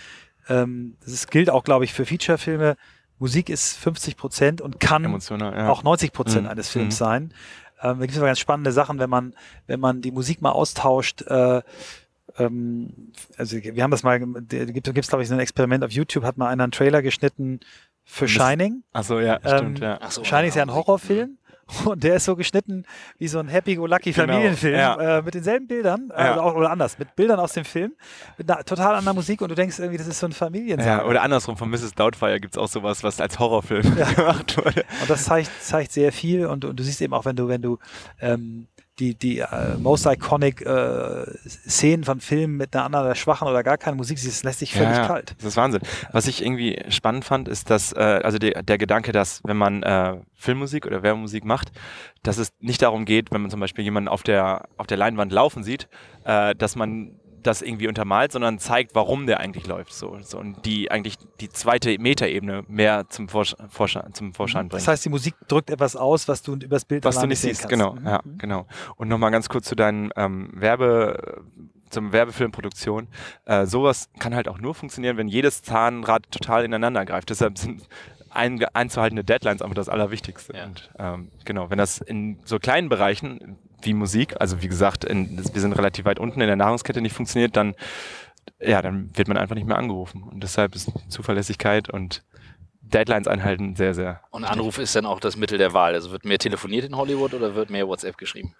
ähm, 0.47 0.95
das 1.05 1.27
gilt 1.27 1.49
auch, 1.49 1.63
glaube 1.63 1.85
ich, 1.85 1.93
für 1.93 2.05
Feature-Filme. 2.05 2.75
Musik 3.19 3.49
ist 3.49 3.77
50 3.77 4.17
Prozent 4.17 4.61
und 4.61 4.79
kann 4.79 5.03
ja. 5.03 5.69
auch 5.69 5.83
90 5.83 6.13
Prozent 6.13 6.43
mhm. 6.43 6.49
eines 6.49 6.69
Films 6.69 6.95
mhm. 6.95 7.05
sein. 7.05 7.33
Ähm, 7.81 7.99
da 7.99 8.05
gibt 8.05 8.11
es 8.11 8.17
aber 8.17 8.27
ganz 8.27 8.39
spannende 8.39 8.71
Sachen, 8.71 8.99
wenn 8.99 9.09
man, 9.09 9.33
wenn 9.67 9.79
man 9.79 10.01
die 10.01 10.11
Musik 10.11 10.41
mal 10.41 10.51
austauscht. 10.51 11.21
Äh, 11.23 11.61
ähm, 12.37 13.11
also 13.37 13.57
wir 13.57 13.83
haben 13.83 13.91
das 13.91 14.03
mal, 14.03 14.19
da 14.19 14.65
gibt 14.65 14.87
es, 14.87 15.07
glaube 15.07 15.23
ich, 15.23 15.29
so 15.29 15.33
ein 15.33 15.39
Experiment 15.39 15.83
auf 15.83 15.91
YouTube, 15.91 16.23
hat 16.23 16.37
mal 16.37 16.47
einer 16.47 16.63
einen 16.63 16.71
Trailer 16.71 17.01
geschnitten 17.01 17.59
für 18.05 18.27
Shining. 18.27 18.83
Achso, 18.91 19.19
ja, 19.19 19.39
stimmt, 19.45 19.79
ja. 19.79 19.97
Ach 20.01 20.11
so, 20.11 20.23
Shining 20.23 20.49
ist 20.49 20.55
ja 20.55 20.63
ein 20.63 20.73
Horrorfilm. 20.73 21.38
Und 21.85 22.03
der 22.03 22.15
ist 22.15 22.25
so 22.25 22.35
geschnitten 22.35 22.85
wie 23.17 23.27
so 23.27 23.39
ein 23.39 23.47
Happy-Go-Lucky-Familienfilm 23.47 24.73
genau. 24.73 24.99
ja. 24.99 25.17
äh, 25.19 25.21
mit 25.21 25.33
denselben 25.33 25.67
Bildern, 25.67 26.09
äh, 26.15 26.21
ja. 26.21 26.29
also 26.31 26.41
auch, 26.41 26.55
oder 26.55 26.71
anders, 26.71 26.97
mit 26.97 27.15
Bildern 27.15 27.39
aus 27.39 27.53
dem 27.53 27.65
Film, 27.65 27.93
mit 28.37 28.49
einer 28.49 28.63
total 28.63 28.95
anderen 28.95 29.15
Musik 29.15 29.41
und 29.41 29.49
du 29.49 29.55
denkst 29.55 29.79
irgendwie, 29.79 29.97
das 29.97 30.07
ist 30.07 30.19
so 30.19 30.25
ein 30.25 30.33
Familienfilm. 30.33 30.97
Ja, 30.97 31.05
oder 31.05 31.21
andersrum, 31.21 31.57
von 31.57 31.69
Mrs. 31.69 31.93
Doubtfire 31.95 32.39
gibt 32.39 32.55
es 32.55 32.57
auch 32.57 32.67
sowas, 32.67 33.03
was 33.03 33.21
als 33.21 33.39
Horrorfilm 33.39 33.97
ja. 33.97 34.11
gemacht 34.15 34.57
wurde. 34.57 34.83
Und 35.01 35.09
das 35.09 35.25
zeigt, 35.25 35.51
zeigt 35.61 35.91
sehr 35.91 36.11
viel 36.11 36.47
und, 36.47 36.65
und 36.65 36.79
du 36.79 36.83
siehst 36.83 37.01
eben 37.01 37.13
auch, 37.13 37.25
wenn 37.25 37.35
du, 37.35 37.47
wenn 37.47 37.61
du 37.61 37.77
ähm, 38.19 38.67
die, 38.99 39.15
die 39.15 39.39
äh, 39.39 39.77
most 39.79 40.05
iconic 40.05 40.61
äh, 40.61 41.25
Szenen 41.47 42.03
von 42.03 42.19
Filmen 42.19 42.57
mit 42.57 42.75
einer 42.75 42.85
anderen, 42.85 43.15
schwachen 43.15 43.47
oder 43.47 43.63
gar 43.63 43.77
keine 43.77 43.95
Musik, 43.95 44.17
das 44.23 44.43
lässt 44.43 44.59
sich 44.59 44.73
völlig 44.73 44.97
ja, 44.97 45.07
kalt. 45.07 45.35
Das 45.37 45.47
ist 45.47 45.57
Wahnsinn. 45.57 45.81
Was 46.11 46.27
ich 46.27 46.43
irgendwie 46.43 46.83
spannend 46.89 47.25
fand, 47.25 47.47
ist, 47.47 47.69
dass, 47.69 47.93
äh, 47.93 47.99
also 48.23 48.37
der, 48.37 48.63
der 48.63 48.77
Gedanke, 48.77 49.11
dass 49.11 49.41
wenn 49.43 49.57
man 49.57 49.83
äh, 49.83 50.17
Filmmusik 50.35 50.85
oder 50.85 51.03
Werbemusik 51.03 51.45
macht, 51.45 51.71
dass 52.23 52.37
es 52.37 52.51
nicht 52.59 52.81
darum 52.81 53.05
geht, 53.05 53.31
wenn 53.31 53.41
man 53.41 53.51
zum 53.51 53.59
Beispiel 53.59 53.83
jemanden 53.83 54.09
auf 54.09 54.23
der, 54.23 54.67
auf 54.77 54.87
der 54.87 54.97
Leinwand 54.97 55.31
laufen 55.31 55.63
sieht, 55.63 55.87
äh, 56.25 56.55
dass 56.55 56.75
man 56.75 57.18
das 57.43 57.61
irgendwie 57.61 57.87
untermalt, 57.87 58.31
sondern 58.31 58.59
zeigt, 58.59 58.95
warum 58.95 59.27
der 59.27 59.39
eigentlich 59.39 59.67
läuft. 59.67 59.93
So, 59.93 60.17
so 60.21 60.37
und 60.39 60.65
die 60.65 60.91
eigentlich 60.91 61.17
die 61.39 61.49
zweite 61.49 61.97
Metaebene 61.99 62.63
mehr 62.67 63.07
zum, 63.09 63.29
Vorsch 63.29 63.55
Vorschein, 63.69 64.13
zum 64.13 64.33
Vorschein 64.33 64.69
bringt. 64.69 64.81
Das 64.81 64.87
heißt, 64.87 65.05
die 65.05 65.09
Musik 65.09 65.35
drückt 65.47 65.69
etwas 65.69 65.95
aus, 65.95 66.27
was 66.27 66.41
du 66.41 66.55
übers 66.55 66.85
Bild 66.85 67.03
was 67.03 67.19
du 67.19 67.27
nicht 67.27 67.39
siehst. 67.39 67.61
Kannst. 67.61 67.69
Genau, 67.69 67.93
mhm. 67.93 68.05
ja, 68.05 68.21
genau. 68.37 68.65
Und 68.95 69.07
nochmal 69.07 69.31
ganz 69.31 69.49
kurz 69.49 69.67
zu 69.67 69.75
deinen 69.75 70.11
ähm, 70.15 70.49
Werbe 70.53 71.43
zum 71.89 72.11
Werbefilmproduktion. 72.11 73.07
Äh, 73.45 73.65
sowas 73.65 74.09
kann 74.19 74.35
halt 74.35 74.47
auch 74.47 74.59
nur 74.59 74.75
funktionieren, 74.75 75.17
wenn 75.17 75.27
jedes 75.27 75.61
Zahnrad 75.61 76.29
total 76.31 76.63
ineinander 76.63 77.05
greift. 77.05 77.29
Deshalb 77.29 77.57
sind 77.57 77.87
ein, 78.31 78.63
einzuhaltende 78.73 79.23
Deadlines 79.23 79.61
einfach 79.61 79.75
das 79.75 79.89
Allerwichtigste. 79.89 80.55
Ja. 80.55 80.65
Und 80.65 80.89
ähm, 80.97 81.31
genau, 81.45 81.69
wenn 81.69 81.77
das 81.77 81.99
in 81.99 82.39
so 82.45 82.59
kleinen 82.59 82.89
Bereichen 82.89 83.57
wie 83.81 83.93
Musik, 83.93 84.35
also 84.39 84.61
wie 84.61 84.67
gesagt, 84.67 85.05
in, 85.05 85.37
wir 85.37 85.61
sind 85.61 85.73
relativ 85.73 86.05
weit 86.05 86.19
unten 86.19 86.41
in 86.41 86.47
der 86.47 86.55
Nahrungskette 86.55 87.01
nicht 87.01 87.13
funktioniert, 87.13 87.55
dann 87.55 87.75
ja, 88.59 88.81
dann 88.81 89.09
wird 89.15 89.27
man 89.27 89.37
einfach 89.37 89.55
nicht 89.55 89.67
mehr 89.67 89.77
angerufen. 89.77 90.23
Und 90.23 90.41
deshalb 90.43 90.75
ist 90.75 90.91
Zuverlässigkeit 91.07 91.89
und 91.89 92.23
Deadlines 92.81 93.27
einhalten 93.27 93.75
sehr, 93.75 93.93
sehr. 93.93 94.21
Und 94.31 94.45
Anruf 94.45 94.79
ist 94.79 94.95
dann 94.95 95.05
auch 95.05 95.19
das 95.19 95.37
Mittel 95.37 95.57
der 95.57 95.73
Wahl. 95.73 95.93
Also 95.93 96.11
wird 96.11 96.25
mehr 96.25 96.39
telefoniert 96.39 96.85
in 96.85 96.97
Hollywood 96.97 97.33
oder 97.33 97.55
wird 97.55 97.69
mehr 97.69 97.87
WhatsApp 97.87 98.17
geschrieben? 98.17 98.55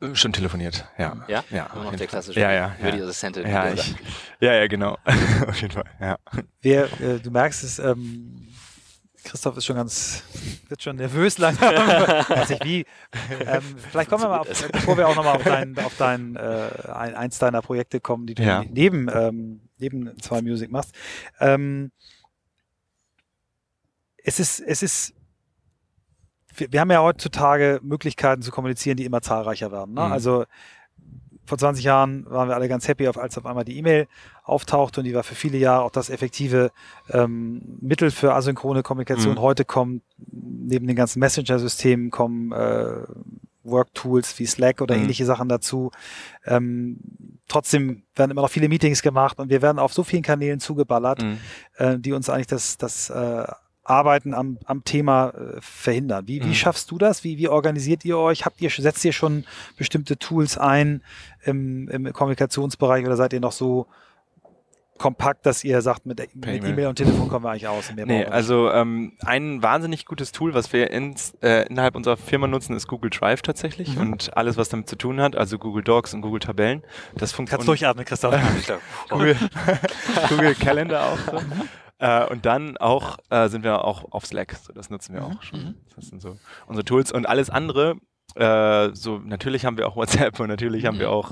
Äh, 0.00 0.14
schon 0.14 0.32
telefoniert, 0.32 0.86
ja. 0.98 1.24
Ja? 1.28 1.44
Ja. 1.50 1.66
Immer 1.74 1.84
noch 1.84 1.96
der 1.96 2.06
klassische 2.06 2.40
ja, 2.40 2.52
ja, 2.52 2.76
über 2.78 2.88
ja. 2.88 2.96
die 2.96 3.02
Assistentin. 3.02 3.46
Ja, 3.46 3.72
ich, 3.72 3.94
ja, 4.40 4.54
ja, 4.54 4.66
genau. 4.66 4.96
Auf 5.48 5.60
jeden 5.60 5.72
Fall, 5.72 5.84
ja. 6.00 6.16
Wer, 6.62 6.84
äh, 7.00 7.20
du 7.20 7.30
merkst 7.30 7.62
es, 7.62 7.78
ähm, 7.78 8.48
Christoph 9.24 9.56
ist 9.56 9.64
schon 9.64 9.76
ganz, 9.76 10.22
wird 10.68 10.82
schon 10.82 10.96
nervös 10.96 11.38
langsam. 11.38 11.74
Weiß 11.74 12.50
ich 12.50 12.64
wie. 12.64 12.86
Ähm, 13.46 13.62
vielleicht 13.90 14.10
kommen 14.10 14.24
wir 14.24 14.28
mal, 14.28 14.38
auf, 14.38 14.48
bevor 14.72 14.96
wir 14.96 15.08
auch 15.08 15.14
nochmal 15.14 15.36
auf 15.36 15.44
dein, 15.44 15.78
auf 15.78 15.96
dein 15.96 16.36
äh, 16.36 16.88
eins 16.90 17.38
deiner 17.38 17.62
Projekte 17.62 18.00
kommen, 18.00 18.26
die 18.26 18.34
du 18.34 18.42
ja. 18.42 18.64
neben, 18.68 19.08
ähm, 19.12 19.60
neben 19.78 20.18
zwei 20.20 20.42
Music 20.42 20.70
machst. 20.70 20.94
Ähm, 21.40 21.92
es 24.24 24.40
ist, 24.40 24.60
es 24.60 24.82
ist, 24.82 25.14
wir, 26.54 26.72
wir, 26.72 26.80
haben 26.80 26.90
ja 26.90 27.02
heutzutage 27.02 27.80
Möglichkeiten 27.82 28.42
zu 28.42 28.50
kommunizieren, 28.50 28.96
die 28.96 29.04
immer 29.04 29.22
zahlreicher 29.22 29.72
werden. 29.72 29.94
Ne? 29.94 30.04
Mhm. 30.04 30.12
Also 30.12 30.44
vor 31.44 31.58
20 31.58 31.84
Jahren 31.84 32.24
waren 32.30 32.48
wir 32.48 32.54
alle 32.54 32.68
ganz 32.68 32.86
happy, 32.88 33.06
als 33.06 33.36
auf 33.36 33.46
einmal 33.46 33.64
die 33.64 33.76
E-Mail 33.78 34.06
auftauchte 34.44 35.00
und 35.00 35.04
die 35.04 35.14
war 35.14 35.22
für 35.22 35.34
viele 35.34 35.58
Jahre 35.58 35.84
auch 35.84 35.90
das 35.90 36.10
effektive 36.10 36.70
ähm, 37.10 37.78
Mittel 37.80 38.10
für 38.10 38.34
asynchrone 38.34 38.82
Kommunikation. 38.82 39.34
Mhm. 39.34 39.40
Heute 39.40 39.64
kommen 39.64 40.02
neben 40.30 40.86
den 40.86 40.96
ganzen 40.96 41.20
Messenger-Systemen 41.20 42.10
kommen 42.10 42.52
äh, 42.52 43.02
Work-Tools 43.64 44.38
wie 44.38 44.46
Slack 44.46 44.80
oder 44.80 44.96
mhm. 44.96 45.02
ähnliche 45.02 45.24
Sachen 45.24 45.48
dazu. 45.48 45.90
Ähm, 46.44 46.98
trotzdem 47.48 48.02
werden 48.14 48.30
immer 48.30 48.42
noch 48.42 48.50
viele 48.50 48.68
Meetings 48.68 49.02
gemacht 49.02 49.38
und 49.38 49.50
wir 49.50 49.62
werden 49.62 49.78
auf 49.78 49.92
so 49.92 50.04
vielen 50.04 50.22
Kanälen 50.22 50.60
zugeballert, 50.60 51.22
mhm. 51.22 51.38
äh, 51.76 51.98
die 51.98 52.12
uns 52.12 52.28
eigentlich 52.28 52.46
das, 52.46 52.78
das 52.78 53.10
äh, 53.10 53.46
Arbeiten 53.84 54.32
am, 54.34 54.58
am 54.64 54.84
Thema 54.84 55.30
äh, 55.30 55.60
verhindern. 55.60 56.28
Wie, 56.28 56.42
wie 56.42 56.48
mhm. 56.48 56.54
schaffst 56.54 56.90
du 56.90 56.98
das? 56.98 57.24
Wie, 57.24 57.38
wie 57.38 57.48
organisiert 57.48 58.04
ihr 58.04 58.18
euch? 58.18 58.44
Habt 58.44 58.60
ihr, 58.60 58.70
setzt 58.70 59.04
ihr 59.04 59.12
schon 59.12 59.44
bestimmte 59.76 60.16
Tools 60.18 60.56
ein 60.56 61.02
im, 61.44 61.88
im 61.88 62.12
Kommunikationsbereich 62.12 63.04
oder 63.04 63.16
seid 63.16 63.32
ihr 63.32 63.40
noch 63.40 63.52
so 63.52 63.86
kompakt, 64.98 65.46
dass 65.46 65.64
ihr 65.64 65.82
sagt, 65.82 66.06
mit 66.06 66.20
E-Mail 66.44 66.86
und 66.86 66.94
Telefon 66.94 67.28
kommen 67.28 67.44
wir 67.44 67.50
eigentlich 67.50 67.66
aus? 67.66 67.92
Nee, 67.92 68.24
also 68.24 68.70
ähm, 68.70 69.14
ein 69.24 69.60
wahnsinnig 69.60 70.06
gutes 70.06 70.30
Tool, 70.30 70.54
was 70.54 70.72
wir 70.72 70.92
ins, 70.92 71.34
äh, 71.42 71.66
innerhalb 71.66 71.96
unserer 71.96 72.16
Firma 72.16 72.46
nutzen, 72.46 72.76
ist 72.76 72.86
Google 72.86 73.10
Drive 73.10 73.42
tatsächlich 73.42 73.96
mhm. 73.96 74.12
und 74.12 74.36
alles, 74.36 74.56
was 74.56 74.68
damit 74.68 74.88
zu 74.88 74.94
tun 74.94 75.20
hat, 75.20 75.34
also 75.34 75.58
Google 75.58 75.82
Docs 75.82 76.14
und 76.14 76.20
Google 76.20 76.38
Tabellen. 76.38 76.82
Das 77.16 77.32
funktioniert. 77.32 77.66
Kannst 77.66 77.68
durchatmen, 77.68 78.04
Christoph. 78.04 78.36
Google, 79.10 79.36
Google 80.28 80.54
Calendar 80.54 81.12
auch. 81.12 81.18
So. 81.18 81.42
Äh, 82.02 82.26
und 82.26 82.44
dann 82.46 82.76
auch 82.78 83.18
äh, 83.30 83.48
sind 83.48 83.62
wir 83.62 83.84
auch 83.84 84.10
auf 84.10 84.26
Slack. 84.26 84.54
So, 84.54 84.72
das 84.72 84.90
nutzen 84.90 85.14
wir 85.14 85.20
mhm. 85.20 85.26
auch 85.36 85.42
schon. 85.44 85.64
Mhm. 85.64 85.74
Das 85.94 86.08
sind 86.08 86.20
so 86.20 86.36
unsere 86.66 86.84
Tools. 86.84 87.12
Und 87.12 87.28
alles 87.28 87.48
andere, 87.48 87.94
äh, 88.34 88.90
so 88.92 89.18
natürlich 89.18 89.64
haben 89.64 89.78
wir 89.78 89.86
auch 89.86 89.94
WhatsApp 89.94 90.40
und 90.40 90.48
natürlich 90.48 90.84
haben 90.84 90.98
wir 90.98 91.06
mhm. 91.06 91.14
auch 91.14 91.30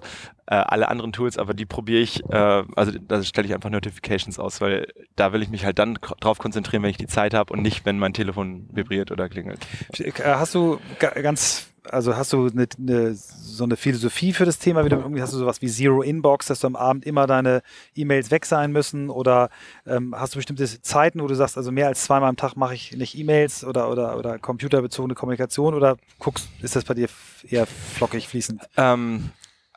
äh, 0.51 0.55
alle 0.55 0.89
anderen 0.89 1.13
Tools, 1.13 1.39
aber 1.39 1.55
die 1.55 1.65
probiere 1.65 2.01
ich, 2.01 2.25
äh, 2.29 2.65
also 2.75 2.93
da 3.07 3.23
stelle 3.23 3.47
ich 3.47 3.55
einfach 3.55 3.71
Notifications 3.71 4.39
aus, 4.39 4.61
weil 4.61 4.89
da 5.15 5.33
will 5.33 5.43
ich 5.43 5.49
mich 5.49 5.65
halt 5.65 5.79
dann 5.79 5.99
drauf 6.21 6.39
konzentrieren, 6.39 6.83
wenn 6.83 6.91
ich 6.91 6.97
die 6.97 7.07
Zeit 7.07 7.35
habe 7.35 7.53
und 7.53 7.63
nicht, 7.63 7.87
wenn 7.87 7.99
mein 7.99 8.13
Telefon 8.13 8.69
vibriert 8.73 9.13
oder 9.13 9.29
klingelt. 9.29 9.61
Äh, 9.99 10.13
hast 10.25 10.55
du 10.55 10.81
ganz 10.99 11.69
also 11.89 12.15
hast 12.15 12.33
du 12.33 12.49
eine, 12.49 12.67
eine, 12.79 13.15
so 13.15 13.65
eine 13.65 13.77
Philosophie 13.77 14.33
für 14.33 14.45
das 14.45 14.59
Thema? 14.59 14.85
Wieder 14.85 14.99
irgendwie 14.99 15.23
hast 15.23 15.33
du 15.33 15.39
sowas 15.39 15.63
wie 15.63 15.69
Zero 15.69 16.03
Inbox, 16.03 16.47
dass 16.47 16.61
du 16.61 16.67
am 16.67 16.77
Abend 16.77 17.07
immer 17.07 17.27
deine 17.27 17.63
E-Mails 17.95 18.31
weg 18.31 18.45
sein 18.45 18.71
müssen? 18.71 19.09
Oder 19.09 19.49
ähm, 19.87 20.15
hast 20.17 20.35
du 20.35 20.39
bestimmte 20.39 20.67
Zeiten, 20.83 21.21
wo 21.21 21.27
du 21.27 21.35
sagst, 21.35 21.57
also 21.57 21.73
mehr 21.73 21.87
als 21.87 22.05
zweimal 22.05 22.29
am 22.29 22.37
Tag 22.37 22.55
mache 22.55 22.75
ich 22.75 22.97
nicht 22.97 23.17
E-Mails 23.19 23.65
oder, 23.65 23.91
oder, 23.91 24.19
oder 24.19 24.39
computerbezogene 24.39 25.15
Kommunikation? 25.15 25.75
Oder 25.75 25.97
guckst, 26.19 26.49
ist 26.61 26.77
das 26.77 26.85
bei 26.85 26.95
dir 26.95 27.09
eher 27.49 27.67
flockig 27.67 28.29
fließend? 28.29 28.63
Ähm, 28.77 29.31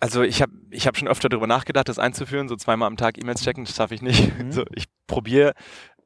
Also 0.03 0.21
ich 0.21 0.41
habe 0.41 0.51
ich 0.69 0.85
hab 0.85 0.97
schon 0.97 1.07
öfter 1.07 1.29
darüber 1.29 1.47
nachgedacht, 1.47 1.87
das 1.87 1.97
einzuführen, 1.97 2.49
so 2.49 2.57
zweimal 2.57 2.87
am 2.87 2.97
Tag 2.97 3.17
E-Mails 3.17 3.41
checken, 3.41 3.63
das 3.63 3.73
schaffe 3.73 3.95
ich 3.95 4.01
nicht. 4.01 4.37
Mhm. 4.37 4.51
So, 4.51 4.65
ich 4.75 4.87
probiere, 5.07 5.53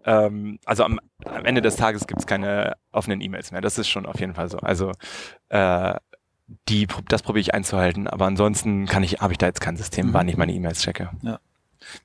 ähm, 0.06 0.60
also 0.66 0.84
am, 0.84 1.00
am, 1.26 1.46
Ende 1.46 1.64
des 1.64 1.78
Tages 1.78 2.06
gibt 2.06 2.20
es 2.20 2.28
keine 2.28 2.76
offenen 2.92 3.22
E-Mails 3.22 3.52
mehr. 3.52 3.62
Das 3.62 3.80
ist 3.80 3.88
schon 3.88 4.06
auf 4.06 4.20
jeden 4.20 4.36
Fall 4.36 4.50
so. 4.50 4.60
Also 4.60 4.92
äh, 5.50 5.96
die, 6.70 6.86
das 7.08 7.24
probiere 7.24 7.42
ich 7.42 7.56
einzuhalten, 7.56 8.08
aber 8.08 8.28
ansonsten 8.28 8.86
kann 8.86 9.02
ich, 9.02 9.14
habe 9.20 9.34
ich 9.34 9.40
da 9.40 9.48
jetzt 9.48 9.62
kein 9.62 9.78
System, 9.78 10.10
mhm. 10.10 10.14
wann 10.14 10.28
ich 10.28 10.38
meine 10.38 10.54
E-Mails 10.54 10.84
checke. 10.84 11.10
Ja 11.24 11.40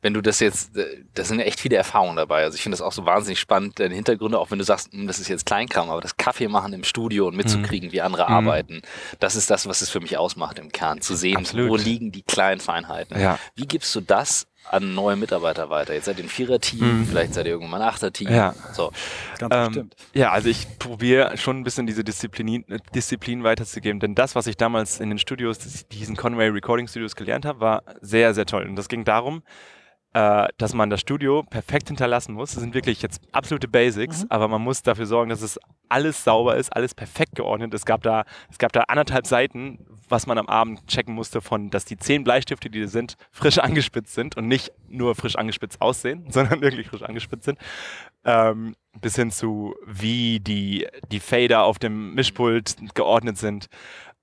wenn 0.00 0.14
du 0.14 0.20
das 0.20 0.40
jetzt, 0.40 0.76
äh, 0.76 1.04
da 1.14 1.24
sind 1.24 1.38
ja 1.38 1.44
echt 1.44 1.60
viele 1.60 1.76
Erfahrungen 1.76 2.16
dabei. 2.16 2.44
Also 2.44 2.56
ich 2.56 2.62
finde 2.62 2.76
das 2.76 2.82
auch 2.82 2.92
so 2.92 3.04
wahnsinnig 3.06 3.40
spannend, 3.40 3.78
deine 3.78 3.94
Hintergründe, 3.94 4.38
auch 4.38 4.50
wenn 4.50 4.58
du 4.58 4.64
sagst, 4.64 4.92
hm, 4.92 5.06
das 5.06 5.18
ist 5.18 5.28
jetzt 5.28 5.46
Kleinkram, 5.46 5.90
aber 5.90 6.00
das 6.00 6.16
Kaffee 6.16 6.48
machen 6.48 6.72
im 6.72 6.84
Studio 6.84 7.28
und 7.28 7.36
mitzukriegen, 7.36 7.88
mhm. 7.88 7.92
wie 7.92 8.00
andere 8.00 8.24
mhm. 8.24 8.34
arbeiten, 8.34 8.82
das 9.20 9.36
ist 9.36 9.50
das, 9.50 9.66
was 9.66 9.80
es 9.80 9.90
für 9.90 10.00
mich 10.00 10.16
ausmacht 10.16 10.58
im 10.58 10.70
Kern. 10.70 11.00
Zu 11.00 11.16
sehen, 11.16 11.38
Absolut. 11.38 11.70
wo 11.70 11.76
liegen 11.76 12.12
die 12.12 12.22
kleinen 12.22 12.60
Feinheiten. 12.60 13.20
Ja. 13.20 13.38
Wie 13.54 13.66
gibst 13.66 13.94
du 13.94 14.00
das 14.00 14.46
an 14.70 14.94
neue 14.94 15.16
Mitarbeiter 15.16 15.70
weiter? 15.70 15.94
Jetzt 15.94 16.06
seid 16.06 16.18
ihr 16.18 16.24
ein 16.24 16.28
Vierer-Team, 16.28 17.00
mhm. 17.00 17.06
vielleicht 17.06 17.34
seid 17.34 17.46
ihr 17.46 17.52
irgendwann 17.52 17.82
ein 17.82 17.88
Achter-Team. 17.88 18.30
Ja. 18.30 18.54
So. 18.72 18.92
Ganz 19.38 19.54
ähm, 19.54 19.66
bestimmt. 19.66 19.96
Ja, 20.14 20.30
also 20.32 20.48
ich 20.48 20.78
probiere 20.78 21.36
schon 21.36 21.58
ein 21.58 21.64
bisschen 21.64 21.86
diese 21.86 22.04
Disziplin, 22.04 22.64
Disziplin 22.94 23.44
weiterzugeben, 23.44 24.00
denn 24.00 24.14
das, 24.14 24.34
was 24.34 24.46
ich 24.46 24.56
damals 24.56 25.00
in 25.00 25.08
den 25.08 25.18
Studios, 25.18 25.58
diesen 25.90 26.16
Conway 26.16 26.48
Recording 26.48 26.88
Studios 26.88 27.16
gelernt 27.16 27.44
habe, 27.44 27.60
war 27.60 27.82
sehr, 28.00 28.34
sehr 28.34 28.46
toll. 28.46 28.66
Und 28.66 28.76
das 28.76 28.88
ging 28.88 29.04
darum, 29.04 29.42
äh, 30.14 30.48
dass 30.58 30.74
man 30.74 30.90
das 30.90 31.00
Studio 31.00 31.42
perfekt 31.42 31.88
hinterlassen 31.88 32.34
muss. 32.34 32.52
Das 32.52 32.62
sind 32.62 32.74
wirklich 32.74 33.00
jetzt 33.00 33.22
absolute 33.32 33.68
Basics, 33.68 34.24
mhm. 34.24 34.26
aber 34.30 34.48
man 34.48 34.62
muss 34.62 34.82
dafür 34.82 35.06
sorgen, 35.06 35.30
dass 35.30 35.42
es 35.42 35.58
alles 35.88 36.22
sauber 36.22 36.56
ist, 36.56 36.74
alles 36.74 36.94
perfekt 36.94 37.34
geordnet. 37.34 37.72
Es 37.72 37.84
gab 37.84 38.02
da, 38.02 38.24
es 38.50 38.58
gab 38.58 38.72
da 38.72 38.82
anderthalb 38.88 39.26
Seiten, 39.26 39.78
was 40.08 40.26
man 40.26 40.38
am 40.38 40.48
Abend 40.48 40.86
checken 40.86 41.14
musste, 41.14 41.40
von, 41.40 41.70
dass 41.70 41.84
die 41.84 41.96
zehn 41.96 42.24
Bleistifte, 42.24 42.68
die 42.68 42.82
da 42.82 42.88
sind, 42.88 43.16
frisch 43.30 43.58
angespitzt 43.58 44.14
sind 44.14 44.36
und 44.36 44.48
nicht 44.48 44.72
nur 44.88 45.14
frisch 45.14 45.36
angespitzt 45.36 45.80
aussehen, 45.80 46.26
sondern 46.30 46.60
wirklich 46.60 46.88
frisch 46.88 47.02
angespitzt 47.02 47.44
sind. 47.44 47.58
Ähm, 48.24 48.76
bis 49.00 49.16
hin 49.16 49.30
zu, 49.30 49.74
wie 49.86 50.38
die, 50.40 50.86
die 51.10 51.20
Fader 51.20 51.64
auf 51.64 51.78
dem 51.78 52.14
Mischpult 52.14 52.76
geordnet 52.94 53.38
sind. 53.38 53.66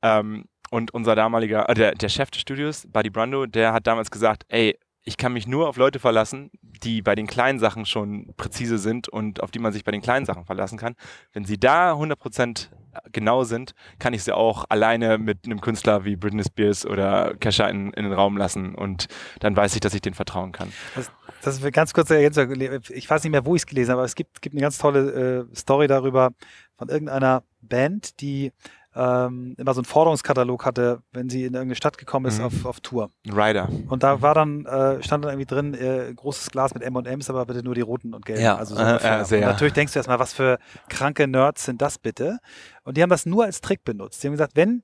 Ähm, 0.02 0.46
und 0.70 0.94
unser 0.94 1.16
damaliger, 1.16 1.68
äh, 1.68 1.74
der, 1.74 1.96
der 1.96 2.10
Chef 2.10 2.30
des 2.30 2.42
Studios, 2.42 2.88
Buddy 2.88 3.10
Brando, 3.10 3.48
der 3.48 3.74
hat 3.74 3.88
damals 3.88 4.12
gesagt, 4.12 4.46
ey, 4.50 4.78
ich 5.10 5.18
kann 5.18 5.34
mich 5.34 5.48
nur 5.48 5.68
auf 5.68 5.78
Leute 5.78 5.98
verlassen, 5.98 6.52
die 6.62 7.02
bei 7.02 7.16
den 7.16 7.26
kleinen 7.26 7.58
Sachen 7.58 7.88
schon 7.88 8.32
präzise 8.38 8.78
sind 8.78 9.10
und 9.10 9.42
auf 9.42 9.50
die 9.50 9.58
man 9.58 9.74
sich 9.74 9.84
bei 9.84 9.92
den 9.92 10.04
kleinen 10.04 10.28
Sachen 10.28 10.46
verlassen 10.46 10.78
kann. 10.78 10.94
Wenn 11.34 11.46
sie 11.46 11.60
da 11.60 11.94
100% 11.94 12.68
genau 13.12 13.44
sind, 13.44 13.74
kann 13.98 14.14
ich 14.14 14.24
sie 14.24 14.36
auch 14.36 14.66
alleine 14.70 15.18
mit 15.18 15.46
einem 15.46 15.62
Künstler 15.62 16.06
wie 16.06 16.16
Britney 16.16 16.44
Spears 16.44 16.86
oder 16.86 17.34
Kesha 17.40 17.68
in, 17.70 17.92
in 17.94 18.04
den 18.04 18.14
Raum 18.14 18.38
lassen 18.38 18.76
und 18.76 19.08
dann 19.40 19.56
weiß 19.56 19.74
ich, 19.74 19.80
dass 19.80 19.96
ich 19.96 20.02
denen 20.02 20.14
vertrauen 20.14 20.52
kann. 20.52 20.72
Das, 20.96 21.12
das 21.42 21.60
ist 21.60 21.74
ganz 21.74 21.92
kurz. 21.92 22.12
Ich 22.12 23.10
weiß 23.10 23.24
nicht 23.24 23.32
mehr, 23.32 23.46
wo 23.46 23.56
ich 23.56 23.64
es 23.64 23.66
gelesen 23.66 23.90
habe, 23.90 24.02
aber 24.02 24.06
es 24.06 24.14
gibt, 24.14 24.44
gibt 24.44 24.54
eine 24.54 24.62
ganz 24.62 24.78
tolle 24.78 25.48
äh, 25.50 25.56
Story 25.56 25.88
darüber 25.88 26.34
von 26.78 26.88
irgendeiner 26.88 27.42
Band, 27.62 28.22
die 28.22 28.52
ähm, 29.00 29.56
immer 29.58 29.74
so 29.74 29.80
einen 29.80 29.86
Forderungskatalog 29.86 30.66
hatte, 30.66 31.02
wenn 31.14 31.30
sie 31.30 31.46
in 31.46 31.54
irgendeine 31.54 31.76
Stadt 31.76 31.98
gekommen 31.98 32.26
ist 32.26 32.40
mhm. 32.40 32.46
auf, 32.46 32.66
auf 32.66 32.80
Tour. 32.82 33.12
Rider. 33.26 33.70
Und 33.88 34.04
da 34.04 34.22
war 34.22 34.34
dann, 34.34 34.66
äh, 34.66 35.02
stand 35.02 35.24
dann 35.24 35.32
irgendwie 35.32 35.46
drin, 35.46 35.74
äh, 35.74 36.14
großes 36.14 36.52
Glas 36.52 36.74
mit 36.74 36.84
M&M's, 36.84 37.30
aber 37.30 37.46
bitte 37.46 37.64
nur 37.64 37.76
die 37.76 37.82
roten 37.82 38.14
und 38.14 38.26
gelben. 38.26 38.44
Ja, 38.44 38.58
also 38.58 38.76
so 38.76 38.82
äh, 38.82 38.98
äh, 38.98 39.42
natürlich 39.42 39.74
denkst 39.74 39.94
du 39.94 40.00
erstmal, 40.00 40.20
was 40.20 40.34
für 40.34 40.60
kranke 40.90 41.28
Nerds 41.28 41.64
sind 41.64 41.82
das 41.82 41.98
bitte? 41.98 42.40
Und 42.84 42.98
die 42.98 43.02
haben 43.02 43.10
das 43.10 43.26
nur 43.26 43.46
als 43.46 43.62
Trick 43.62 43.86
benutzt. 43.86 44.22
Die 44.22 44.28
haben 44.28 44.34
gesagt, 44.34 44.56
wenn 44.56 44.84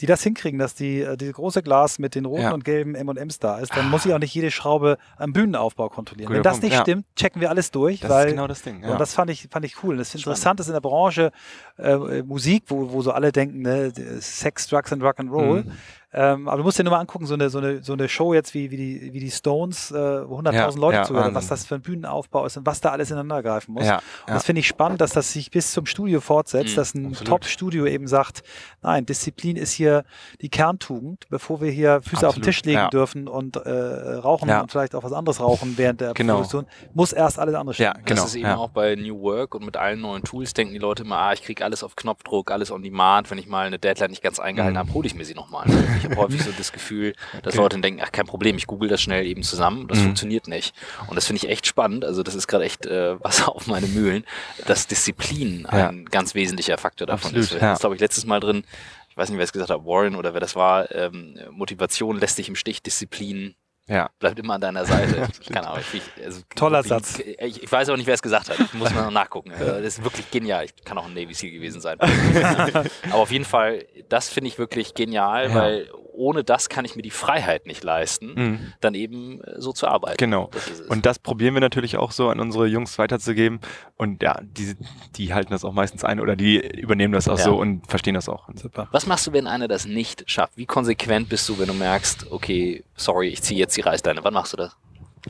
die 0.00 0.06
das 0.06 0.22
hinkriegen, 0.22 0.58
dass 0.58 0.74
die, 0.74 1.00
äh, 1.00 1.16
diese 1.16 1.32
große 1.32 1.62
Glas 1.62 1.98
mit 1.98 2.14
den 2.14 2.24
roten 2.24 2.42
ja. 2.42 2.52
und 2.52 2.64
gelben 2.64 2.94
M&M's 2.94 3.38
da 3.38 3.58
ist, 3.58 3.76
dann 3.76 3.90
muss 3.90 4.06
ich 4.06 4.14
auch 4.14 4.18
nicht 4.18 4.34
jede 4.34 4.50
Schraube 4.50 4.98
am 5.16 5.32
Bühnenaufbau 5.32 5.88
kontrollieren. 5.88 6.28
Guter 6.28 6.38
Wenn 6.38 6.42
das 6.42 6.54
Punkt. 6.54 6.64
nicht 6.64 6.74
ja. 6.74 6.82
stimmt, 6.82 7.04
checken 7.16 7.40
wir 7.40 7.50
alles 7.50 7.70
durch. 7.70 8.00
Das 8.00 8.10
weil, 8.10 8.26
ist 8.26 8.32
genau 8.32 8.46
das 8.46 8.62
Ding. 8.62 8.82
Ja. 8.82 8.92
Und 8.92 9.00
das 9.00 9.14
fand 9.14 9.30
ich, 9.30 9.48
fand 9.50 9.64
ich 9.64 9.82
cool. 9.82 9.92
Und 9.92 9.98
das 9.98 10.14
Interessante 10.14 10.62
ist 10.62 10.68
in 10.68 10.74
der 10.74 10.80
Branche 10.80 11.32
äh, 11.78 12.22
Musik, 12.22 12.64
wo, 12.68 12.92
wo 12.92 13.02
so 13.02 13.12
alle 13.12 13.32
denken, 13.32 13.62
ne, 13.62 13.92
Sex, 14.20 14.68
Drugs 14.68 14.92
and 14.92 15.02
Rock'n'Roll. 15.02 15.64
Mhm 15.64 15.72
ähm, 16.12 16.48
aber 16.48 16.58
du 16.58 16.64
musst 16.64 16.78
dir 16.78 16.82
nur 16.82 16.92
mal 16.92 17.00
angucken, 17.00 17.26
so 17.26 17.34
eine, 17.34 17.50
so 17.50 17.58
eine, 17.58 17.82
so 17.82 17.92
eine 17.92 18.08
Show 18.08 18.34
jetzt 18.34 18.52
wie, 18.52 18.70
wie, 18.72 18.76
die, 18.76 19.12
wie 19.12 19.20
die 19.20 19.30
Stones, 19.30 19.92
äh, 19.92 20.28
wo 20.28 20.40
100.000 20.40 20.52
ja, 20.52 20.68
Leute 20.70 20.96
ja, 20.96 21.02
zuhören, 21.04 21.34
was 21.34 21.46
das 21.46 21.66
für 21.66 21.76
ein 21.76 21.82
Bühnenaufbau 21.82 22.46
ist 22.46 22.56
und 22.56 22.66
was 22.66 22.80
da 22.80 22.90
alles 22.90 23.10
ineinander 23.10 23.42
greifen 23.42 23.74
muss. 23.74 23.86
Ja, 23.86 23.98
und 24.26 24.34
das 24.34 24.44
finde 24.44 24.60
ich 24.60 24.66
spannend, 24.66 25.00
dass 25.00 25.12
das 25.12 25.32
sich 25.32 25.52
bis 25.52 25.72
zum 25.72 25.86
Studio 25.86 26.20
fortsetzt, 26.20 26.72
mhm, 26.72 26.76
dass 26.76 26.94
ein 26.94 27.12
Top-Studio 27.12 27.86
eben 27.86 28.08
sagt, 28.08 28.42
nein, 28.82 29.06
Disziplin 29.06 29.56
ist 29.56 29.72
hier 29.72 30.04
die 30.40 30.48
Kerntugend, 30.48 31.26
bevor 31.30 31.60
wir 31.60 31.70
hier 31.70 32.00
Füße 32.02 32.16
absolut, 32.16 32.28
auf 32.28 32.34
den 32.34 32.42
Tisch 32.42 32.64
legen 32.64 32.88
dürfen 32.90 33.28
und 33.28 33.56
äh, 33.56 33.70
rauchen 33.70 34.50
und 34.50 34.70
vielleicht 34.70 34.96
auch 34.96 35.04
was 35.04 35.12
anderes 35.12 35.40
rauchen 35.40 35.74
während 35.76 36.00
der 36.00 36.14
genau. 36.14 36.34
Produktion, 36.34 36.66
muss 36.92 37.12
erst 37.12 37.38
alles 37.38 37.54
andere 37.54 37.74
stehen. 37.74 37.84
Ja, 37.84 37.92
genau. 37.92 38.22
Das 38.22 38.30
ist 38.30 38.34
eben 38.34 38.48
auch 38.48 38.70
bei 38.70 38.96
New 38.96 39.20
Work 39.20 39.54
und 39.54 39.64
mit 39.64 39.76
allen 39.76 40.00
neuen 40.00 40.24
Tools 40.24 40.54
denken 40.54 40.72
die 40.72 40.80
Leute 40.80 41.04
immer, 41.04 41.18
ah, 41.18 41.32
ich 41.32 41.42
kriege 41.42 41.64
alles 41.64 41.84
auf 41.84 41.94
Knopfdruck, 41.94 42.50
alles 42.50 42.72
on 42.72 42.82
demand, 42.82 43.30
wenn 43.30 43.38
ich 43.38 43.46
mal 43.46 43.66
eine 43.66 43.78
Deadline 43.78 44.10
nicht 44.10 44.22
ganz 44.22 44.40
eingehalten 44.40 44.74
mhm. 44.74 44.78
habe, 44.78 44.92
hole 44.92 45.06
ich 45.06 45.14
mir 45.14 45.24
sie 45.24 45.34
nochmal. 45.34 45.66
Ich 46.00 46.04
habe 46.04 46.16
häufig 46.16 46.42
so 46.42 46.50
das 46.56 46.72
Gefühl, 46.72 47.14
dass 47.42 47.54
okay. 47.54 47.62
Leute 47.62 47.80
denken, 47.80 48.00
ach 48.04 48.12
kein 48.12 48.26
Problem, 48.26 48.56
ich 48.56 48.66
google 48.66 48.88
das 48.88 49.00
schnell 49.00 49.26
eben 49.26 49.42
zusammen. 49.42 49.88
Das 49.88 49.98
mhm. 49.98 50.04
funktioniert 50.04 50.48
nicht. 50.48 50.74
Und 51.06 51.16
das 51.16 51.26
finde 51.26 51.44
ich 51.44 51.50
echt 51.50 51.66
spannend. 51.66 52.04
Also 52.04 52.22
das 52.22 52.34
ist 52.34 52.46
gerade 52.48 52.64
echt 52.64 52.86
äh, 52.86 53.22
Wasser 53.22 53.48
auf 53.54 53.66
meine 53.66 53.86
Mühlen, 53.86 54.24
dass 54.66 54.86
Disziplin 54.86 55.66
ja. 55.70 55.88
ein 55.88 56.06
ganz 56.06 56.34
wesentlicher 56.34 56.78
Faktor 56.78 57.06
davon 57.06 57.30
Absolut, 57.30 57.44
ist. 57.44 57.52
Wir 57.54 57.60
ja. 57.60 57.74
glaube 57.74 57.94
ich, 57.94 58.00
letztes 58.00 58.24
Mal 58.26 58.40
drin, 58.40 58.64
ich 59.08 59.16
weiß 59.16 59.28
nicht, 59.28 59.38
wer 59.38 59.44
es 59.44 59.52
gesagt 59.52 59.70
hat, 59.70 59.84
Warren 59.84 60.14
oder 60.14 60.34
wer 60.34 60.40
das 60.40 60.56
war, 60.56 60.90
ähm, 60.94 61.38
Motivation 61.50 62.18
lässt 62.18 62.38
dich 62.38 62.48
im 62.48 62.56
Stich, 62.56 62.82
Disziplin 62.82 63.54
ja. 63.90 64.08
Bleibt 64.20 64.38
immer 64.38 64.54
an 64.54 64.60
deiner 64.60 64.84
Seite. 64.84 65.28
Keine 65.52 65.68
Ahnung. 65.68 65.84
Ich, 65.92 66.24
also, 66.24 66.42
Toller 66.54 66.84
Satz. 66.84 67.18
Ich, 67.18 67.64
ich, 67.64 67.72
weiß 67.72 67.88
auch 67.88 67.96
nicht, 67.96 68.06
wer 68.06 68.14
es 68.14 68.22
gesagt 68.22 68.48
hat. 68.48 68.58
Ich 68.60 68.72
muss 68.72 68.94
mal 68.94 69.02
noch 69.02 69.10
nachgucken. 69.22 69.52
Das 69.58 69.80
ist 69.80 70.04
wirklich 70.04 70.30
genial. 70.30 70.64
Ich 70.64 70.84
kann 70.84 70.96
auch 70.96 71.06
ein 71.06 71.14
Navy 71.14 71.34
SEAL 71.34 71.50
gewesen 71.50 71.80
sein. 71.80 71.98
Aber 73.10 73.14
auf 73.14 73.32
jeden 73.32 73.44
Fall, 73.44 73.84
das 74.08 74.28
finde 74.28 74.48
ich 74.48 74.58
wirklich 74.58 74.94
genial, 74.94 75.48
ja. 75.48 75.54
weil 75.54 75.90
ohne 76.20 76.44
das 76.44 76.68
kann 76.68 76.84
ich 76.84 76.94
mir 76.96 77.02
die 77.02 77.10
Freiheit 77.10 77.66
nicht 77.66 77.82
leisten, 77.82 78.34
mhm. 78.34 78.72
dann 78.80 78.94
eben 78.94 79.42
äh, 79.42 79.60
so 79.60 79.72
zu 79.72 79.88
arbeiten. 79.88 80.18
Genau. 80.18 80.50
Das 80.52 80.82
und 80.82 81.06
das 81.06 81.18
probieren 81.18 81.54
wir 81.54 81.60
natürlich 81.60 81.96
auch 81.96 82.12
so 82.12 82.28
an 82.28 82.38
unsere 82.40 82.66
Jungs 82.66 82.98
weiterzugeben. 82.98 83.60
Und 83.96 84.22
ja, 84.22 84.38
die, 84.42 84.76
die 85.16 85.32
halten 85.34 85.50
das 85.50 85.64
auch 85.64 85.72
meistens 85.72 86.04
ein 86.04 86.20
oder 86.20 86.36
die 86.36 86.58
übernehmen 86.78 87.12
das 87.12 87.26
auch 87.26 87.38
ja. 87.38 87.44
so 87.44 87.56
und 87.56 87.86
verstehen 87.86 88.14
das 88.14 88.28
auch. 88.28 88.48
Was 88.92 89.06
machst 89.06 89.26
du, 89.26 89.32
wenn 89.32 89.46
einer 89.46 89.66
das 89.66 89.86
nicht 89.86 90.30
schafft? 90.30 90.56
Wie 90.56 90.66
konsequent 90.66 91.28
bist 91.28 91.48
du, 91.48 91.58
wenn 91.58 91.68
du 91.68 91.74
merkst, 91.74 92.30
okay, 92.30 92.84
sorry, 92.96 93.28
ich 93.28 93.42
ziehe 93.42 93.58
jetzt 93.58 93.76
die 93.76 93.80
Reißleine? 93.80 94.22
Wann 94.22 94.34
machst 94.34 94.52
du 94.52 94.58
das? 94.58 94.76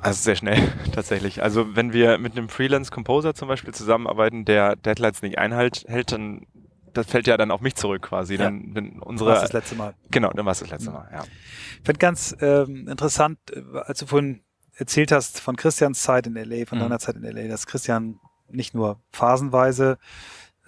Also 0.01 0.23
sehr 0.23 0.37
schnell 0.37 0.73
tatsächlich. 0.93 1.43
Also 1.43 1.77
wenn 1.77 1.93
wir 1.93 2.19
mit 2.19 2.37
einem 2.37 2.49
Freelance 2.49 2.91
Composer 2.91 3.35
zum 3.35 3.49
Beispiel 3.49 3.73
zusammenarbeiten, 3.75 4.45
der 4.45 4.77
Deadlines 4.77 5.23
nicht 5.23 5.39
einhält, 5.39 5.85
hält, 5.89 6.13
dann 6.13 6.47
das 6.93 7.07
fällt 7.07 7.27
ja 7.27 7.37
dann 7.37 7.51
auf 7.51 7.61
mich 7.61 7.75
zurück 7.75 8.03
quasi. 8.03 8.35
Ja. 8.35 8.45
Dann, 8.45 8.75
wenn 8.75 9.01
unsere, 9.01 9.31
das, 9.31 9.43
das 9.43 9.53
letzte 9.53 9.75
Mal. 9.75 9.95
Genau, 10.11 10.31
dann 10.31 10.45
war 10.45 10.53
es 10.53 10.61
das 10.61 10.71
letzte 10.71 10.91
Mal, 10.91 11.09
ja. 11.13 11.25
Ich 11.25 11.87
finde 11.87 11.99
ganz 11.99 12.37
ähm, 12.41 12.89
interessant, 12.89 13.39
äh, 13.53 13.63
als 13.79 14.01
du 14.01 14.07
vorhin 14.07 14.43
erzählt 14.75 15.13
hast 15.13 15.41
von 15.41 15.57
Christians 15.57 16.03
Zeit 16.03 16.27
in 16.27 16.35
LA, 16.35 16.67
von 16.67 16.79
mhm. 16.79 16.83
deiner 16.83 16.99
Zeit 16.99 17.17
in 17.17 17.23
LA, 17.23 17.49
dass 17.49 17.67
Christian 17.67 18.19
nicht 18.49 18.75
nur 18.75 19.01
phasenweise 19.13 19.99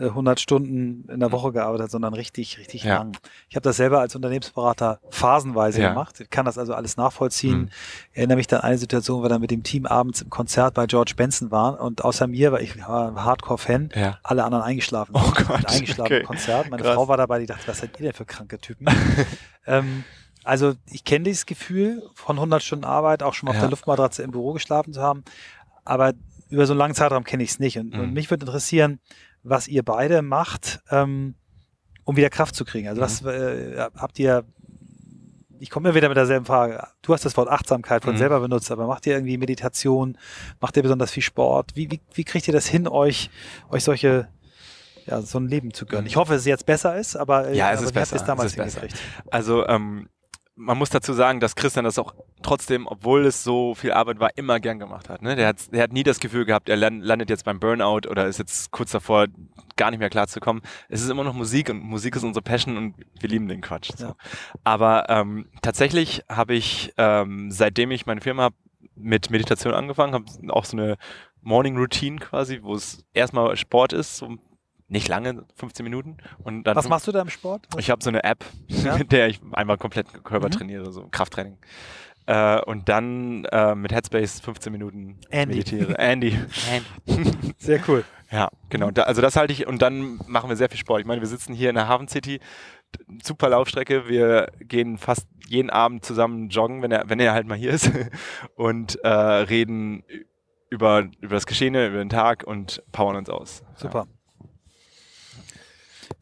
100 0.02 0.38
äh, 0.38 0.40
Stunden 0.40 1.08
in 1.10 1.20
der 1.20 1.28
mhm. 1.28 1.32
Woche 1.32 1.52
gearbeitet, 1.52 1.90
sondern 1.90 2.14
richtig, 2.14 2.58
richtig 2.58 2.84
ja. 2.84 2.98
lang. 2.98 3.16
Ich 3.48 3.56
habe 3.56 3.62
das 3.62 3.76
selber 3.76 4.00
als 4.00 4.14
Unternehmensberater 4.14 5.00
phasenweise 5.10 5.82
ja. 5.82 5.90
gemacht. 5.90 6.20
Ich 6.20 6.30
kann 6.30 6.44
das 6.44 6.58
also 6.58 6.74
alles 6.74 6.96
nachvollziehen. 6.96 7.62
Mhm. 7.62 7.68
Ich 8.12 8.18
erinnere 8.18 8.36
mich 8.36 8.46
dann 8.46 8.60
an 8.60 8.68
eine 8.68 8.78
Situation, 8.78 9.20
wo 9.20 9.24
wir 9.24 9.28
dann 9.28 9.40
mit 9.40 9.50
dem 9.50 9.62
Team 9.62 9.86
abends 9.86 10.22
im 10.22 10.30
Konzert 10.30 10.74
bei 10.74 10.86
George 10.86 11.14
Benson 11.16 11.50
waren 11.50 11.76
und 11.76 12.04
außer 12.04 12.26
mir, 12.26 12.52
weil 12.52 12.62
ich 12.62 12.78
war 12.86 13.08
ein 13.08 13.24
Hardcore-Fan, 13.24 13.90
ja. 13.94 14.18
alle 14.22 14.44
anderen 14.44 14.64
eingeschlafen. 14.64 15.14
Oh 15.14 15.32
Gott. 15.46 15.66
Eingeschlafen 15.66 16.12
okay. 16.12 16.20
im 16.20 16.26
Konzert. 16.26 16.70
Meine 16.70 16.82
Krass. 16.82 16.94
Frau 16.94 17.08
war 17.08 17.16
dabei, 17.16 17.38
die 17.38 17.46
dachte, 17.46 17.66
was 17.66 17.78
seid 17.78 17.98
ihr 17.98 18.06
denn 18.06 18.12
für 18.12 18.24
kranke 18.24 18.58
Typen? 18.58 18.86
ähm, 19.66 20.04
also 20.44 20.74
ich 20.90 21.04
kenne 21.04 21.24
dieses 21.24 21.46
Gefühl 21.46 22.02
von 22.14 22.36
100 22.36 22.62
Stunden 22.62 22.84
Arbeit, 22.84 23.22
auch 23.22 23.34
schon 23.34 23.46
mal 23.46 23.52
auf 23.52 23.60
der 23.60 23.70
Luftmatratze 23.70 24.22
im 24.22 24.32
Büro 24.32 24.52
geschlafen 24.52 24.92
zu 24.92 25.00
haben, 25.00 25.24
aber 25.84 26.14
über 26.52 26.66
so 26.66 26.74
einen 26.74 26.78
langen 26.78 26.94
Zeitraum 26.94 27.24
kenne 27.24 27.42
ich 27.42 27.50
es 27.50 27.58
nicht. 27.58 27.78
Und, 27.78 27.94
mhm. 27.94 28.00
und 28.00 28.12
mich 28.12 28.30
würde 28.30 28.44
interessieren, 28.44 29.00
was 29.42 29.68
ihr 29.68 29.82
beide 29.82 30.22
macht, 30.22 30.80
ähm, 30.90 31.34
um 32.04 32.16
wieder 32.16 32.30
Kraft 32.30 32.54
zu 32.54 32.64
kriegen. 32.64 32.88
Also 32.88 33.00
mhm. 33.00 33.04
was 33.04 33.22
äh, 33.22 33.88
habt 33.96 34.18
ihr, 34.18 34.44
ich 35.58 35.70
komme 35.70 35.88
mir 35.88 35.94
wieder 35.94 36.08
mit 36.08 36.16
derselben 36.16 36.46
Frage, 36.46 36.86
du 37.02 37.12
hast 37.12 37.24
das 37.24 37.36
Wort 37.36 37.48
Achtsamkeit 37.48 38.04
von 38.04 38.14
mhm. 38.14 38.18
selber 38.18 38.40
benutzt, 38.40 38.70
aber 38.70 38.86
macht 38.86 39.06
ihr 39.06 39.14
irgendwie 39.14 39.38
Meditation, 39.38 40.18
macht 40.60 40.76
ihr 40.76 40.82
besonders 40.82 41.10
viel 41.10 41.22
Sport? 41.22 41.72
Wie, 41.74 41.90
wie, 41.90 42.00
wie 42.14 42.24
kriegt 42.24 42.46
ihr 42.48 42.54
das 42.54 42.66
hin, 42.66 42.88
euch, 42.88 43.30
euch 43.70 43.84
solche 43.84 44.28
ja, 45.06 45.20
so 45.20 45.38
ein 45.38 45.48
Leben 45.48 45.74
zu 45.74 45.84
gönnen. 45.86 46.06
Ich 46.06 46.14
hoffe, 46.16 46.32
dass 46.32 46.42
es 46.42 46.46
jetzt 46.46 46.66
besser 46.66 46.96
ist, 46.96 47.16
aber 47.16 47.48
äh, 47.48 47.56
ja, 47.56 47.72
es 47.72 47.78
aber 47.78 47.86
ist 47.86 47.92
besser. 47.92 48.16
Es 48.16 48.24
damals 48.24 48.56
es 48.56 48.58
ist 48.58 48.80
besser. 48.80 48.96
Also 49.30 49.66
ähm, 49.66 50.08
man 50.54 50.76
muss 50.76 50.90
dazu 50.90 51.12
sagen, 51.12 51.40
dass 51.40 51.54
Christian 51.54 51.84
das 51.84 51.98
auch 51.98 52.14
trotzdem, 52.42 52.86
obwohl 52.86 53.26
es 53.26 53.42
so 53.42 53.74
viel 53.74 53.92
Arbeit 53.92 54.20
war, 54.20 54.30
immer 54.36 54.60
gern 54.60 54.78
gemacht 54.78 55.08
hat. 55.08 55.22
Ne? 55.22 55.34
Der, 55.34 55.48
hat 55.48 55.72
der 55.72 55.82
hat 55.82 55.92
nie 55.92 56.02
das 56.02 56.20
Gefühl 56.20 56.44
gehabt, 56.44 56.68
er 56.68 56.76
landet 56.76 57.30
jetzt 57.30 57.44
beim 57.44 57.58
Burnout 57.58 58.08
oder 58.08 58.26
ist 58.26 58.38
jetzt 58.38 58.70
kurz 58.70 58.90
davor, 58.90 59.26
gar 59.76 59.90
nicht 59.90 60.00
mehr 60.00 60.10
klarzukommen. 60.10 60.62
Es 60.88 61.00
ist 61.00 61.08
immer 61.08 61.24
noch 61.24 61.34
Musik 61.34 61.70
und 61.70 61.82
Musik 61.82 62.16
ist 62.16 62.24
unsere 62.24 62.42
Passion 62.42 62.76
und 62.76 62.94
wir 63.18 63.28
lieben 63.28 63.48
den 63.48 63.62
Quatsch. 63.62 63.90
So. 63.96 64.08
Ja. 64.08 64.16
Aber 64.64 65.08
ähm, 65.08 65.48
tatsächlich 65.62 66.22
habe 66.28 66.54
ich, 66.54 66.92
ähm, 66.98 67.50
seitdem 67.50 67.90
ich 67.90 68.06
meine 68.06 68.20
Firma 68.20 68.44
habe, 68.44 68.56
mit 68.94 69.30
Meditation 69.30 69.72
angefangen, 69.72 70.12
habe 70.12 70.26
auch 70.50 70.66
so 70.66 70.76
eine 70.76 70.96
Morning 71.40 71.76
Routine 71.76 72.18
quasi, 72.18 72.60
wo 72.62 72.74
es 72.74 73.04
erstmal 73.14 73.56
Sport 73.56 73.94
ist, 73.94 74.18
so 74.18 74.36
nicht 74.92 75.08
lange, 75.08 75.44
15 75.56 75.82
Minuten. 75.84 76.18
Und 76.44 76.64
dann 76.64 76.76
Was 76.76 76.88
machst 76.88 77.06
du 77.08 77.12
da 77.12 77.22
im 77.22 77.30
Sport? 77.30 77.66
ich 77.78 77.90
habe 77.90 78.02
so 78.04 78.10
eine 78.10 78.22
App, 78.24 78.44
Ja. 78.68 78.96
mit 78.98 79.10
der 79.12 79.26
ich 79.28 79.40
einmal 79.52 79.78
komplett 79.78 80.06
Körper 80.24 80.46
Mhm. 80.46 80.52
trainiere, 80.52 80.92
so 80.92 81.08
Krafttraining. 81.10 81.56
Äh, 82.26 82.60
und 82.60 82.88
dann 82.88 83.44
äh, 83.46 83.74
mit 83.74 83.90
Headspace 83.92 84.40
15 84.40 84.70
Minuten 84.70 85.18
Andy. 85.30 85.56
meditiere. 85.56 85.94
Andy. 85.98 86.38
Sehr 87.58 87.80
cool. 87.88 88.04
Ja, 88.30 88.48
genau. 88.68 88.90
Da, 88.92 89.02
also 89.02 89.20
das 89.20 89.34
halte 89.36 89.52
ich 89.52 89.66
und 89.66 89.82
dann 89.82 90.20
machen 90.26 90.48
wir 90.48 90.56
sehr 90.56 90.70
viel 90.70 90.78
Sport. 90.78 91.00
Ich 91.00 91.06
meine, 91.06 91.20
wir 91.20 91.28
sitzen 91.28 91.52
hier 91.52 91.68
in 91.68 91.74
der 91.74 91.86
Hafen 91.88 92.08
City, 92.08 92.40
super 93.22 93.48
Laufstrecke. 93.50 94.08
Wir 94.08 94.50
gehen 94.60 94.96
fast 94.98 95.26
jeden 95.48 95.68
Abend 95.68 96.04
zusammen 96.04 96.48
joggen, 96.48 96.80
wenn 96.80 96.92
er, 96.92 97.10
wenn 97.10 97.20
er 97.20 97.34
halt 97.34 97.46
mal 97.46 97.58
hier 97.58 97.72
ist 97.72 97.90
und 98.54 98.96
äh, 99.04 99.08
reden 99.08 100.02
über, 100.70 101.08
über 101.20 101.34
das 101.34 101.44
Geschehene, 101.44 101.88
über 101.88 101.98
den 101.98 102.08
Tag 102.08 102.44
und 102.44 102.82
powern 102.92 103.16
uns 103.16 103.28
aus. 103.28 103.62
Super. 103.74 104.06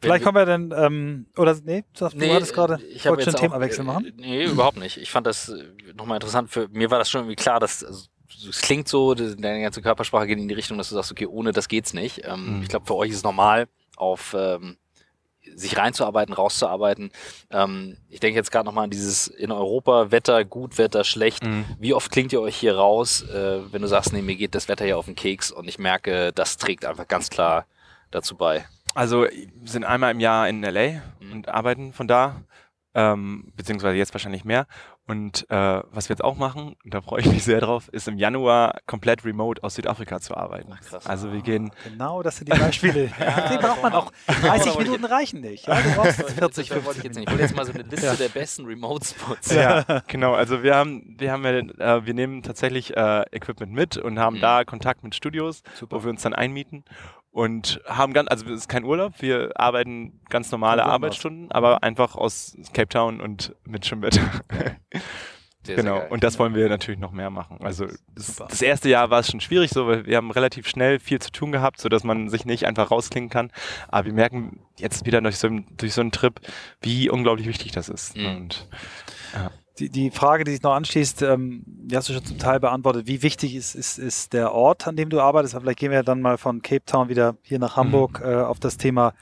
Vielleicht 0.01 0.23
kommen 0.23 0.35
wir 0.37 0.45
dann, 0.45 0.73
ähm, 0.75 1.25
oder 1.37 1.55
nee, 1.63 1.83
du, 1.97 2.09
du 2.09 2.33
hattest 2.33 2.53
gerade, 2.53 2.79
ich 2.83 3.07
einen 3.07 3.19
auch- 3.35 3.39
Themawechsel 3.39 3.83
machen? 3.83 4.11
Nee, 4.17 4.45
überhaupt 4.45 4.77
nicht. 4.77 4.97
Ich 4.97 5.11
fand 5.11 5.27
das 5.27 5.49
äh, 5.49 5.63
nochmal 5.95 6.17
interessant. 6.17 6.49
Für 6.49 6.67
mir 6.69 6.89
war 6.89 6.99
das 6.99 7.09
schon 7.09 7.21
irgendwie 7.21 7.35
klar, 7.35 7.59
dass 7.59 7.83
also, 7.83 8.05
es 8.49 8.61
klingt 8.61 8.87
so, 8.87 9.13
deine 9.13 9.61
ganze 9.61 9.81
Körpersprache 9.81 10.25
geht 10.27 10.39
in 10.39 10.47
die 10.47 10.53
Richtung, 10.55 10.77
dass 10.77 10.89
du 10.89 10.95
sagst, 10.95 11.11
okay, 11.11 11.27
ohne 11.27 11.51
das 11.51 11.67
geht's 11.67 11.93
nicht. 11.93 12.21
Ähm, 12.25 12.57
Mhm. 12.57 12.61
Ich 12.63 12.69
glaube, 12.69 12.85
für 12.87 12.95
euch 12.95 13.11
ist 13.11 13.17
es 13.17 13.23
normal, 13.23 13.67
auf 13.97 14.35
ähm, 14.37 14.77
sich 15.55 15.75
reinzuarbeiten, 15.77 16.33
rauszuarbeiten. 16.33 17.11
Ähm, 17.49 17.97
ich 18.09 18.19
denke 18.19 18.37
jetzt 18.37 18.51
gerade 18.51 18.65
nochmal 18.65 18.85
an 18.85 18.89
dieses 18.89 19.27
in 19.27 19.51
Europa 19.51 20.11
Wetter, 20.11 20.45
gut 20.45 20.77
Wetter, 20.77 21.03
schlecht. 21.03 21.43
Mhm. 21.43 21.65
Wie 21.79 21.93
oft 21.93 22.11
klingt 22.11 22.31
ihr 22.31 22.41
euch 22.41 22.55
hier 22.55 22.75
raus, 22.75 23.21
äh, 23.23 23.59
wenn 23.71 23.81
du 23.81 23.87
sagst, 23.87 24.13
nee, 24.13 24.21
mir 24.21 24.35
geht 24.35 24.55
das 24.55 24.67
Wetter 24.67 24.85
hier 24.85 24.97
auf 24.97 25.05
den 25.05 25.15
Keks 25.15 25.51
und 25.51 25.67
ich 25.67 25.77
merke, 25.77 26.31
das 26.33 26.57
trägt 26.57 26.85
einfach 26.85 27.07
ganz 27.07 27.29
klar 27.29 27.65
dazu 28.11 28.35
bei. 28.37 28.65
Also 28.95 29.23
wir 29.23 29.47
sind 29.69 29.83
einmal 29.85 30.11
im 30.11 30.19
Jahr 30.19 30.47
in 30.49 30.61
LA 30.63 31.01
Mhm. 31.19 31.31
und 31.31 31.49
arbeiten 31.49 31.93
von 31.93 32.07
da, 32.07 32.41
ähm, 32.93 33.51
beziehungsweise 33.55 33.95
jetzt 33.97 34.13
wahrscheinlich 34.13 34.43
mehr. 34.43 34.67
Und 35.07 35.49
äh, 35.49 35.55
was 35.91 36.07
wir 36.09 36.13
jetzt 36.13 36.23
auch 36.23 36.37
machen, 36.37 36.75
und 36.85 36.93
da 36.93 37.01
freue 37.01 37.21
ich 37.21 37.25
mich 37.25 37.43
sehr 37.43 37.59
drauf, 37.59 37.89
ist 37.89 38.07
im 38.07 38.17
Januar 38.17 38.75
komplett 38.85 39.25
remote 39.25 39.63
aus 39.63 39.75
Südafrika 39.75 40.19
zu 40.21 40.35
arbeiten. 40.37 40.71
Ach, 40.73 40.79
krass. 40.81 41.05
Also 41.07 41.33
wir 41.33 41.41
gehen, 41.41 41.71
Genau, 41.85 42.21
das 42.21 42.37
sind 42.37 42.53
die 42.53 42.57
Beispiele. 42.57 43.07
Die 43.51 43.57
braucht 43.57 43.81
man 43.81 43.93
auch. 43.93 44.11
30 44.27 44.77
Minuten 44.77 45.03
reichen 45.05 45.41
nicht. 45.41 45.67
Ja, 45.67 45.81
du 45.81 45.89
brauchst 45.95 46.21
40, 46.21 46.69
Das 46.69 46.85
wollte 46.85 46.99
ich 46.99 47.03
50 47.03 47.03
jetzt 47.03 47.15
nicht. 47.15 47.23
Ich 47.27 47.29
wollte 47.31 47.43
jetzt 47.43 47.55
mal 47.55 47.65
so 47.65 47.73
eine 47.73 47.83
Liste 47.83 48.05
Ja. 48.05 48.13
der 48.15 48.29
besten 48.29 48.65
Remote-Spots. 48.65 49.53
ja, 49.53 49.83
genau. 50.07 50.33
Also 50.33 50.61
wir 50.63 50.75
haben, 50.75 51.15
wir 51.17 51.31
haben, 51.31 51.43
ja, 51.43 51.97
äh, 51.97 52.05
wir 52.05 52.13
nehmen 52.13 52.43
tatsächlich 52.43 52.95
äh, 52.95 53.23
Equipment 53.31 53.71
mit 53.73 53.97
und 53.97 54.19
haben 54.19 54.37
Mhm. 54.37 54.41
da 54.41 54.63
Kontakt 54.65 55.03
mit 55.03 55.15
Studios, 55.15 55.63
wo 55.89 56.03
wir 56.03 56.09
uns 56.09 56.21
dann 56.21 56.33
einmieten 56.33 56.83
und 57.31 57.81
haben 57.87 58.13
ganz, 58.13 58.29
also 58.29 58.45
es 58.45 58.51
ist 58.61 58.69
kein 58.69 58.83
Urlaub, 58.83 59.13
wir 59.19 59.51
arbeiten 59.55 60.19
ganz 60.29 60.51
normale. 60.51 60.85
Arbeitsstunden, 60.85 61.51
aber 61.51 61.83
einfach 61.83 62.15
aus 62.15 62.55
Cape 62.73 62.89
Town 62.89 63.21
und 63.21 63.55
mit 63.65 63.85
schönem 63.85 64.03
Wetter. 64.03 64.21
Sehr, 65.63 65.75
sehr 65.75 65.83
genau. 65.83 65.99
geil. 65.99 66.07
Und 66.09 66.23
das 66.23 66.39
wollen 66.39 66.55
wir 66.55 66.67
natürlich 66.69 66.99
noch 66.99 67.11
mehr 67.11 67.29
machen. 67.29 67.59
Also 67.61 67.85
das, 68.15 68.37
das 68.37 68.63
erste 68.63 68.89
Jahr 68.89 69.11
war 69.11 69.19
es 69.19 69.27
schon 69.29 69.41
schwierig, 69.41 69.69
so, 69.69 69.85
weil 69.85 70.07
wir 70.07 70.17
haben 70.17 70.31
relativ 70.31 70.67
schnell 70.67 70.99
viel 70.99 71.19
zu 71.19 71.31
tun 71.31 71.51
gehabt, 71.51 71.79
so 71.79 71.87
dass 71.87 72.03
man 72.03 72.29
sich 72.29 72.45
nicht 72.45 72.65
einfach 72.65 72.89
rausklingen 72.89 73.29
kann. 73.29 73.51
Aber 73.87 74.07
wir 74.07 74.13
merken 74.13 74.61
jetzt 74.79 75.05
wieder 75.05 75.21
durch 75.21 75.37
so, 75.37 75.45
einen- 75.45 75.67
durch 75.77 75.93
so 75.93 76.01
einen 76.01 76.11
Trip, 76.11 76.39
wie 76.81 77.11
unglaublich 77.11 77.45
wichtig 77.47 77.73
das 77.73 77.89
ist. 77.89 78.17
Mhm. 78.17 78.25
Und 78.25 78.67
Die, 79.81 79.89
die 79.89 80.11
Frage, 80.11 80.43
die 80.43 80.51
sich 80.51 80.61
noch 80.61 80.73
anschließt, 80.73 81.23
ähm, 81.23 81.63
die 81.65 81.97
hast 81.97 82.07
du 82.07 82.13
schon 82.13 82.23
zum 82.23 82.37
Teil 82.37 82.59
beantwortet. 82.59 83.07
Wie 83.07 83.23
wichtig 83.23 83.55
ist, 83.55 83.73
ist, 83.73 83.97
ist 83.97 84.33
der 84.33 84.53
Ort, 84.53 84.87
an 84.87 84.95
dem 84.95 85.09
du 85.09 85.19
arbeitest? 85.19 85.55
Aber 85.55 85.63
vielleicht 85.63 85.79
gehen 85.79 85.91
wir 85.91 86.03
dann 86.03 86.21
mal 86.21 86.37
von 86.37 86.61
Cape 86.61 86.85
Town 86.85 87.09
wieder 87.09 87.35
hier 87.41 87.57
nach 87.57 87.75
Hamburg 87.77 88.21
äh, 88.23 88.35
auf 88.35 88.59
das 88.59 88.77
Thema 88.77 89.13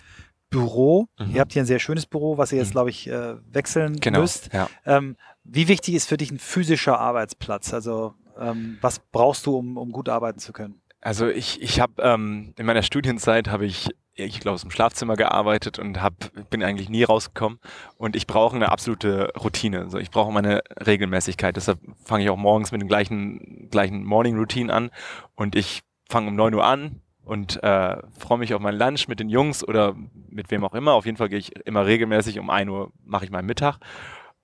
Büro. 0.49 1.07
Mhm. 1.17 1.35
Ihr 1.35 1.41
habt 1.41 1.53
hier 1.53 1.63
ein 1.63 1.65
sehr 1.67 1.79
schönes 1.79 2.05
Büro, 2.05 2.37
was 2.37 2.51
ihr 2.51 2.57
jetzt, 2.57 2.69
Mhm. 2.69 2.73
glaube 2.73 2.89
ich, 2.89 3.07
äh, 3.07 3.35
wechseln 3.51 3.99
genau. 4.01 4.19
müsst. 4.19 4.51
Ja. 4.53 4.67
Ähm, 4.85 5.15
wie 5.43 5.67
wichtig 5.67 5.95
ist 5.95 6.09
für 6.09 6.17
dich 6.17 6.31
ein 6.31 6.39
physischer 6.39 6.99
Arbeitsplatz? 6.99 7.73
Also 7.73 8.15
ähm, 8.37 8.77
was 8.81 8.99
brauchst 8.99 9.45
du, 9.45 9.55
um, 9.55 9.77
um 9.77 9.91
gut 9.91 10.09
arbeiten 10.09 10.39
zu 10.39 10.51
können? 10.51 10.81
Also 11.01 11.27
ich, 11.27 11.61
ich 11.61 11.79
habe 11.79 11.93
ähm, 12.01 12.53
in 12.57 12.65
meiner 12.65 12.83
Studienzeit 12.83 13.47
habe 13.47 13.65
ich, 13.65 13.89
ich 14.25 14.39
glaube, 14.39 14.59
im 14.63 14.71
Schlafzimmer 14.71 15.15
gearbeitet 15.15 15.79
und 15.79 16.01
hab, 16.01 16.13
bin 16.49 16.63
eigentlich 16.63 16.89
nie 16.89 17.03
rausgekommen. 17.03 17.59
Und 17.97 18.15
ich 18.15 18.27
brauche 18.27 18.55
eine 18.55 18.71
absolute 18.71 19.33
Routine. 19.37 19.81
Also 19.81 19.97
ich 19.97 20.11
brauche 20.11 20.31
meine 20.31 20.61
Regelmäßigkeit. 20.85 21.55
Deshalb 21.55 21.79
fange 22.03 22.23
ich 22.23 22.29
auch 22.29 22.37
morgens 22.37 22.71
mit 22.71 22.81
dem 22.81 22.87
gleichen, 22.87 23.69
gleichen 23.69 24.03
Morning 24.03 24.37
Routine 24.37 24.73
an. 24.73 24.91
Und 25.35 25.55
ich 25.55 25.81
fange 26.09 26.27
um 26.27 26.35
9 26.35 26.53
Uhr 26.53 26.65
an 26.65 27.01
und 27.23 27.61
äh, 27.63 27.97
freue 28.17 28.39
mich 28.39 28.53
auf 28.53 28.61
mein 28.61 28.75
Lunch 28.75 29.07
mit 29.07 29.19
den 29.19 29.29
Jungs 29.29 29.67
oder 29.67 29.95
mit 30.29 30.49
wem 30.51 30.63
auch 30.63 30.73
immer. 30.73 30.93
Auf 30.93 31.05
jeden 31.05 31.17
Fall 31.17 31.29
gehe 31.29 31.39
ich 31.39 31.55
immer 31.65 31.85
regelmäßig 31.85 32.39
um 32.39 32.49
1 32.49 32.69
Uhr 32.69 32.91
mache 33.03 33.25
ich 33.25 33.31
meinen 33.31 33.45
Mittag. 33.45 33.77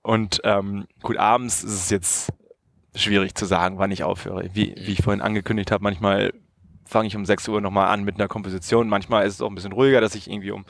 Und 0.02 0.40
ähm, 0.44 0.86
gut, 1.02 1.18
abends 1.18 1.64
ist 1.64 1.74
es 1.74 1.90
jetzt 1.90 2.32
schwierig 2.94 3.36
zu 3.36 3.46
sagen, 3.46 3.80
wann 3.80 3.92
ich 3.92 4.04
aufhöre. 4.04 4.50
Wie, 4.54 4.76
wie 4.78 4.92
ich 4.92 5.02
vorhin 5.02 5.22
angekündigt 5.22 5.72
habe, 5.72 5.84
manchmal 5.84 6.34
fange 6.86 7.08
ich 7.08 7.16
um 7.16 7.26
6 7.26 7.48
Uhr 7.50 7.62
nochmal 7.62 7.88
an 7.90 8.04
mit 8.04 8.16
einer 8.16 8.28
Komposition. 8.28 8.88
Manchmal 8.88 9.26
ist 9.26 9.36
es 9.36 9.42
auch 9.42 9.50
ein 9.50 9.56
bisschen 9.56 9.72
ruhiger, 9.74 10.02
dass 10.02 10.16
ich 10.16 10.30
irgendwie 10.30 10.52
um 10.52 10.66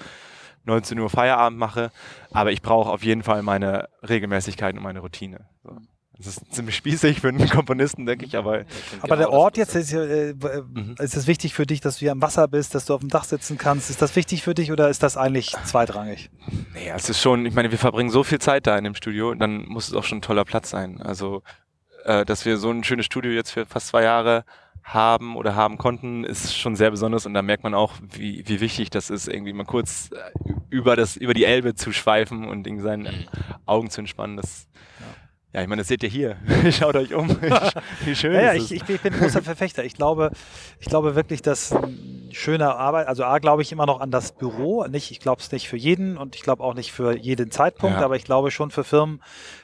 19 0.65 0.97
Uhr 0.99 1.09
Feierabend 1.09 1.59
mache. 1.59 1.91
Aber 2.31 2.51
ich 2.51 2.61
brauche 2.61 2.89
auf 2.89 3.03
jeden 3.03 3.23
Fall 3.23 3.41
meine 3.43 3.87
Regelmäßigkeit 4.07 4.75
und 4.75 4.83
meine 4.83 4.99
Routine. 4.99 5.45
So. 5.63 5.77
Das 6.17 6.27
ist 6.27 6.53
ziemlich 6.53 6.77
spießig 6.77 7.19
für 7.19 7.27
einen 7.27 7.49
Komponisten, 7.49 8.05
denke 8.05 8.25
ich, 8.25 8.37
aber 8.37 8.63
Aber 9.01 9.17
der 9.17 9.25
Genau, 9.25 9.37
Ort 9.37 9.57
jetzt, 9.57 9.75
ist, 9.75 9.91
ja, 9.91 10.01
äh, 10.01 10.29
äh, 10.29 10.63
Mhm. 10.73 10.95
ist 10.97 11.17
es 11.17 11.27
wichtig 11.27 11.53
für 11.53 11.65
dich, 11.65 11.81
dass 11.81 11.95
du 11.95 11.99
hier 11.99 12.13
am 12.13 12.21
Wasser 12.21 12.47
bist, 12.47 12.73
dass 12.73 12.85
du 12.85 12.93
auf 12.93 13.01
dem 13.01 13.09
Dach 13.09 13.25
sitzen 13.25 13.57
kannst? 13.57 13.89
Ist 13.89 14.01
das 14.01 14.15
wichtig 14.15 14.41
für 14.41 14.53
dich 14.53 14.71
oder 14.71 14.89
ist 14.89 15.03
das 15.03 15.17
eigentlich 15.17 15.53
zweitrangig? 15.65 16.29
nee, 16.73 16.89
es 16.95 17.09
ist 17.09 17.21
schon, 17.21 17.45
ich 17.45 17.53
meine, 17.53 17.69
wir 17.69 17.77
verbringen 17.77 18.09
so 18.11 18.23
viel 18.23 18.39
Zeit 18.39 18.65
da 18.65 18.77
in 18.77 18.85
dem 18.85 18.95
Studio, 18.95 19.33
dann 19.35 19.65
muss 19.65 19.89
es 19.89 19.93
auch 19.93 20.05
schon 20.05 20.19
ein 20.19 20.21
toller 20.21 20.45
Platz 20.45 20.69
sein. 20.69 21.01
Also, 21.01 21.43
äh, 22.05 22.23
dass 22.23 22.45
wir 22.45 22.55
so 22.55 22.71
ein 22.71 22.85
schönes 22.85 23.05
Studio 23.07 23.31
jetzt 23.33 23.51
für 23.51 23.65
fast 23.65 23.87
zwei 23.87 24.03
Jahre 24.03 24.45
haben 24.87 25.35
oder 25.35 25.55
haben 25.55 25.77
konnten, 25.79 26.23
ist 26.23 26.55
schon 26.55 26.75
sehr 26.75 26.91
besonders 26.91 27.25
und 27.25 27.33
da 27.33 27.41
merkt 27.41 27.63
man 27.63 27.73
auch, 27.73 27.93
wie, 28.13 28.43
wie 28.47 28.59
wichtig 28.61 28.91
das 28.91 29.09
ist, 29.09 29.27
irgendwie 29.27 29.51
mal 29.51 29.65
kurz 29.65 30.11
äh, 30.11 30.53
über 30.69 30.95
das, 30.95 31.17
über 31.17 31.33
die 31.33 31.43
Elbe 31.45 31.73
zu 31.73 31.91
schweifen 31.91 32.47
und 32.47 32.67
in 32.67 32.79
seinen 32.79 33.03
Mhm. 33.03 33.25
Augen 33.65 33.89
zu 33.89 34.01
entspannen. 34.01 34.37
Das, 34.37 34.67
ja, 35.53 35.61
ich 35.63 35.67
meine, 35.67 35.81
das 35.81 35.87
seht 35.87 36.03
ihr 36.03 36.09
hier. 36.09 36.37
Schaut 36.71 36.95
euch 36.95 37.15
um. 37.15 37.29
wie 38.05 38.15
schön 38.15 38.33
Ja, 38.33 38.41
ja 38.41 38.51
ist 38.51 38.65
ich, 38.65 38.71
es. 38.73 38.81
ich, 38.81 38.83
bin- 38.85 38.95
ich 38.97 39.01
bin 39.01 39.13
ein 39.15 39.19
großer 39.21 39.41
Verfechter. 39.41 39.83
Ich 39.83 39.95
glaube, 39.95 40.29
ich 40.79 40.85
glaube 40.85 41.15
wirklich, 41.15 41.41
dass 41.41 41.73
schöner 42.31 42.75
Arbeit, 42.77 43.07
also 43.07 43.23
A, 43.23 43.39
glaube 43.39 43.63
ich 43.63 43.71
immer 43.71 43.87
noch 43.87 44.01
an 44.01 44.11
das 44.11 44.33
Büro. 44.33 44.85
Nicht, 44.85 45.09
ich 45.09 45.19
glaube 45.19 45.41
es 45.41 45.51
nicht 45.51 45.67
für 45.67 45.77
jeden 45.77 46.15
und 46.17 46.35
ich 46.35 46.41
glaube 46.43 46.63
auch 46.63 46.75
nicht 46.75 46.91
für 46.91 47.17
jeden 47.17 47.49
Zeitpunkt, 47.49 47.97
Ja. 47.99 48.05
aber 48.05 48.17
ich 48.17 48.23
glaube 48.25 48.51
schon 48.51 48.69
für 48.69 48.83
Firmen, 48.83 49.21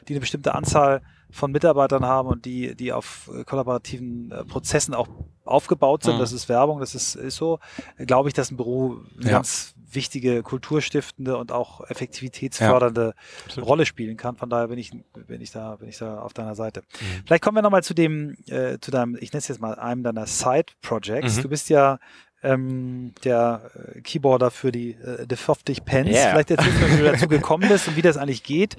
die 0.08 0.14
eine 0.14 0.20
bestimmte 0.22 0.56
Anzahl 0.56 1.02
von 1.32 1.52
Mitarbeitern 1.52 2.06
haben 2.06 2.28
und 2.28 2.46
die, 2.46 2.76
die 2.76 2.92
auf 2.94 3.30
äh, 3.34 3.44
kollaborativen 3.44 4.32
äh, 4.32 4.46
Prozessen 4.46 4.94
auch 4.94 5.08
aufgebaut 5.46 6.04
sind, 6.04 6.16
Mhm. 6.16 6.20
das 6.20 6.32
ist 6.34 6.50
Werbung, 6.50 6.80
das 6.80 6.94
ist, 6.96 7.16
ist 7.16 7.36
so, 7.36 7.60
glaube 7.98 8.30
ich, 8.30 8.34
dass 8.34 8.52
ein 8.52 8.58
Büro 8.58 8.98
eine 9.18 9.26
Ja. 9.26 9.32
ganz 9.38 9.74
wichtige 9.94 10.44
kulturstiftende 10.44 11.36
und 11.38 11.52
auch 11.52 11.82
effektivitätsfördernde 11.90 13.14
Absolut. 13.46 13.68
Rolle 13.70 13.86
spielen 13.86 14.18
kann. 14.18 14.36
Von 14.38 14.50
daher 14.50 14.68
bin 14.70 14.78
ich, 14.80 14.92
bin 15.28 15.42
ich 15.42 15.52
da, 15.52 15.76
bin 15.76 15.90
ich 15.90 15.98
da 15.98 16.20
auf 16.22 16.34
deiner 16.34 16.56
Seite. 16.56 16.82
Mhm. 16.82 17.24
Vielleicht 17.26 17.44
kommen 17.44 17.58
wir 17.58 17.62
nochmal 17.62 17.84
zu 17.84 17.94
dem, 17.94 18.38
äh, 18.48 18.78
zu 18.80 18.92
deinem, 18.92 19.16
ich 19.20 19.32
nenne 19.34 19.40
es 19.40 19.48
jetzt 19.48 19.60
mal 19.62 19.76
einem 19.76 20.04
deiner 20.04 20.28
Side-Projects. 20.28 21.38
Mhm. 21.38 21.42
Du 21.42 21.50
bist 21.50 21.70
ja 21.70 22.00
ähm, 22.44 23.14
der 23.24 23.72
äh, 23.96 24.02
Keyboarder 24.02 24.50
für 24.52 24.72
die 24.72 24.92
äh, 24.92 25.26
The 25.30 25.36
50 25.36 25.86
Pence. 25.86 26.10
Yeah. 26.10 26.32
Vielleicht 26.32 26.52
erzählst 26.52 26.82
du 26.82 26.86
mir, 26.86 26.92
wie 26.94 26.98
du 26.98 27.12
dazu 27.12 27.28
gekommen 27.30 27.68
bist 27.70 27.88
und 27.88 27.96
wie 27.96 28.02
das 28.02 28.18
eigentlich 28.18 28.44
geht, 28.44 28.78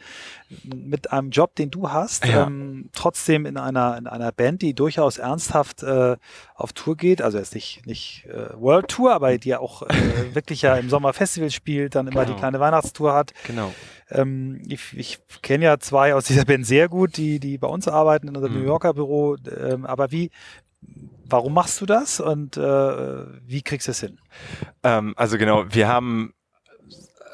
mit 0.64 1.12
einem 1.12 1.30
Job, 1.30 1.54
den 1.54 1.70
du 1.70 1.90
hast, 1.90 2.26
Ja. 2.26 2.46
ähm, 2.46 2.90
trotzdem 2.92 3.46
in 3.46 3.56
einer, 3.56 3.96
in 3.96 4.06
einer 4.06 4.32
Band, 4.32 4.60
die 4.62 4.74
durchaus 4.74 5.18
ernsthaft 5.18 5.82
äh, 5.82 6.16
auf 6.54 6.72
Tour 6.74 6.96
geht, 6.96 7.22
also 7.22 7.38
jetzt 7.38 7.54
nicht, 7.54 7.86
nicht 7.86 8.26
äh, 8.26 8.52
World 8.60 8.88
Tour, 8.88 9.14
aber 9.14 9.36
die 9.38 9.48
ja 9.48 9.60
auch 9.60 9.82
äh, 9.82 9.88
wirklich 10.34 10.62
ja 10.62 10.76
im 10.76 10.90
Sommer 10.90 11.12
Festivals 11.12 11.54
spielt, 11.54 11.94
dann 11.94 12.06
immer 12.08 12.24
die 12.24 12.32
Genau. 12.32 12.38
kleine 12.40 12.60
Weihnachtstour 12.60 13.14
hat. 13.14 13.32
Genau. 13.46 13.72
Ähm, 14.10 14.60
ich 14.68 14.92
ich 14.96 15.18
kenne 15.40 15.64
ja 15.64 15.78
zwei 15.78 16.14
aus 16.14 16.24
dieser 16.24 16.44
Band 16.44 16.66
sehr 16.66 16.88
gut, 16.88 17.16
die, 17.16 17.38
die 17.40 17.56
bei 17.58 17.68
uns 17.68 17.88
arbeiten 17.88 18.28
in 18.28 18.36
unserem 18.36 18.52
Mhm. 18.54 18.60
New 18.60 18.66
Yorker 18.66 18.92
Büro. 18.92 19.36
Ähm, 19.58 19.86
aber 19.86 20.10
wie, 20.12 20.30
warum 21.32 21.54
machst 21.54 21.80
du 21.80 21.86
das 21.86 22.20
und 22.20 22.56
äh, 22.56 22.60
wie 23.46 23.62
kriegst 23.62 23.88
du 23.88 23.92
es 23.92 24.00
hin? 24.00 24.18
Ähm, 24.82 25.14
also 25.16 25.38
genau, 25.38 25.64
wir 25.68 25.88
haben 25.88 26.34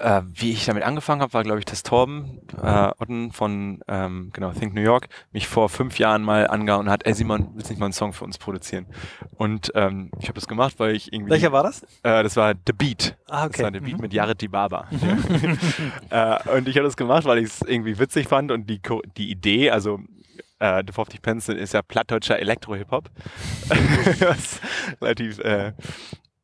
äh, 0.00 0.22
wie 0.32 0.52
ich 0.52 0.64
damit 0.64 0.84
angefangen 0.84 1.22
habe, 1.22 1.32
war, 1.32 1.42
glaube 1.42 1.58
ich, 1.58 1.64
dass 1.64 1.82
Torben 1.82 2.40
äh, 2.62 2.90
Otten 2.98 3.32
von 3.32 3.80
ähm, 3.88 4.30
genau 4.32 4.52
Think 4.52 4.74
New 4.74 4.80
York 4.80 5.08
mich 5.32 5.48
vor 5.48 5.68
fünf 5.68 5.98
Jahren 5.98 6.22
mal 6.22 6.46
angehauen 6.46 6.88
hat, 6.88 7.04
ey 7.04 7.14
Simon, 7.14 7.48
willst 7.54 7.68
du 7.68 7.72
nicht 7.72 7.80
mal 7.80 7.86
einen 7.86 7.92
Song 7.92 8.12
für 8.12 8.24
uns 8.24 8.38
produzieren? 8.38 8.86
Und 9.36 9.72
ähm, 9.74 10.10
ich 10.20 10.26
habe 10.28 10.34
das 10.34 10.46
gemacht, 10.46 10.74
weil 10.78 10.94
ich 10.94 11.12
irgendwie... 11.12 11.32
Welcher 11.32 11.52
war 11.52 11.64
das? 11.64 11.82
Äh, 12.04 12.22
das 12.22 12.36
war 12.36 12.54
The 12.66 12.72
Beat. 12.72 13.16
Ah, 13.26 13.46
okay. 13.46 13.54
Das 13.56 13.62
war 13.62 13.72
The 13.72 13.80
Beat 13.80 13.96
Mhm. 13.96 14.02
mit 14.02 14.12
Jared 14.12 14.40
Dibaba. 14.40 14.86
äh, 16.10 16.56
und 16.56 16.68
ich 16.68 16.76
habe 16.76 16.84
das 16.86 16.96
gemacht, 16.96 17.24
weil 17.24 17.38
ich 17.38 17.46
es 17.46 17.62
irgendwie 17.62 17.98
witzig 17.98 18.28
fand 18.28 18.52
und 18.52 18.70
die, 18.70 18.80
die 19.16 19.30
Idee, 19.30 19.70
also 19.70 19.98
äh, 20.58 20.82
The 20.86 20.92
50 20.92 21.22
Pence 21.22 21.48
ist 21.48 21.74
ja 21.74 21.82
plattdeutscher 21.82 22.38
Elektro-Hip-Hop, 22.38 23.10
was 24.20 24.60
relativ 25.00 25.38
äh, 25.40 25.72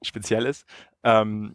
speziell 0.03 0.47
ist. 0.47 0.65
Ähm, 1.03 1.55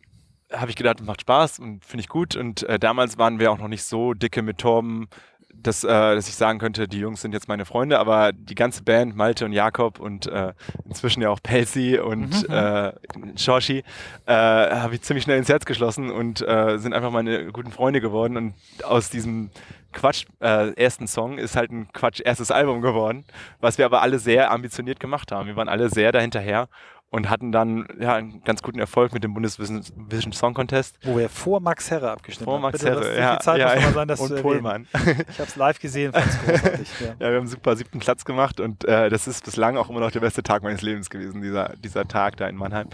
habe 0.52 0.72
ich 0.72 0.76
gedacht, 0.76 1.02
macht 1.02 1.22
Spaß 1.22 1.60
und 1.60 1.86
finde 1.86 2.02
ich 2.02 2.10
gut. 2.10 2.36
Und 2.36 2.64
äh, 2.64 2.80
damals 2.80 3.18
waren 3.18 3.40
wir 3.40 3.52
auch 3.52 3.60
noch 3.60 3.68
nicht 3.68 3.84
so 3.84 4.14
dicke 4.14 4.42
mit 4.42 4.58
Torben, 4.58 5.08
dass, 5.54 5.84
äh, 5.84 5.88
dass 5.88 6.28
ich 6.28 6.36
sagen 6.36 6.58
könnte, 6.58 6.88
die 6.88 7.00
Jungs 7.00 7.22
sind 7.22 7.34
jetzt 7.34 7.48
meine 7.48 7.66
Freunde, 7.66 8.00
aber 8.00 8.32
die 8.32 8.56
ganze 8.56 8.82
Band, 8.84 9.16
Malte 9.16 9.46
und 9.46 9.52
Jakob 9.52 10.00
und 10.00 10.26
äh, 10.28 10.54
inzwischen 10.86 11.22
ja 11.22 11.30
auch 11.30 11.42
Pelzi 11.44 12.00
und 12.00 12.48
Mhm. 12.48 12.54
äh, 12.54 12.94
Shoshi, 13.38 13.84
äh, 14.26 14.34
habe 14.34 14.96
ich 14.96 15.02
ziemlich 15.02 15.24
schnell 15.26 15.38
ins 15.38 15.50
Herz 15.50 15.66
geschlossen 15.66 16.10
und 16.12 16.42
äh, 16.42 16.78
sind 16.80 16.94
einfach 16.94 17.12
meine 17.12 17.52
guten 17.52 17.72
Freunde 17.72 18.00
geworden. 18.02 18.38
Und 18.38 18.54
aus 18.84 19.10
diesem 19.10 19.52
Quatsch 19.92 20.26
äh, 20.40 20.74
ersten 20.74 21.08
Song 21.08 21.38
ist 21.38 21.56
halt 21.56 21.72
ein 21.72 21.92
Quatsch 21.94 22.22
erstes 22.24 22.52
Album 22.52 22.82
geworden, 22.82 23.26
was 23.60 23.78
wir 23.78 23.86
aber 23.86 24.02
alle 24.02 24.20
sehr 24.20 24.52
ambitioniert 24.52 25.00
gemacht 25.00 25.32
haben. 25.32 25.48
Wir 25.48 25.56
waren 25.56 25.70
alle 25.70 25.90
sehr 25.90 26.12
dahinterher 26.12 26.70
und 27.12 27.30
hatten 27.30 27.52
dann 27.52 27.88
ja 28.00 28.16
einen 28.16 28.44
ganz 28.44 28.62
guten 28.62 28.80
Erfolg 28.80 29.14
mit 29.14 29.24
dem 29.24 29.34
Bundesvision 29.34 30.32
Song 30.32 30.54
Contest. 30.54 31.00
Wo 31.04 31.18
wir 31.18 31.30
vor 31.30 31.60
Max 31.60 31.90
Herre 31.90 32.12
abgeschnitten 32.12 32.46
Vor 32.46 32.56
haben. 32.56 32.62
Max 32.62 32.80
Bitte, 32.80 32.92
Herre, 32.92 33.18
ja, 33.18 33.40
Zeit 33.40 33.60
ja, 33.60 33.76
ja. 33.76 33.92
sein, 33.92 34.08
das 34.08 34.20
zu 34.20 34.26
und 34.26 34.32
erwähnen. 34.32 34.44
Pohlmann. 34.44 34.88
Ich 35.30 35.40
habe 35.40 35.50
es 35.50 35.56
live 35.56 35.80
gesehen, 35.80 36.14
fand 36.14 36.26
es 36.28 36.40
großartig. 36.40 36.90
Ja. 37.00 37.08
Ja, 37.08 37.20
wir 37.20 37.28
haben 37.28 37.36
einen 37.38 37.48
super 37.48 37.76
siebten 37.76 38.00
Platz 38.00 38.26
gemacht 38.26 38.60
und 38.60 38.86
äh, 38.86 39.10
das 39.10 39.28
ist 39.28 39.44
bislang 39.44 39.78
auch 39.78 39.90
immer 39.90 40.00
noch 40.00 40.12
der 40.12 40.20
beste 40.20 40.44
Tag 40.44 40.64
meines 40.64 40.82
Lebens 40.82 41.10
gewesen, 41.10 41.42
dieser, 41.42 41.76
dieser 41.78 42.08
Tag 42.08 42.38
da 42.38 42.48
in 42.48 42.56
Mannheim. 42.56 42.90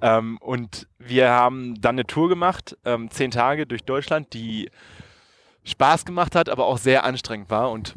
Ähm, 0.00 0.38
und 0.38 0.88
wir 0.98 1.30
haben 1.30 1.80
dann 1.80 1.96
eine 1.96 2.06
Tour 2.06 2.28
gemacht, 2.28 2.76
ähm, 2.84 3.10
zehn 3.10 3.30
Tage 3.30 3.66
durch 3.66 3.84
Deutschland, 3.84 4.32
die 4.32 4.70
Spaß 5.68 6.04
gemacht 6.04 6.34
hat, 6.34 6.48
aber 6.48 6.66
auch 6.66 6.78
sehr 6.78 7.04
anstrengend 7.04 7.50
war. 7.50 7.70
Und 7.70 7.94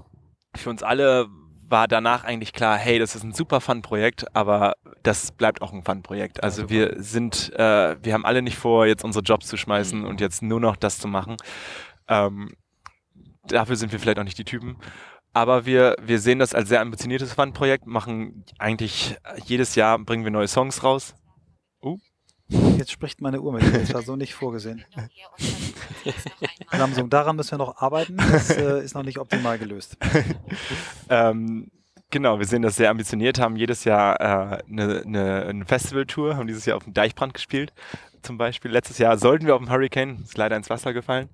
für 0.56 0.70
uns 0.70 0.84
alle 0.84 1.28
war 1.72 1.88
danach 1.88 2.24
eigentlich 2.26 2.54
klar, 2.54 2.78
hey, 2.78 3.00
das 3.00 3.16
ist 3.16 3.24
ein 3.24 3.34
super 3.34 3.62
Fun-Projekt, 3.62 4.36
aber 4.36 4.74
das 5.04 5.32
bleibt 5.32 5.62
auch 5.62 5.72
ein 5.74 5.84
Fun-Projekt. 5.84 6.44
Also 6.44 6.70
wir 6.70 6.96
sind, 6.98 7.52
äh, 7.54 7.96
wir 8.04 8.14
haben 8.14 8.26
alle 8.26 8.42
nicht 8.42 8.58
vor, 8.58 8.86
jetzt 8.86 9.04
unsere 9.04 9.24
Jobs 9.24 9.48
zu 9.48 9.58
schmeißen 9.58 10.06
und 10.06 10.22
jetzt 10.22 10.42
nur 10.42 10.60
noch 10.60 10.76
das 10.76 11.00
zu 11.00 11.08
machen. 11.08 11.38
Ähm, 12.08 12.52
dafür 13.48 13.78
sind 13.78 13.92
wir 13.92 14.00
vielleicht 14.00 14.20
auch 14.20 14.26
nicht 14.26 14.38
die 14.38 14.44
Typen. 14.44 14.78
Aber 15.34 15.66
wir, 15.66 15.96
wir 16.02 16.20
sehen 16.20 16.40
das 16.40 16.54
als 16.54 16.68
sehr 16.68 16.82
ambitioniertes 16.82 17.34
Fun-Projekt, 17.34 17.88
machen 17.88 18.44
eigentlich 18.60 19.16
jedes 19.46 19.76
Jahr, 19.76 19.98
bringen 19.98 20.26
wir 20.26 20.32
neue 20.32 20.50
Songs 20.50 20.84
raus. 20.84 21.16
Jetzt 22.78 22.92
spricht 22.92 23.22
meine 23.22 23.42
Uhr 23.42 23.54
mit 23.54 23.64
mir. 23.64 23.80
Das 23.80 23.94
war 23.94 24.02
so 24.02 24.16
nicht 24.16 24.34
vorgesehen. 24.34 24.84
Samsung, 26.72 27.10
daran 27.10 27.36
müssen 27.36 27.52
wir 27.52 27.58
noch 27.60 27.78
arbeiten. 27.78 28.18
Das 28.18 28.50
äh, 28.50 28.84
ist 28.84 28.94
noch 28.94 29.04
nicht 29.04 29.20
optimal 29.20 29.58
gelöst. 29.58 29.98
Ähm, 31.10 31.70
genau, 32.10 32.40
wir 32.40 32.46
sehen 32.46 32.62
das 32.62 32.78
sehr 32.78 32.90
ambitioniert, 32.90 33.38
haben 33.38 33.58
jedes 33.58 33.84
Jahr 33.84 34.20
äh, 34.22 34.64
eine, 34.70 35.02
eine, 35.06 35.46
eine 35.46 35.66
Festival-Tour, 35.66 36.38
haben 36.38 36.48
dieses 36.48 36.66
Jahr 36.66 36.78
auf 36.78 36.86
dem 36.86 36.94
Deichbrand 36.94 37.34
gespielt, 37.34 37.74
zum 38.22 38.38
Beispiel. 38.38 38.72
Letztes 38.72 38.98
Jahr 38.98 39.18
sollten 39.18 39.46
wir 39.46 39.56
auf 39.56 39.62
dem 39.62 39.70
Hurricane, 39.70 40.20
ist 40.24 40.38
leider 40.38 40.56
ins 40.56 40.70
Wasser 40.70 40.94
gefallen. 40.94 41.28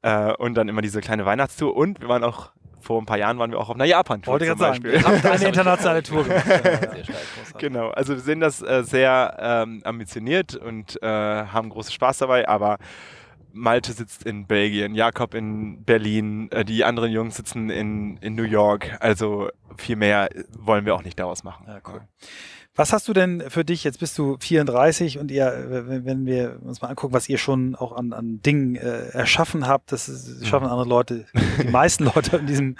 Äh, 0.00 0.32
und 0.34 0.54
dann 0.54 0.68
immer 0.68 0.80
diese 0.80 1.00
kleine 1.02 1.26
Weihnachtstour. 1.26 1.76
Und 1.76 2.00
wir 2.00 2.08
waren 2.08 2.24
auch, 2.24 2.52
vor 2.80 3.00
ein 3.00 3.06
paar 3.06 3.18
Jahren 3.18 3.38
waren 3.38 3.50
wir 3.50 3.58
auch 3.58 3.68
auf 3.68 3.74
einer 3.74 3.84
Japan-Tour 3.84 4.32
Wollte 4.32 4.46
gerade 4.46 4.58
sagen, 4.58 4.84
ihr 4.84 5.02
habt 5.02 5.24
eine 5.24 5.44
internationale 5.44 6.02
Tour 6.02 6.24
gemacht. 6.24 6.44
Genau, 7.58 7.88
also 7.88 8.14
wir 8.14 8.20
sehen 8.20 8.38
das 8.38 8.62
äh, 8.62 8.84
sehr 8.84 9.36
ähm, 9.40 9.80
ambitioniert 9.84 10.54
und 10.54 11.02
äh, 11.02 11.06
haben 11.06 11.70
großen 11.70 11.92
Spaß 11.92 12.18
dabei, 12.18 12.48
aber 12.48 12.78
Malte 13.52 13.92
sitzt 13.92 14.24
in 14.24 14.46
Belgien, 14.46 14.94
Jakob 14.94 15.34
in 15.34 15.82
Berlin, 15.84 16.50
äh, 16.52 16.64
die 16.64 16.84
anderen 16.84 17.10
Jungs 17.10 17.36
sitzen 17.36 17.70
in, 17.70 18.16
in 18.18 18.36
New 18.36 18.44
York, 18.44 18.96
also 19.00 19.48
viel 19.76 19.96
mehr 19.96 20.28
wollen 20.56 20.86
wir 20.86 20.94
auch 20.94 21.02
nicht 21.02 21.18
daraus 21.18 21.42
machen. 21.42 21.64
Ja, 21.66 21.80
cool. 21.88 22.02
Was 22.78 22.92
hast 22.92 23.08
du 23.08 23.12
denn 23.12 23.42
für 23.48 23.64
dich? 23.64 23.82
Jetzt 23.82 23.98
bist 23.98 24.16
du 24.18 24.36
34 24.38 25.18
und 25.18 25.30
ihr, 25.32 25.64
wenn- 26.04 26.24
wir 26.26 26.58
uns 26.62 26.80
mal 26.80 26.88
angucken, 26.88 27.12
was 27.12 27.28
ihr 27.28 27.36
schon 27.36 27.74
auch 27.74 27.90
an, 27.92 28.12
an 28.12 28.40
Dingen 28.40 28.76
äh, 28.76 29.08
erschaffen 29.08 29.66
habt, 29.66 29.90
das 29.92 30.08
ist, 30.08 30.40
das 30.40 30.48
schaffen 30.48 30.66
andere 30.68 30.88
Leute, 30.88 31.24
die 31.62 31.68
meisten 31.68 32.04
Leute 32.04 32.36
in 32.36 32.46
diesem, 32.46 32.76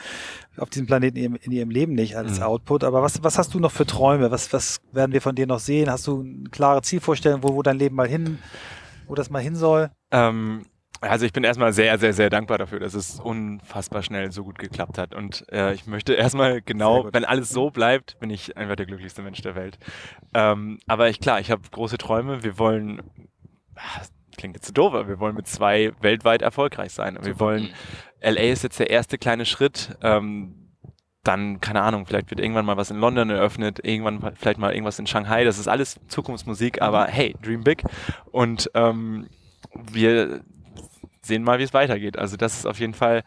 auf 0.57 0.71
diesem 0.71 0.87
Planeten 0.87 1.17
in 1.17 1.23
ihrem, 1.25 1.37
in 1.43 1.53
ihrem 1.53 1.71
Leben 1.71 1.95
nicht 1.95 2.17
als 2.17 2.39
Mhm. 2.39 2.45
Output. 2.45 2.85
Aber 2.85 3.03
was, 3.03 3.23
was 3.25 3.39
hast 3.39 3.55
du 3.55 3.59
noch 3.61 3.73
für 3.73 3.87
Träume? 3.87 4.31
Was, 4.31 4.53
was 4.53 4.81
werden 4.93 5.13
wir 5.13 5.21
von 5.21 5.35
dir 5.35 5.47
noch 5.49 5.59
sehen? 5.59 5.91
Hast 5.91 6.07
du 6.07 6.21
eine 6.21 6.49
klare 6.51 6.83
Zielvorstellung, 6.83 7.43
wo, 7.43 7.55
wo 7.55 7.63
dein 7.63 7.77
Leben 7.79 7.97
mal 7.97 8.07
hin, 8.09 8.39
wo 9.09 9.15
das 9.17 9.31
mal 9.31 9.43
hin 9.43 9.57
soll? 9.57 9.91
Ähm, 10.13 10.63
also 11.01 11.27
ich 11.27 11.33
bin 11.33 11.45
erstmal 11.45 11.73
sehr, 11.73 11.99
sehr, 11.99 12.13
sehr 12.13 12.31
dankbar 12.31 12.59
dafür, 12.59 12.81
dass 12.81 12.95
es 12.95 13.21
unfassbar 13.21 14.03
schnell 14.03 14.33
so 14.33 14.45
gut 14.45 14.59
geklappt 14.59 14.99
hat. 14.99 15.15
Und 15.15 15.45
äh, 15.53 15.73
ich 15.75 15.87
möchte 15.87 16.15
erstmal 16.15 16.61
genau, 16.61 17.09
wenn 17.13 17.25
alles 17.25 17.51
so 17.51 17.71
bleibt, 17.71 18.19
bin 18.21 18.31
ich 18.31 18.57
einfach 18.57 18.77
der 18.77 18.87
glücklichste 18.87 19.23
Mensch 19.23 19.41
der 19.43 19.55
Welt. 19.55 19.79
Ähm, 20.35 20.79
aber 20.87 21.09
ich, 21.09 21.21
klar, 21.21 21.41
ich 21.41 21.51
habe 21.51 21.63
große 21.71 21.99
Träume. 21.99 22.43
Wir 22.43 22.59
wollen, 22.59 23.03
ah, 23.77 24.03
klingt 24.37 24.57
jetzt 24.57 24.67
so 24.67 24.73
doof, 24.73 24.95
aber 24.95 25.09
wir 25.09 25.21
wollen 25.21 25.37
mit 25.37 25.47
zwei 25.47 25.93
weltweit 26.01 26.43
erfolgreich 26.43 26.93
sein. 26.93 27.17
Und 27.17 27.25
wir 27.25 27.39
wollen, 27.39 27.71
LA 28.21 28.53
ist 28.53 28.63
jetzt 28.63 28.81
der 28.81 28.91
erste 28.91 29.19
kleine 29.19 29.45
Schritt. 29.45 29.97
Ähm, 30.03 30.55
dann, 31.23 31.61
keine 31.61 31.83
Ahnung, 31.83 32.07
vielleicht 32.07 32.31
wird 32.31 32.41
irgendwann 32.41 32.65
mal 32.65 32.77
was 32.77 32.91
in 32.91 32.99
London 32.99 33.29
eröffnet, 33.29 33.81
irgendwann 33.83 34.33
vielleicht 34.37 34.59
mal 34.59 34.73
irgendwas 34.73 34.99
in 34.99 35.07
Shanghai. 35.07 35.45
Das 35.45 35.59
ist 35.59 35.69
alles 35.69 36.01
Zukunftsmusik, 36.09 36.81
aber 36.81 37.07
hey, 37.07 37.37
dream 37.43 37.65
big. 37.65 37.85
Und 38.31 38.71
ähm, 38.75 39.29
wir 39.75 40.43
sehen 41.29 41.45
mal, 41.45 41.59
wie 41.61 41.63
es 41.65 41.73
weitergeht. 41.75 42.19
Also 42.19 42.37
das 42.37 42.59
ist 42.59 42.67
auf 42.67 42.81
jeden 42.81 42.95
Fall 42.95 43.23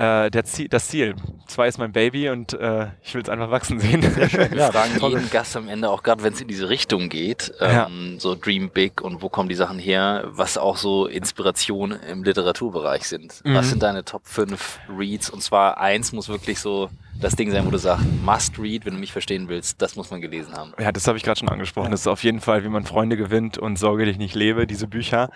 äh, 0.00 0.30
der 0.30 0.44
Ziel, 0.44 0.68
das 0.68 0.86
Ziel. 0.86 1.16
Zwei 1.48 1.66
ist 1.66 1.76
mein 1.78 1.90
Baby 1.90 2.28
und 2.28 2.52
äh, 2.52 2.86
ich 3.02 3.14
will 3.16 3.22
es 3.22 3.28
einfach 3.28 3.50
wachsen 3.50 3.80
sehen. 3.80 4.00
Wir 4.16 4.56
Ja, 4.56 4.70
fragen 4.70 4.96
tolle- 4.96 5.16
jeden 5.18 5.28
Gast 5.30 5.56
am 5.56 5.68
Ende 5.68 5.90
auch 5.90 6.04
gerade, 6.04 6.22
wenn 6.22 6.32
es 6.32 6.40
in 6.40 6.46
diese 6.46 6.68
Richtung 6.68 7.08
geht, 7.08 7.52
Ja. 7.60 7.88
ähm, 7.88 8.20
so 8.20 8.36
Dream 8.36 8.70
Big 8.70 9.00
und 9.02 9.22
wo 9.22 9.28
kommen 9.28 9.48
die 9.48 9.56
Sachen 9.56 9.80
her, 9.80 10.22
was 10.28 10.56
auch 10.56 10.76
so 10.76 11.06
Inspiration 11.06 11.90
im 12.08 12.22
Literaturbereich 12.22 13.08
sind. 13.08 13.40
Mhm. 13.44 13.54
Was 13.56 13.70
sind 13.70 13.82
deine 13.82 14.04
Top 14.04 14.22
5 14.24 14.78
Reads? 14.96 15.30
Und 15.30 15.42
zwar 15.42 15.78
eins 15.78 16.12
muss 16.12 16.28
wirklich 16.28 16.60
so 16.60 16.90
das 17.20 17.34
Ding 17.34 17.50
sein, 17.50 17.66
wo 17.66 17.70
du 17.72 17.78
sagst, 17.78 18.04
must 18.24 18.56
read, 18.60 18.86
wenn 18.86 18.94
du 18.94 19.00
mich 19.00 19.10
verstehen 19.10 19.48
willst, 19.48 19.82
das 19.82 19.96
muss 19.96 20.12
man 20.12 20.20
gelesen 20.20 20.54
haben. 20.54 20.74
Ja, 20.78 20.92
das 20.92 21.08
habe 21.08 21.18
ich 21.18 21.24
gerade 21.24 21.40
schon 21.40 21.48
angesprochen. 21.48 21.90
Das 21.90 22.02
ist 22.02 22.06
auf 22.06 22.22
jeden 22.22 22.38
Fall, 22.40 22.62
wie 22.62 22.68
man 22.68 22.84
Freunde 22.84 23.16
gewinnt 23.16 23.58
und 23.58 23.76
Sorge 23.76 24.04
dich 24.04 24.18
nicht 24.18 24.36
lebe, 24.36 24.68
diese 24.68 24.86
Bücher. 24.86 25.30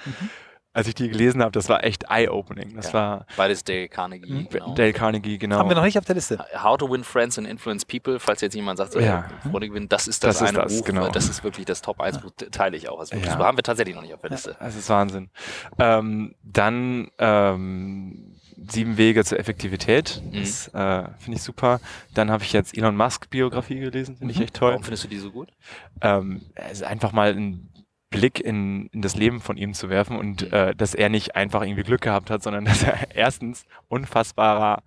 Als 0.75 0.89
ich 0.89 0.95
die 0.95 1.09
gelesen 1.11 1.43
habe, 1.43 1.53
das 1.53 1.69
war 1.69 1.85
echt 1.85 2.05
eye-opening. 2.09 2.75
Das 2.77 2.89
Ja. 2.89 2.93
war 2.95 3.27
Beides 3.37 3.63
Dale 3.63 3.89
Carnegie. 3.89 4.33
Mhm. 4.33 4.49
Genau. 4.49 4.75
Dale 4.75 4.93
Carnegie, 4.95 5.37
genau. 5.39 5.59
Haben 5.59 5.69
wir 5.69 5.77
noch 5.77 5.83
nicht 5.85 5.99
auf 5.99 6.05
der 6.07 6.15
Liste. 6.15 6.43
How 6.63 6.79
to 6.79 6.91
Win 6.91 7.05
Friends 7.05 7.39
and 7.39 7.47
Influence 7.47 7.85
People, 7.85 8.19
falls 8.19 8.41
jetzt 8.41 8.55
jemand 8.55 8.79
sagt, 8.79 8.95
äh, 8.97 9.05
Ja. 9.05 9.25
Freunde 9.51 9.69
gewinnen, 9.69 9.89
das 9.91 10.09
ist 10.09 10.25
das, 10.25 10.39
Das 10.39 10.49
ist 10.51 10.57
eine 10.57 10.65
das, 10.67 10.79
Buch, 10.79 10.87
genau. 10.87 11.09
das 11.11 11.29
ist 11.29 11.45
wirklich 11.45 11.67
das 11.67 11.83
Top 11.83 12.01
1 12.01 12.19
Buch, 12.21 12.31
teile 12.51 12.77
ich 12.77 12.89
auch. 12.89 12.99
Also 13.01 13.17
Ja. 13.17 13.33
super. 13.33 13.45
haben 13.45 13.59
wir 13.59 13.63
tatsächlich 13.65 13.95
noch 13.95 14.03
nicht 14.03 14.15
auf 14.15 14.21
der 14.23 14.31
Liste. 14.31 14.57
Das 14.59 14.75
ist 14.75 14.89
Wahnsinn. 14.89 15.29
Ähm, 15.79 16.35
dann 16.43 17.11
ähm, 17.19 18.29
Sieben 18.71 18.97
Wege 18.97 19.25
zur 19.25 19.41
Effektivität. 19.41 20.23
Mhm. 20.25 20.39
Das 20.41 20.69
äh, 20.69 21.09
finde 21.19 21.37
ich 21.37 21.43
super. 21.43 21.81
Dann 22.15 22.31
habe 22.31 22.45
ich 22.45 22.53
jetzt 22.53 22.77
Elon 22.79 22.97
Musk 22.97 23.29
Biografie 23.29 23.81
gelesen, 23.81 24.17
finde 24.17 24.33
ich 24.33 24.41
echt 24.41 24.55
toll. 24.55 24.71
Warum 24.71 24.85
findest 24.85 25.03
du 25.05 25.09
die 25.09 25.19
so 25.19 25.33
gut? 25.33 25.49
ähm, 26.01 26.43
also 26.55 26.85
einfach 26.85 27.11
mal 27.13 27.31
einen 27.31 27.69
Blick 28.13 28.39
in, 28.41 28.87
in 28.93 29.03
das 29.03 29.17
Leben 29.17 29.41
von 29.41 29.57
ihm 29.57 29.75
zu 29.75 29.89
werfen 29.89 30.17
und 30.17 30.43
Mhm. 30.43 30.53
äh, 30.53 30.75
dass 30.77 30.95
er 30.95 31.09
nicht 31.09 31.35
einfach 31.35 31.63
irgendwie 31.63 31.83
Glück 31.83 32.03
gehabt 32.03 32.31
hat, 32.31 32.43
sondern 32.43 32.65
dass 32.67 32.83
er 32.85 33.15
erstens 33.15 33.65
unfassbarer 33.89 34.83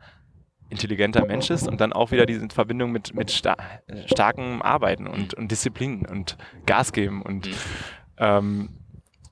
intelligenter 0.69 1.25
Mensch 1.25 1.49
ist 1.51 1.67
und 1.67 1.79
dann 1.79 1.93
auch 1.93 2.11
wieder 2.11 2.25
diese 2.25 2.47
Verbindung 2.49 2.91
mit, 2.91 3.13
mit 3.13 3.29
sta 3.31 3.55
äh, 3.87 4.07
starkem 4.07 4.61
Arbeiten 4.63 5.05
und, 5.07 5.33
und 5.35 5.51
Disziplin 5.51 6.05
und 6.05 6.37
Gas 6.65 6.91
geben 6.93 7.21
und 7.21 7.47
Mhm. 7.47 7.53
ähm, 8.17 8.69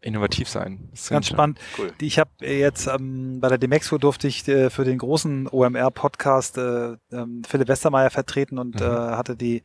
innovativ 0.02 0.50
sein. 0.50 0.90
Das 0.92 1.10
Ganz 1.10 1.28
spannend. 1.30 1.60
Cool. 1.78 1.94
Ich 2.02 2.20
habe 2.20 2.30
jetzt 2.42 2.88
ähm, 2.88 3.40
bei 3.40 3.48
der 3.48 3.58
Demexco 3.58 3.98
durfte 3.98 4.28
ich 4.28 4.46
äh, 4.50 4.70
für 4.70 4.84
den 4.84 4.98
großen 4.98 5.48
OMR-Podcast 5.50 6.58
äh, 6.58 6.98
ähm, 7.12 7.42
Philipp 7.48 7.70
Westermeier 7.70 8.10
vertreten 8.10 8.58
und 8.60 8.76
Mhm. 8.76 8.82
äh, 8.82 8.86
hatte 9.16 9.36
die 9.38 9.64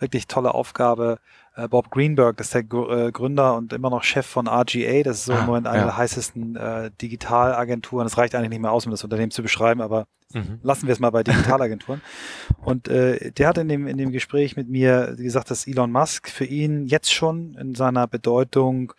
wirklich 0.00 0.26
tolle 0.26 0.54
Aufgabe. 0.54 1.18
Äh, 1.54 1.68
Bob 1.68 1.90
Greenberg, 1.90 2.36
das 2.36 2.48
ist 2.48 2.54
der 2.54 2.62
äh, 2.62 3.12
Gründer 3.12 3.56
und 3.56 3.72
immer 3.72 3.90
noch 3.90 4.02
Chef 4.02 4.26
von 4.26 4.48
RGA. 4.48 5.02
Das 5.02 5.18
ist 5.18 5.24
so 5.26 5.32
im 5.32 5.38
Ah, 5.40 5.46
Moment 5.46 5.66
eine 5.66 5.78
ja. 5.78 5.84
der 5.84 5.96
heißesten 5.96 6.56
äh, 6.56 6.90
Digitalagenturen. 7.00 8.04
Das 8.06 8.16
reicht 8.18 8.34
eigentlich 8.34 8.50
nicht 8.50 8.60
mehr 8.62 8.72
aus, 8.72 8.86
um 8.86 8.90
das 8.90 9.04
Unternehmen 9.04 9.30
zu 9.30 9.42
beschreiben, 9.42 9.80
aber 9.80 10.06
Mhm. 10.32 10.60
lassen 10.62 10.86
wir 10.86 10.92
es 10.92 11.00
mal 11.00 11.10
bei 11.10 11.24
Digitalagenturen. 11.24 12.00
Und 12.64 12.86
äh, 12.86 13.32
der 13.32 13.48
hat 13.48 13.58
in 13.58 13.66
dem, 13.68 13.88
in 13.88 13.98
dem 13.98 14.12
Gespräch 14.12 14.54
mit 14.56 14.68
mir 14.68 15.16
gesagt, 15.16 15.50
dass 15.50 15.66
Elon 15.66 15.90
Musk 15.90 16.28
für 16.28 16.44
ihn 16.44 16.86
jetzt 16.86 17.12
schon 17.12 17.54
in 17.54 17.74
seiner 17.74 18.06
Bedeutung 18.06 18.92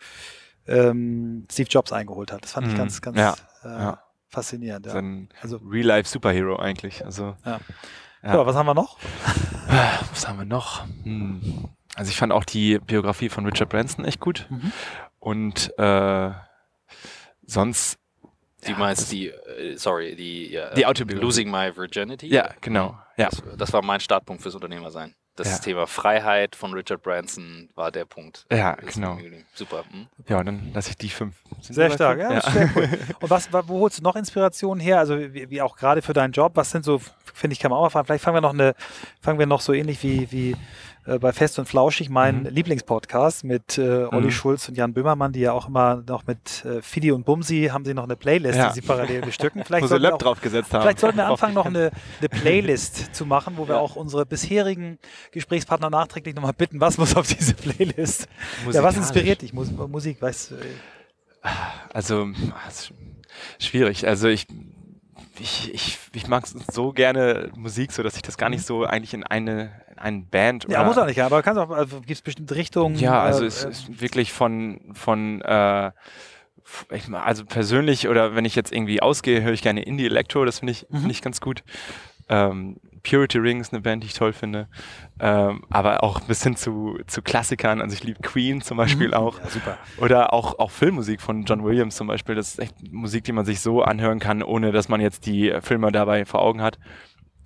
ähm, 0.66 1.46
Steve 1.50 1.68
Jobs 1.70 1.90
eingeholt 1.92 2.32
hat. 2.32 2.44
Das 2.44 2.52
fand 2.52 2.66
ich 2.66 2.74
Mhm. 2.74 2.78
ganz, 2.78 3.00
ganz 3.00 3.16
Ja, 3.18 3.34
äh, 3.64 3.68
ja. 3.68 4.02
faszinierend. 4.28 4.86
Ja. 4.86 4.94
ein 4.94 5.28
Also, 5.40 5.56
Real-Life-Superhero 5.56 6.56
eigentlich. 6.56 7.04
Also, 7.04 7.34
ja. 7.46 7.60
Ja. 8.22 8.34
Ja, 8.34 8.46
was 8.46 8.54
haben 8.56 8.66
wir 8.66 8.74
noch? 8.74 8.98
was 10.10 10.28
haben 10.28 10.38
wir 10.38 10.44
noch? 10.44 10.84
Hm. 11.04 11.68
Also 11.94 12.10
ich 12.10 12.16
fand 12.16 12.32
auch 12.32 12.44
die 12.44 12.78
Biografie 12.78 13.28
von 13.28 13.44
Richard 13.46 13.68
Branson 13.68 14.04
echt 14.04 14.20
gut. 14.20 14.46
Mhm. 14.48 14.72
Und 15.18 15.78
äh, 15.78 16.30
sonst, 17.46 17.98
Du 18.64 18.72
meinst 18.72 19.10
die, 19.10 19.28
äh, 19.28 19.76
sorry, 19.76 20.14
die, 20.14 20.50
ja, 20.52 20.72
Die 20.74 20.86
Autobiografie. 20.86 21.24
Losing 21.26 21.50
My 21.50 21.76
Virginity? 21.76 22.28
ja, 22.28 22.50
genau. 22.60 22.96
Ja, 23.16 23.28
Das, 23.28 23.42
das 23.58 23.72
war 23.72 23.82
mein 23.82 24.00
Startpunkt 24.00 24.40
fürs 24.42 24.54
Unternehmersein. 24.54 25.14
Das 25.34 25.48
Ja. 25.50 25.58
Thema 25.58 25.86
Freiheit 25.86 26.54
von 26.54 26.74
Richard 26.74 27.02
Branson 27.02 27.70
war 27.74 27.90
der 27.90 28.04
Punkt. 28.04 28.44
Ja, 28.52 28.74
genau. 28.74 29.18
Super. 29.54 29.82
Hm? 29.90 30.06
ja, 30.28 30.44
dann 30.44 30.72
lasse 30.74 30.90
ich 30.90 30.96
die 30.98 31.08
fünf. 31.08 31.34
Sind 31.62 31.74
Sehr 31.74 31.90
stark, 31.90 32.18
fünf? 32.20 32.30
ja, 32.30 32.36
das 32.36 32.46
ist 32.48 32.52
sehr 32.52 32.70
cool. 32.76 32.88
Und 33.20 33.30
was, 33.30 33.50
wa- 33.52 33.62
wo 33.66 33.80
holst 33.80 33.98
du 33.98 34.02
noch 34.02 34.14
Inspirationen 34.14 34.80
her? 34.80 34.98
Also 34.98 35.18
wie, 35.18 35.48
wie 35.48 35.62
auch 35.62 35.76
gerade 35.76 36.02
für 36.02 36.12
deinen 36.12 36.32
Job, 36.32 36.52
was 36.54 36.70
sind 36.70 36.84
so, 36.84 37.00
finde 37.32 37.54
ich, 37.54 37.60
kann 37.60 37.70
man 37.70 37.78
auch 37.78 37.84
mal 37.84 37.90
fragen, 37.90 38.06
vielleicht 38.06 38.24
fangen 38.24 38.36
wir 38.36 38.40
noch 38.42 38.52
eine, 38.52 38.74
fangen 39.22 39.38
wir 39.38 39.46
noch 39.46 39.62
so 39.62 39.72
ähnlich 39.72 40.02
wie, 40.02 40.30
wie 40.30 40.56
äh, 41.06 41.18
bei 41.18 41.32
Fest 41.32 41.58
und 41.58 41.66
Flauschig, 41.66 42.08
mein 42.10 42.42
Mhm. 42.42 42.48
Lieblingspodcast 42.50 43.44
mit 43.44 43.78
äh, 43.78 44.04
Olli 44.04 44.26
Mhm. 44.26 44.30
Schulz 44.30 44.68
und 44.68 44.76
Jan 44.76 44.92
Böhmermann, 44.94 45.32
die 45.32 45.40
ja 45.40 45.52
auch 45.52 45.68
immer 45.68 46.02
noch 46.08 46.26
mit 46.26 46.64
äh, 46.64 46.80
Fidi 46.82 47.10
und 47.12 47.24
Bumsi 47.24 47.68
haben 47.72 47.84
sie 47.84 47.94
noch 47.94 48.04
eine 48.04 48.16
Playlist, 48.16 48.56
Ja. 48.58 48.68
die 48.68 48.74
sie 48.80 48.86
parallel 48.86 49.22
bestücken. 49.22 49.62
Vielleicht 49.66 49.82
Wo 49.82 49.86
sie 49.86 49.90
sollten 49.90 50.02
wir 50.04 50.10
Lab 50.10 50.14
auch, 50.14 50.18
draufgesetzt 50.22 50.72
haben. 50.72 50.82
Vielleicht 50.82 51.00
sollten 51.00 51.16
wir 51.18 51.26
anfangen, 51.30 51.54
noch 51.54 51.66
eine, 51.66 51.90
eine 52.20 52.28
Playlist 52.28 53.14
zu 53.14 53.26
machen, 53.26 53.54
wo 53.56 53.66
wir 53.68 53.74
Ja. 53.74 53.80
auch 53.80 53.96
unsere 53.96 54.26
bisherigen 54.26 54.98
Gesprächspartner 55.32 55.90
nachträglich 55.90 56.34
nochmal 56.34 56.52
bitten, 56.52 56.80
was 56.80 56.98
muss 56.98 57.16
auf 57.16 57.26
diese 57.26 57.54
Playlist. 57.54 58.28
Ja, 58.70 58.82
was 58.82 58.96
inspiriert 58.96 59.42
dich? 59.42 59.52
Mus 59.52 59.70
Musik, 59.72 60.20
weißt 60.22 60.52
du? 60.52 60.54
Also, 61.92 62.28
ist 62.68 62.92
schwierig. 63.58 64.06
Also 64.06 64.28
ich, 64.28 64.46
ich, 65.38 65.72
ich, 65.74 65.98
ich 66.14 66.26
mag 66.28 66.46
so 66.46 66.92
gerne 66.92 67.50
Musik, 67.56 67.92
so 67.92 68.02
dass 68.02 68.16
ich 68.16 68.22
das 68.22 68.36
gar 68.36 68.48
nicht 68.50 68.64
so 68.64 68.84
eigentlich 68.84 69.14
in 69.14 69.24
eine, 69.24 69.70
in 69.90 69.98
eine 69.98 70.18
Band 70.20 70.66
Ja, 70.68 70.84
muss 70.84 70.98
auch 70.98 71.06
nicht, 71.06 71.20
aber 71.22 71.42
kannst 71.42 71.58
auch, 71.60 71.70
also 71.70 71.98
gibt 72.00 72.10
es 72.12 72.22
bestimmte 72.22 72.54
Richtungen. 72.54 72.96
Ja, 72.96 73.20
also 73.22 73.44
äh, 73.44 73.48
es 73.48 73.64
ist 73.64 74.00
wirklich 74.00 74.32
von, 74.32 74.80
von 74.94 75.40
äh, 75.42 75.90
ich, 76.90 77.12
also 77.12 77.44
persönlich 77.44 78.08
oder 78.08 78.34
wenn 78.34 78.44
ich 78.44 78.54
jetzt 78.54 78.72
irgendwie 78.72 79.02
ausgehe, 79.02 79.42
höre 79.42 79.52
ich 79.52 79.62
gerne 79.62 79.82
Indie 79.82 80.06
Electro, 80.06 80.44
das 80.44 80.60
finde 80.60 80.72
ich, 80.72 80.86
Mhm. 80.90 80.96
finde 80.98 81.10
ich 81.12 81.22
ganz 81.22 81.40
gut. 81.40 81.62
Ähm, 82.28 82.76
Purity 83.02 83.38
Ring 83.38 83.60
ist 83.60 83.72
eine 83.72 83.82
Band, 83.82 84.02
die 84.02 84.06
ich 84.08 84.14
toll 84.14 84.32
finde. 84.32 84.68
Ähm, 85.20 85.64
aber 85.70 86.02
auch 86.04 86.20
bis 86.20 86.42
hin 86.42 86.56
zu, 86.56 86.98
zu 87.06 87.22
Klassikern, 87.22 87.80
also 87.80 87.94
ich 87.94 88.04
liebe 88.04 88.20
Queen 88.22 88.60
zum 88.60 88.76
Beispiel 88.76 89.08
Mhm. 89.08 89.14
auch. 89.14 89.38
Ja, 89.38 89.48
super. 89.50 89.78
Oder 89.98 90.32
auch, 90.32 90.58
auch 90.58 90.70
Filmmusik 90.70 91.20
von 91.20 91.44
John 91.44 91.64
Williams 91.64 91.96
zum 91.96 92.06
Beispiel. 92.06 92.34
Das 92.34 92.48
ist 92.52 92.58
echt 92.60 92.92
Musik, 92.92 93.24
die 93.24 93.32
man 93.32 93.44
sich 93.44 93.60
so 93.60 93.82
anhören 93.82 94.18
kann, 94.18 94.42
ohne 94.42 94.72
dass 94.72 94.88
man 94.88 95.00
jetzt 95.00 95.26
die 95.26 95.52
Filme 95.62 95.90
dabei 95.92 96.24
vor 96.24 96.42
Augen 96.42 96.62
hat. 96.62 96.78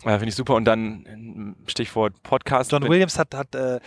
Äh, 0.04 0.10
Finde 0.10 0.28
ich 0.28 0.34
super. 0.34 0.54
Und 0.54 0.66
dann 0.66 1.04
ähm, 1.08 1.56
Stichwort 1.66 2.22
Podcast. 2.22 2.70
John 2.72 2.86
Williams 2.86 3.18
hat, 3.18 3.34
hat, 3.34 3.54
äh, 3.54 3.80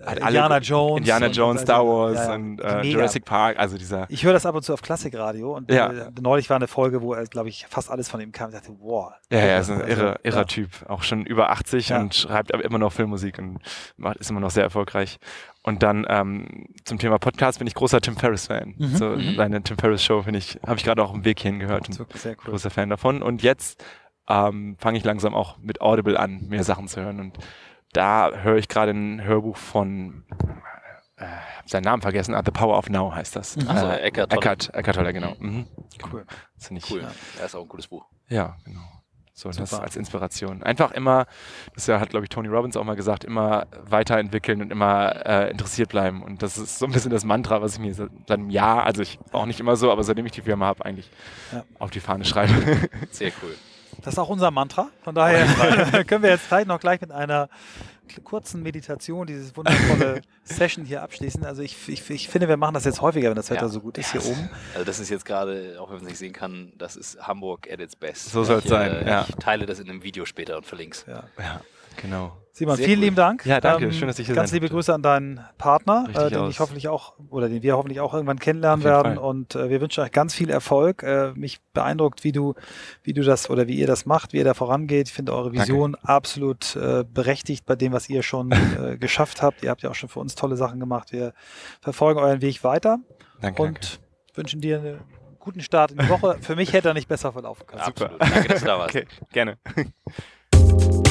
Äh, 0.00 0.04
alle- 0.06 0.20
Indiana 0.20 0.58
Jones. 0.58 0.98
Indiana 0.98 1.26
Jones, 1.26 1.60
Star 1.62 1.86
Wars 1.86 2.14
ja, 2.16 2.28
ja, 2.28 2.34
und 2.34 2.60
äh. 2.60 2.82
Jurassic 2.82 3.24
Park, 3.24 3.58
also 3.58 3.76
dieser. 3.78 4.06
Ich 4.08 4.24
höre 4.24 4.32
das 4.32 4.46
ab 4.46 4.54
und 4.54 4.62
zu 4.62 4.72
auf 4.72 4.82
Klassikradio 4.82 5.54
und 5.56 5.70
Ja. 5.70 5.90
äh, 5.92 6.10
neulich 6.20 6.48
war 6.50 6.56
eine 6.56 6.68
Folge, 6.68 7.02
wo, 7.02 7.14
glaube 7.30 7.48
ich, 7.48 7.66
fast 7.68 7.90
alles 7.90 8.08
von 8.08 8.20
ihm 8.20 8.32
kam. 8.32 8.50
Ich 8.50 8.56
dachte, 8.56 8.74
wow. 8.80 9.12
Ja, 9.30 9.38
ja, 9.44 9.58
ist 9.58 9.70
ein 9.70 9.82
Also, 9.82 9.86
irre, 10.02 10.20
irrer. 10.22 10.46
Typ. 10.46 10.70
Auch 10.88 11.02
schon 11.02 11.24
über 11.26 11.50
80 11.50 11.90
Ja. 11.90 12.00
und 12.00 12.14
schreibt 12.14 12.52
aber 12.54 12.64
immer 12.64 12.78
noch 12.78 12.92
Filmmusik 12.92 13.38
und 13.38 13.58
macht, 13.96 14.16
ist 14.16 14.30
immer 14.30 14.40
noch 14.40 14.50
sehr 14.50 14.64
erfolgreich. 14.64 15.18
Und 15.62 15.82
dann 15.82 16.06
ähm, 16.08 16.66
zum 16.84 16.98
Thema 16.98 17.18
Podcast 17.18 17.58
bin 17.58 17.66
ich 17.68 17.74
großer 17.74 18.00
Tim 18.00 18.16
Ferriss-Fan. 18.16 18.74
Mhm, 18.78 18.96
So 18.96 19.06
mhm. 19.10 19.34
seine 19.36 19.62
Tim 19.62 19.76
Ferriss-Show 19.76 20.22
finde 20.22 20.38
ich, 20.38 20.58
habe 20.66 20.76
ich 20.76 20.84
gerade 20.84 21.02
auch 21.02 21.12
im 21.12 21.24
Weg 21.26 21.40
hierhin 21.40 21.60
gehört 21.60 21.92
So, 21.92 22.06
Sehr 22.14 22.32
cool. 22.32 22.52
großer 22.52 22.70
Fan 22.70 22.88
davon. 22.88 23.20
Und 23.22 23.42
jetzt 23.42 23.84
ähm, 24.28 24.76
fange 24.78 24.96
ich 24.96 25.04
langsam 25.04 25.34
auch 25.34 25.58
mit 25.58 25.80
Audible 25.82 26.18
an, 26.18 26.46
mehr 26.48 26.64
Sachen 26.64 26.88
zu 26.88 27.02
hören. 27.02 27.20
Und 27.20 27.36
da 27.92 28.30
höre 28.42 28.56
ich 28.56 28.68
gerade 28.68 28.92
ein 28.92 29.22
Hörbuch 29.22 29.56
von, 29.56 30.24
äh, 31.16 31.24
hab 31.24 31.68
seinen 31.68 31.84
Namen 31.84 32.02
vergessen, 32.02 32.34
ah, 32.34 32.42
The 32.44 32.50
Power 32.50 32.76
of 32.78 32.88
Now 32.88 33.14
heißt 33.14 33.36
das. 33.36 33.56
Mhm. 33.56 33.64
Ach 33.68 33.78
so, 33.78 33.86
Äh, 33.86 34.00
Eckhart 34.00 34.30
Tolle. 34.30 34.40
Eckhart, 34.40 34.74
Eckhart 34.74 34.96
Tolle, 34.96 35.12
genau. 35.12 35.34
Mhm. 35.38 35.66
Cool. 36.12 36.24
Das 36.56 36.66
finde 36.68 36.82
ich 36.84 36.90
Cool. 36.90 37.00
Ja. 37.02 37.10
Ja. 37.38 37.44
ist 37.46 37.54
auch 37.54 37.62
ein 37.62 37.68
cooles 37.68 37.88
Buch. 37.88 38.06
ja, 38.28 38.56
genau. 38.64 38.80
So, 39.32 39.48
das 39.48 39.70
Super. 39.70 39.82
als 39.84 39.96
Inspiration. 39.96 40.62
Einfach 40.62 40.90
immer, 40.90 41.24
das 41.74 41.86
ja, 41.86 41.98
hat, 41.98 42.10
glaube 42.10 42.26
ich, 42.26 42.28
Tony 42.28 42.48
Robbins 42.48 42.76
auch 42.76 42.84
mal 42.84 42.94
gesagt, 42.94 43.24
immer 43.24 43.68
weiterentwickeln 43.84 44.60
und 44.60 44.70
immer 44.70 45.24
äh, 45.24 45.50
interessiert 45.50 45.88
bleiben. 45.88 46.22
Und 46.22 46.42
das 46.42 46.58
ist 46.58 46.78
so 46.78 46.84
ein 46.84 46.92
bisschen 46.92 47.10
das 47.10 47.24
Mantra, 47.24 47.62
was 47.62 47.72
ich 47.72 47.78
mir 47.78 47.94
seit, 47.94 48.10
seit 48.28 48.38
einem 48.38 48.50
Jahr, 48.50 48.84
also 48.84 49.00
ich 49.00 49.18
auch 49.32 49.46
nicht 49.46 49.58
immer 49.58 49.76
so, 49.76 49.90
aber 49.90 50.04
seitdem 50.04 50.26
ich 50.26 50.32
die 50.32 50.42
Firma 50.42 50.66
habe, 50.66 50.84
eigentlich 50.84 51.10
Ja. 51.52 51.64
auf 51.78 51.88
die 51.90 52.00
Fahne 52.00 52.26
schreibe. 52.26 52.52
Sehr 53.12 53.32
cool. 53.42 53.54
Das 54.02 54.14
ist 54.14 54.18
auch 54.18 54.28
unser 54.28 54.50
Mantra. 54.50 54.88
Von 55.02 55.14
daher 55.14 55.46
können 56.06 56.22
wir 56.22 56.30
jetzt 56.30 56.44
vielleicht 56.46 56.68
noch 56.68 56.80
gleich 56.80 57.00
mit 57.00 57.12
einer 57.12 57.48
kurzen 58.24 58.62
Meditation 58.62 59.26
dieses 59.26 59.56
wundervolle 59.56 60.22
Session 60.44 60.84
hier 60.84 61.02
abschließen. 61.02 61.44
Also 61.44 61.62
ich, 61.62 61.76
ich, 61.88 62.08
ich 62.10 62.28
finde, 62.28 62.48
wir 62.48 62.56
machen 62.56 62.74
das 62.74 62.84
jetzt 62.84 63.00
häufiger, 63.00 63.28
wenn 63.28 63.36
das 63.36 63.50
Wetter 63.50 63.62
Ja. 63.62 63.68
so 63.68 63.80
gut 63.80 63.98
ist 63.98 64.10
hier 64.12 64.24
oben. 64.26 64.50
Also 64.74 64.84
das 64.84 64.98
ist 64.98 65.10
jetzt 65.10 65.24
gerade, 65.24 65.76
auch 65.80 65.88
wenn 65.90 65.96
man 65.96 66.04
es 66.04 66.10
nicht 66.10 66.18
sehen 66.18 66.32
kann, 66.32 66.72
das 66.76 66.96
ist 66.96 67.20
Hamburg 67.24 67.68
at 67.72 67.78
its 67.78 67.94
best. 67.94 68.30
So 68.30 68.42
soll's 68.42 68.64
Ich, 68.64 68.70
sein, 68.70 68.90
äh, 68.92 69.08
ja. 69.08 69.26
Ich 69.28 69.36
teile 69.36 69.64
das 69.66 69.78
in 69.78 69.88
einem 69.88 70.02
Video 70.02 70.24
später 70.24 70.56
und 70.56 70.66
verlinke 70.66 70.96
es. 70.96 71.06
Ja. 71.06 71.24
Genau. 71.96 72.36
Simon, 72.52 72.76
Sehr 72.76 72.84
vielen 72.86 72.98
cool. 72.98 73.04
lieben 73.04 73.16
Dank. 73.16 73.46
Ähm, 73.46 73.50
Ja, 73.52 73.60
danke. 73.60 73.90
Schön, 73.92 74.08
dass 74.08 74.18
ich 74.18 74.26
hier 74.26 74.34
Ganz 74.34 74.52
liebe 74.52 74.66
durfte. 74.66 74.74
Grüße 74.74 74.92
an 74.94 75.02
deinen 75.02 75.40
Partner, 75.56 76.06
äh, 76.12 76.28
den 76.28 76.38
aus. 76.40 76.50
ich 76.50 76.60
hoffentlich 76.60 76.88
auch, 76.88 77.14
oder 77.30 77.48
den 77.48 77.62
wir 77.62 77.76
hoffentlich 77.76 78.00
auch 78.00 78.12
irgendwann 78.12 78.38
kennenlernen 78.38 78.84
werden. 78.84 79.14
Fall. 79.14 79.24
Und 79.24 79.54
äh, 79.54 79.70
wir 79.70 79.80
wünschen 79.80 80.02
euch 80.04 80.10
ganz 80.10 80.34
viel 80.34 80.50
Erfolg. 80.50 81.02
Äh, 81.02 81.32
mich 81.34 81.60
beeindruckt, 81.72 82.22
wie 82.24 82.32
du, 82.32 82.54
wie 83.02 83.14
du 83.14 83.22
das 83.22 83.48
oder 83.48 83.66
wie 83.66 83.76
ihr 83.76 83.86
das 83.86 84.04
macht, 84.04 84.32
wie 84.34 84.38
ihr 84.38 84.44
da 84.44 84.52
vorangeht. 84.52 85.08
Ich 85.08 85.14
finde 85.14 85.32
eure 85.32 85.52
Vision 85.52 85.94
absolut 86.02 86.76
äh, 86.76 87.04
berechtigt 87.04 87.64
bei 87.64 87.76
dem, 87.76 87.92
was 87.92 88.10
ihr 88.10 88.22
schon 88.22 88.50
äh, 88.82 88.98
geschafft 88.98 89.40
habt. 89.42 89.62
Ihr 89.62 89.70
habt 89.70 89.80
ja 89.82 89.88
auch 89.90 89.94
schon 89.94 90.08
für 90.10 90.18
uns 90.20 90.34
tolle 90.34 90.56
Sachen 90.56 90.80
gemacht. 90.80 91.12
Wir 91.12 91.32
verfolgen 91.80 92.20
euren 92.20 92.42
Weg 92.42 92.62
weiter 92.62 92.98
Danke, 93.40 93.62
und 93.62 93.74
danke. 93.74 93.88
wünschen 94.34 94.60
dir 94.60 94.80
einen 94.80 95.00
guten 95.38 95.60
Start 95.62 95.92
in 95.92 95.98
die 95.98 96.08
Woche. 96.10 96.36
Für 96.42 96.56
mich 96.56 96.74
hätte 96.74 96.88
er 96.88 96.94
nicht 96.94 97.08
besser 97.08 97.32
verlaufen 97.32 97.66
können. 97.66 97.82
Super. 97.86 98.10
Absolut. 98.18 98.34
Danke, 98.34 98.48
dass 98.48 98.60
du 98.60 98.66
da 98.66 98.78
warst. 98.78 98.94
Okay, 98.96 99.06
gerne. 99.32 99.56